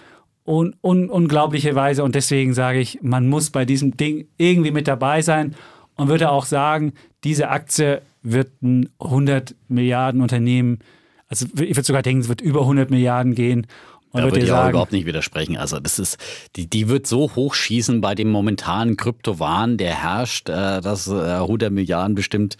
[0.44, 2.02] un, un, unglaublicherweise.
[2.02, 5.54] Und deswegen sage ich, man muss bei diesem Ding irgendwie mit dabei sein
[5.96, 10.78] und würde auch sagen, diese Aktie wird ein 100 Milliarden Unternehmen,
[11.28, 13.66] also ich würde sogar denken, es wird über 100 Milliarden gehen.
[14.14, 15.56] Und da würde ich auch überhaupt nicht widersprechen.
[15.56, 16.18] Also das ist,
[16.54, 21.72] die, die wird so hochschießen bei dem momentanen Kryptowahn, der herrscht, äh, dass äh, 100
[21.72, 22.56] Milliarden bestimmt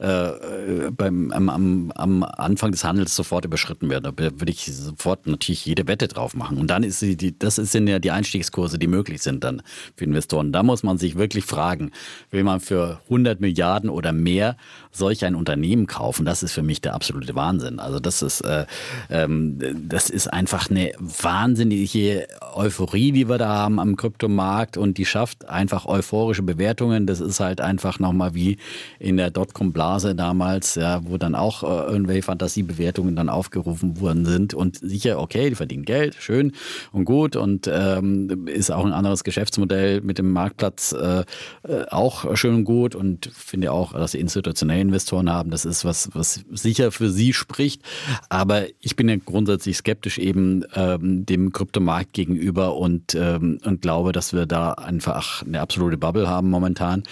[0.00, 4.04] äh, beim, am, am, am Anfang des Handels sofort überschritten werden.
[4.04, 6.58] Da würde ich sofort natürlich jede Wette drauf machen.
[6.58, 9.62] Und dann ist sie, die, das sind ja die Einstiegskurse, die möglich sind dann
[9.96, 10.52] für Investoren.
[10.52, 11.90] Da muss man sich wirklich fragen,
[12.30, 14.58] will man für 100 Milliarden oder mehr
[14.92, 16.26] solch ein Unternehmen kaufen?
[16.26, 17.78] Das ist für mich der absolute Wahnsinn.
[17.78, 18.66] Also das ist, äh,
[19.08, 24.76] ähm, das ist einfach eine wahnsinnige Euphorie, die wir da haben am Kryptomarkt.
[24.76, 27.06] Und die schafft einfach euphorische Bewertungen.
[27.06, 28.58] Das ist halt einfach nochmal wie
[28.98, 34.54] in der Dotcom-Blase damals, ja, wo dann auch äh, irgendwelche Fantasiebewertungen dann aufgerufen worden sind.
[34.54, 36.52] Und sicher, okay, die verdienen Geld, schön
[36.92, 37.36] und gut.
[37.36, 41.24] Und ähm, ist auch ein anderes Geschäftsmodell mit dem Marktplatz äh,
[41.66, 42.94] äh auch schön und gut.
[42.94, 47.32] Und finde auch, dass die institutionellen Investoren haben, das ist was, was sicher für sie
[47.32, 47.82] spricht.
[48.28, 50.64] Aber ich bin ja grundsätzlich skeptisch eben
[50.94, 56.28] ähm, dem Kryptomarkt gegenüber und, ähm, und glaube, dass wir da einfach eine absolute Bubble
[56.28, 57.02] haben momentan.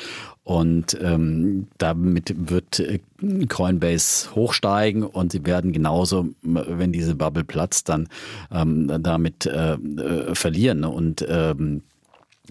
[0.45, 3.01] Und ähm, damit wird äh,
[3.49, 8.09] Coinbase hochsteigen und sie werden genauso, wenn diese Bubble platzt, dann
[8.53, 10.85] ähm, damit äh, äh, verlieren.
[10.85, 11.83] Und ähm,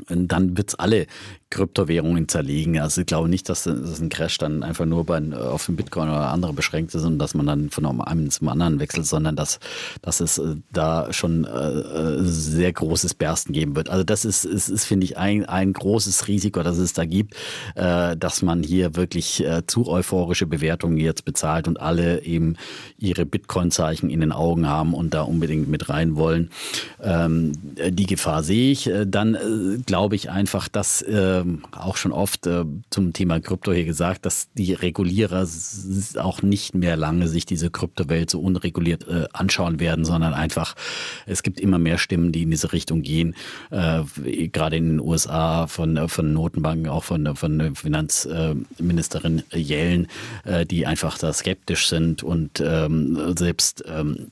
[0.09, 1.07] dann wird es alle
[1.55, 2.77] Kryptowährungen zerlegen.
[2.79, 6.09] Also ich glaube nicht, dass das ein Crash dann einfach nur bei, auf den Bitcoin
[6.09, 9.59] oder andere beschränkt ist und dass man dann von einem zum anderen wechselt, sondern dass,
[10.01, 13.89] dass es äh, da schon äh, sehr großes Bersten geben wird.
[13.89, 17.35] Also das ist, ist, ist finde ich, ein, ein großes Risiko, das es da gibt,
[17.75, 22.57] äh, dass man hier wirklich äh, zu euphorische Bewertungen jetzt bezahlt und alle eben
[22.97, 26.49] ihre Bitcoin-Zeichen in den Augen haben und da unbedingt mit rein wollen.
[27.01, 27.53] Ähm,
[27.89, 28.87] die Gefahr sehe ich.
[28.87, 33.71] Äh, dann äh, glaube ich einfach, dass äh, auch schon oft äh, zum Thema Krypto
[33.71, 35.47] hier gesagt, dass die Regulierer
[36.17, 40.75] auch nicht mehr lange sich diese Kryptowelt so unreguliert äh, anschauen werden, sondern einfach,
[41.25, 43.35] es gibt immer mehr Stimmen, die in diese Richtung gehen,
[43.71, 44.03] äh,
[44.47, 50.07] gerade in den USA von, von Notenbanken, auch von, von Finanzministerin Yellen,
[50.69, 54.27] die einfach da skeptisch sind und ähm, selbst ähm,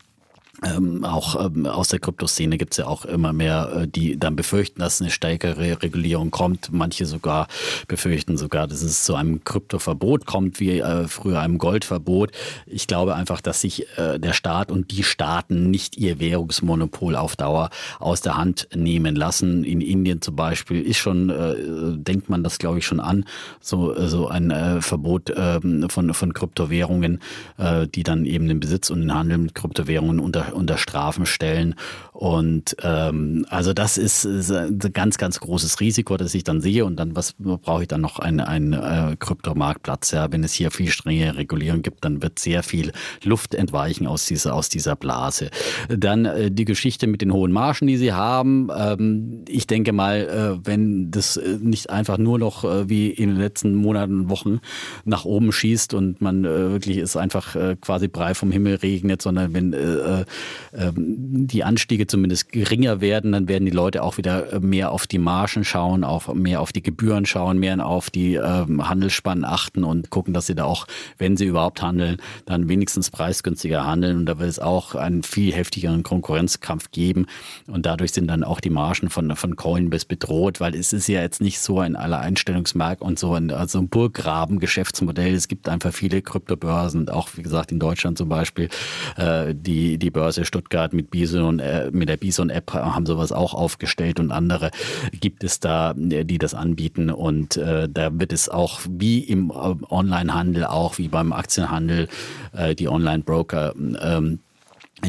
[0.66, 4.36] ähm, auch ähm, aus der Kryptoszene gibt es ja auch immer mehr, äh, die dann
[4.36, 6.72] befürchten, dass eine stärkere Regulierung kommt.
[6.72, 7.48] Manche sogar
[7.88, 12.32] befürchten sogar, dass es zu einem Kryptoverbot kommt, wie äh, früher einem Goldverbot.
[12.66, 17.36] Ich glaube einfach, dass sich äh, der Staat und die Staaten nicht ihr Währungsmonopol auf
[17.36, 19.64] Dauer aus der Hand nehmen lassen.
[19.64, 21.56] In Indien zum Beispiel ist schon, äh,
[21.98, 23.26] denkt man das glaube ich schon an,
[23.60, 27.20] so, so ein äh, Verbot ähm, von, von Kryptowährungen,
[27.58, 31.76] äh, die dann eben den Besitz und den Handel mit Kryptowährungen unter unter Strafen stellen.
[32.14, 36.86] Und ähm, also das ist, ist, ein ganz, ganz großes Risiko, das ich dann sehe.
[36.86, 38.20] Und dann, was brauche ich dann noch?
[38.20, 40.12] Ein, ein äh, Kryptomarktplatz.
[40.12, 42.92] Ja, wenn es hier viel strenge Regulierung gibt, dann wird sehr viel
[43.24, 45.50] Luft entweichen aus dieser, aus dieser Blase.
[45.90, 48.70] Dann äh, die Geschichte mit den hohen Margen, die sie haben.
[48.76, 53.30] Ähm, ich denke mal, äh, wenn das äh, nicht einfach nur noch äh, wie in
[53.30, 54.60] den letzten Monaten und Wochen
[55.04, 59.22] nach oben schießt und man äh, wirklich ist einfach äh, quasi Brei vom Himmel regnet,
[59.22, 60.26] sondern wenn äh, ähm,
[60.74, 65.20] die Anstiege zumindest geringer werden, dann werden die Leute auch wieder äh, mehr auf die
[65.20, 70.10] Margen schauen, auch mehr auf die Gebühren schauen, mehr auf die ähm, Handelsspannen achten und
[70.10, 70.88] gucken, dass sie da auch,
[71.18, 74.18] wenn sie überhaupt handeln, dann wenigstens preisgünstiger handeln.
[74.18, 77.28] Und da wird es auch einen viel heftigeren Konkurrenzkampf geben.
[77.68, 81.22] Und dadurch sind dann auch die Margen von, von Coinbase bedroht, weil es ist ja
[81.22, 85.34] jetzt nicht so ein aller Einstellungsmarkt und so ein, also ein Burggraben-Geschäftsmodell.
[85.34, 88.70] Es gibt einfach viele Kryptobörsen, auch wie gesagt in Deutschland zum Beispiel,
[89.18, 93.34] äh, die, die Börse Börse Stuttgart mit Bison, äh, mit der Bison App haben sowas
[93.34, 94.72] auch aufgestellt und andere
[95.20, 97.10] gibt es da, äh, die das anbieten.
[97.10, 102.08] Und äh, da wird es auch wie im äh, Onlinehandel, auch wie beim Aktienhandel,
[102.54, 104.40] äh, die Online-Broker ähm,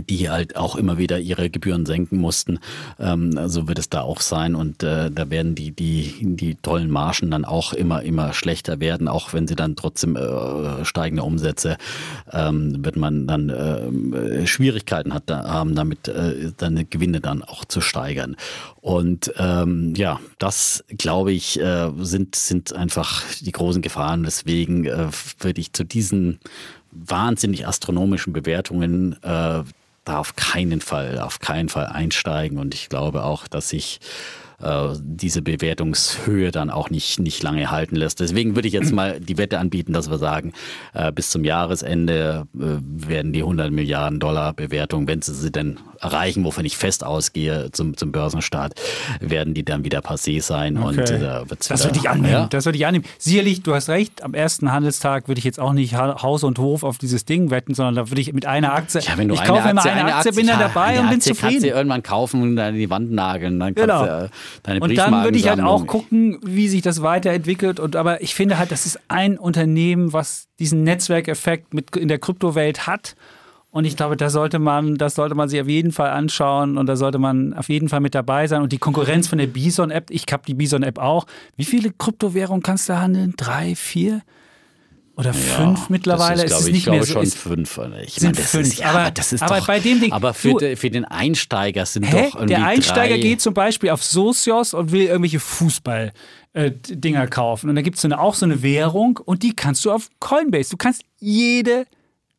[0.01, 2.59] die halt auch immer wieder ihre Gebühren senken mussten.
[2.99, 6.91] Ähm, so wird es da auch sein und äh, da werden die, die, die tollen
[6.91, 11.77] Margen dann auch immer, immer schlechter werden, auch wenn sie dann trotzdem äh, steigende Umsätze,
[12.33, 17.65] ähm, wird man dann äh, Schwierigkeiten hat, da, haben damit äh, seine Gewinne dann auch
[17.65, 18.37] zu steigern.
[18.81, 24.25] Und ähm, ja, das glaube ich, äh, sind, sind einfach die großen Gefahren.
[24.25, 26.39] Deswegen äh, würde ich zu diesen
[26.91, 29.63] wahnsinnig astronomischen Bewertungen äh,
[30.05, 32.59] da auf keinen Fall, auf keinen Fall einsteigen.
[32.59, 34.01] Und ich glaube auch, dass sich
[34.63, 38.21] äh, diese Bewertungshöhe dann auch nicht, nicht lange halten lässt.
[38.21, 40.53] Deswegen würde ich jetzt mal die Wette anbieten, dass wir sagen,
[40.93, 42.59] äh, bis zum Jahresende äh,
[43.09, 47.71] werden die 100 Milliarden Dollar Bewertung, wenn sie sie denn erreichen, wovon ich fest ausgehe
[47.73, 48.75] zum, zum Börsenstart,
[49.21, 50.77] werden die dann wieder passé sein.
[50.77, 51.01] Okay.
[51.01, 52.33] Und äh, das würde ich annehmen.
[52.33, 52.47] Ja?
[52.47, 53.05] Das würde ich annehmen.
[53.19, 56.83] Sicherlich, du hast recht, am ersten Handelstag würde ich jetzt auch nicht Haus und Hof
[56.83, 59.01] auf dieses Ding wetten, sondern da würde ich mit einer Aktie.
[59.01, 61.17] Ja, wenn du ich eine kaufe Aktie, immer eine Aktie, bin dann dabei und bin
[61.19, 61.53] Aktie zufrieden.
[61.53, 63.59] Kannst du irgendwann kaufen und dann in die Wand nageln.
[63.59, 64.05] Dann genau.
[64.05, 64.31] Du,
[64.63, 67.81] deine und dann würde ich halt auch gucken, wie sich das weiterentwickelt.
[67.81, 72.19] Und aber ich finde halt, das ist ein Unternehmen, was diesen Netzwerkeffekt mit in der
[72.19, 73.17] Kryptowelt hat
[73.75, 76.87] und ich glaube, da sollte man, das sollte man sich auf jeden Fall anschauen und
[76.87, 78.63] da sollte man auf jeden Fall mit dabei sein.
[78.63, 81.27] Und die Konkurrenz von der Bison-App, ich habe die Bison-App auch.
[81.57, 83.35] Wie viele Kryptowährungen kannst du handeln?
[83.37, 84.23] Drei, vier?
[85.17, 86.43] Oder ja, fünf mittlerweile?
[86.43, 87.81] Das ist, ist es nicht ich mehr so, schon ist, fünf.
[88.03, 88.67] Ich sind meine, fünf.
[88.67, 90.13] Ist, ja, aber, das ist aber doch, bei dem Ding.
[90.13, 92.11] Aber für, du, für den Einsteiger sind hä?
[92.11, 93.21] doch irgendwie Der Einsteiger drei.
[93.21, 97.71] geht zum Beispiel auf Socios und will irgendwelche Fußball-Dinger äh, kaufen.
[97.71, 100.71] Und da gibt es auch so eine Währung und die kannst du auf Coinbase.
[100.71, 101.87] Du kannst jede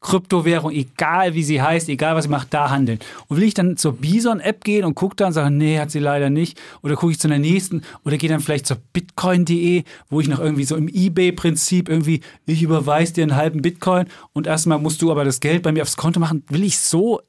[0.05, 2.99] Kryptowährung, egal wie sie heißt, egal was sie macht, da handeln.
[3.27, 5.97] Und will ich dann zur Bison-App gehen und gucke dann und sage, nee, hat sie
[5.97, 6.61] leider nicht.
[6.83, 10.39] Oder gucke ich zu der nächsten oder gehe dann vielleicht zur bitcoin.de, wo ich noch
[10.39, 15.09] irgendwie so im Ebay-Prinzip irgendwie, ich überweise dir einen halben Bitcoin und erstmal musst du
[15.09, 16.43] aber das Geld bei mir aufs Konto machen.
[16.49, 17.21] Will ich so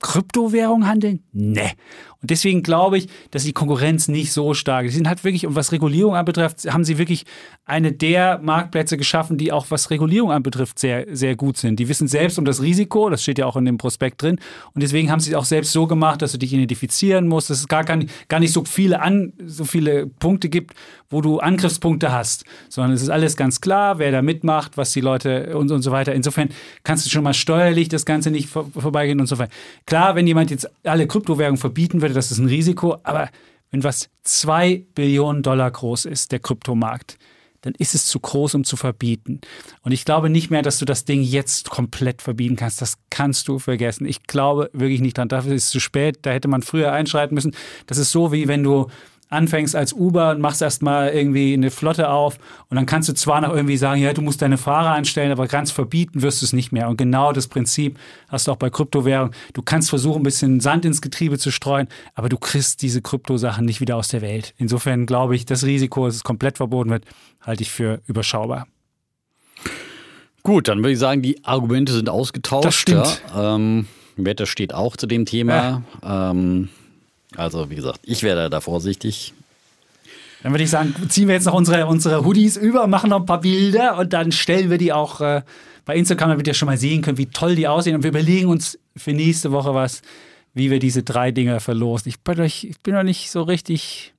[0.00, 1.22] Kryptowährung handeln?
[1.32, 1.72] Nee.
[2.20, 4.92] Und deswegen glaube ich, dass die Konkurrenz nicht so stark ist.
[4.92, 7.24] Sie sind halt wirklich, und was Regulierung anbetrifft, haben sie wirklich
[7.64, 11.78] eine der Marktplätze geschaffen, die auch was Regulierung anbetrifft sehr, sehr gut sind.
[11.78, 14.40] Die wissen selbst um das Risiko, das steht ja auch in dem Prospekt drin.
[14.74, 17.60] Und deswegen haben sie es auch selbst so gemacht, dass du dich identifizieren musst, dass
[17.60, 20.74] es gar, nicht, gar nicht so viele, an, so viele Punkte gibt,
[21.10, 25.00] wo du Angriffspunkte hast, sondern es ist alles ganz klar, wer da mitmacht, was die
[25.00, 26.14] Leute und, und so weiter.
[26.14, 26.50] Insofern
[26.84, 29.52] kannst du schon mal steuerlich das Ganze nicht vor, vorbeigehen und so weiter.
[29.86, 33.30] Klar, wenn jemand jetzt alle Kryptowährungen verbieten würde, das ist ein Risiko, aber
[33.70, 37.18] wenn was zwei Billionen Dollar groß ist, der Kryptomarkt,
[37.62, 39.40] dann ist es zu groß, um zu verbieten.
[39.82, 42.80] Und ich glaube nicht mehr, dass du das Ding jetzt komplett verbieten kannst.
[42.80, 44.06] Das kannst du vergessen.
[44.06, 45.28] Ich glaube wirklich nicht dran.
[45.28, 46.20] Dafür ist es zu spät.
[46.22, 47.54] Da hätte man früher einschreiten müssen.
[47.86, 48.86] Das ist so, wie wenn du
[49.28, 52.38] anfängst als Uber und machst erstmal irgendwie eine Flotte auf
[52.68, 55.46] und dann kannst du zwar noch irgendwie sagen, ja, du musst deine Fahrer einstellen, aber
[55.46, 56.88] ganz verbieten wirst du es nicht mehr.
[56.88, 57.98] Und genau das Prinzip
[58.28, 59.34] hast du auch bei Kryptowährungen.
[59.52, 63.64] Du kannst versuchen, ein bisschen Sand ins Getriebe zu streuen, aber du kriegst diese Kryptosachen
[63.64, 64.54] nicht wieder aus der Welt.
[64.56, 67.04] Insofern glaube ich, das Risiko, dass es komplett verboten wird,
[67.42, 68.66] halte ich für überschaubar.
[70.42, 72.64] Gut, dann würde ich sagen, die Argumente sind ausgetauscht.
[72.64, 73.22] Das stimmt.
[73.34, 73.56] Ja.
[73.56, 73.86] Ähm,
[74.16, 75.82] Wetter steht auch zu dem Thema.
[76.02, 76.30] Ja.
[76.30, 76.68] Ähm,
[77.36, 79.34] also, wie gesagt, ich wäre da vorsichtig.
[80.42, 83.26] Dann würde ich sagen, ziehen wir jetzt noch unsere, unsere Hoodies über, machen noch ein
[83.26, 85.42] paar Bilder und dann stellen wir die auch äh,
[85.84, 87.96] bei Instagram, damit ihr schon mal sehen könnt, wie toll die aussehen.
[87.96, 90.02] Und wir überlegen uns für nächste Woche was,
[90.54, 92.08] wie wir diese drei Dinger verlosen.
[92.08, 94.14] Ich bin, ich bin noch nicht so richtig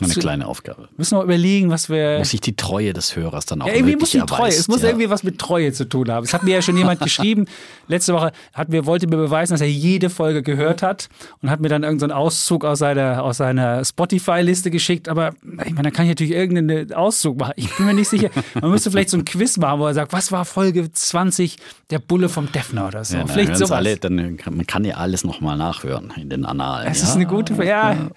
[0.00, 0.88] eine kleine Aufgabe.
[0.96, 2.18] Müssen wir überlegen, was wir.
[2.18, 4.48] Muss ich die Treue des Hörers dann auch ja, irgendwie muss die Treue.
[4.48, 4.88] Es muss ja.
[4.88, 6.24] irgendwie was mit Treue zu tun haben.
[6.24, 7.46] Es hat mir ja schon jemand geschrieben.
[7.88, 11.10] Letzte Woche hat mir, wollte mir beweisen, dass er jede Folge gehört hat
[11.42, 15.08] und hat mir dann irgendeinen so Auszug aus seiner, aus seiner Spotify-Liste geschickt.
[15.08, 17.52] Aber ich meine, da kann ich natürlich irgendeinen Auszug machen.
[17.56, 18.30] Ich bin mir nicht sicher.
[18.60, 21.56] Man müsste vielleicht so ein Quiz machen, wo er sagt, was war Folge 20
[21.90, 23.18] der Bulle vom Defner oder so.
[23.18, 23.72] Ja, vielleicht sowas.
[23.72, 26.90] Alle, dann man kann ja alles nochmal nachhören in den Annalen.
[26.90, 28.10] Es ist eine gute, ja.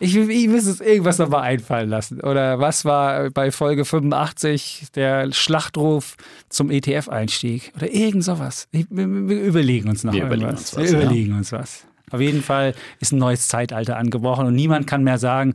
[0.00, 2.20] Ich, ich müsste es irgendwas nochmal einfallen lassen.
[2.20, 6.16] Oder was war bei Folge 85 der Schlachtruf
[6.48, 7.72] zum ETF-Einstieg?
[7.76, 8.68] Oder irgend sowas.
[8.70, 10.26] Ich, wir, wir, überlegen uns noch wir.
[10.26, 11.38] Überlegen uns was, wir überlegen ja.
[11.38, 11.84] uns was.
[12.10, 15.54] Auf jeden Fall ist ein neues Zeitalter angebrochen und niemand kann mehr sagen,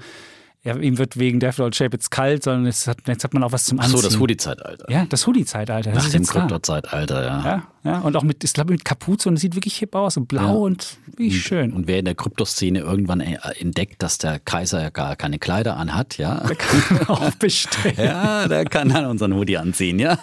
[0.66, 3.52] ja, ihm wird wegen Death Lord Shape jetzt kalt, sondern hat, jetzt hat man auch
[3.52, 3.96] was zum Anziehen.
[3.98, 4.90] Ach so, das Hoodie-Zeitalter.
[4.90, 5.92] Ja, das Hoodie-Zeitalter.
[5.92, 7.46] Nach dem Krypto-Zeitalter, ja.
[7.46, 7.64] ja.
[7.86, 10.22] Ja, und auch mit, ich glaube, mit Kapuze und es sieht wirklich hip aus, so
[10.22, 10.52] blau ja.
[10.52, 11.74] und wie schön.
[11.74, 15.76] Und wer in der Kryptoszene irgendwann äh, entdeckt, dass der Kaiser ja gar keine Kleider
[15.76, 16.36] anhat, ja.
[16.48, 17.96] Der kann auch bestellen.
[17.98, 20.18] ja, der kann dann unseren Hoodie anziehen, ja.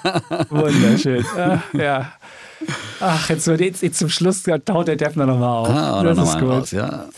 [0.49, 1.25] Wunderschön.
[1.37, 1.62] Ja.
[1.75, 2.12] ja.
[3.01, 5.69] Ach, jetzt, jetzt, jetzt zum Schluss taut der Defner nochmal auf.
[5.69, 6.49] Ah, das ist gut.
[6.49, 7.09] Raus, ja.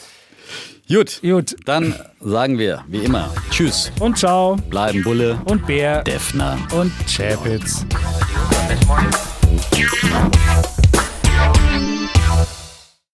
[0.92, 1.20] Gut.
[1.22, 1.56] Gut.
[1.64, 3.90] Dann sagen wir, wie immer, Tschüss.
[3.98, 4.56] Und ciao.
[4.68, 5.40] Bleiben Bulle.
[5.46, 6.02] Und Bär.
[6.02, 6.58] Defner.
[6.74, 7.86] Und Chapitz.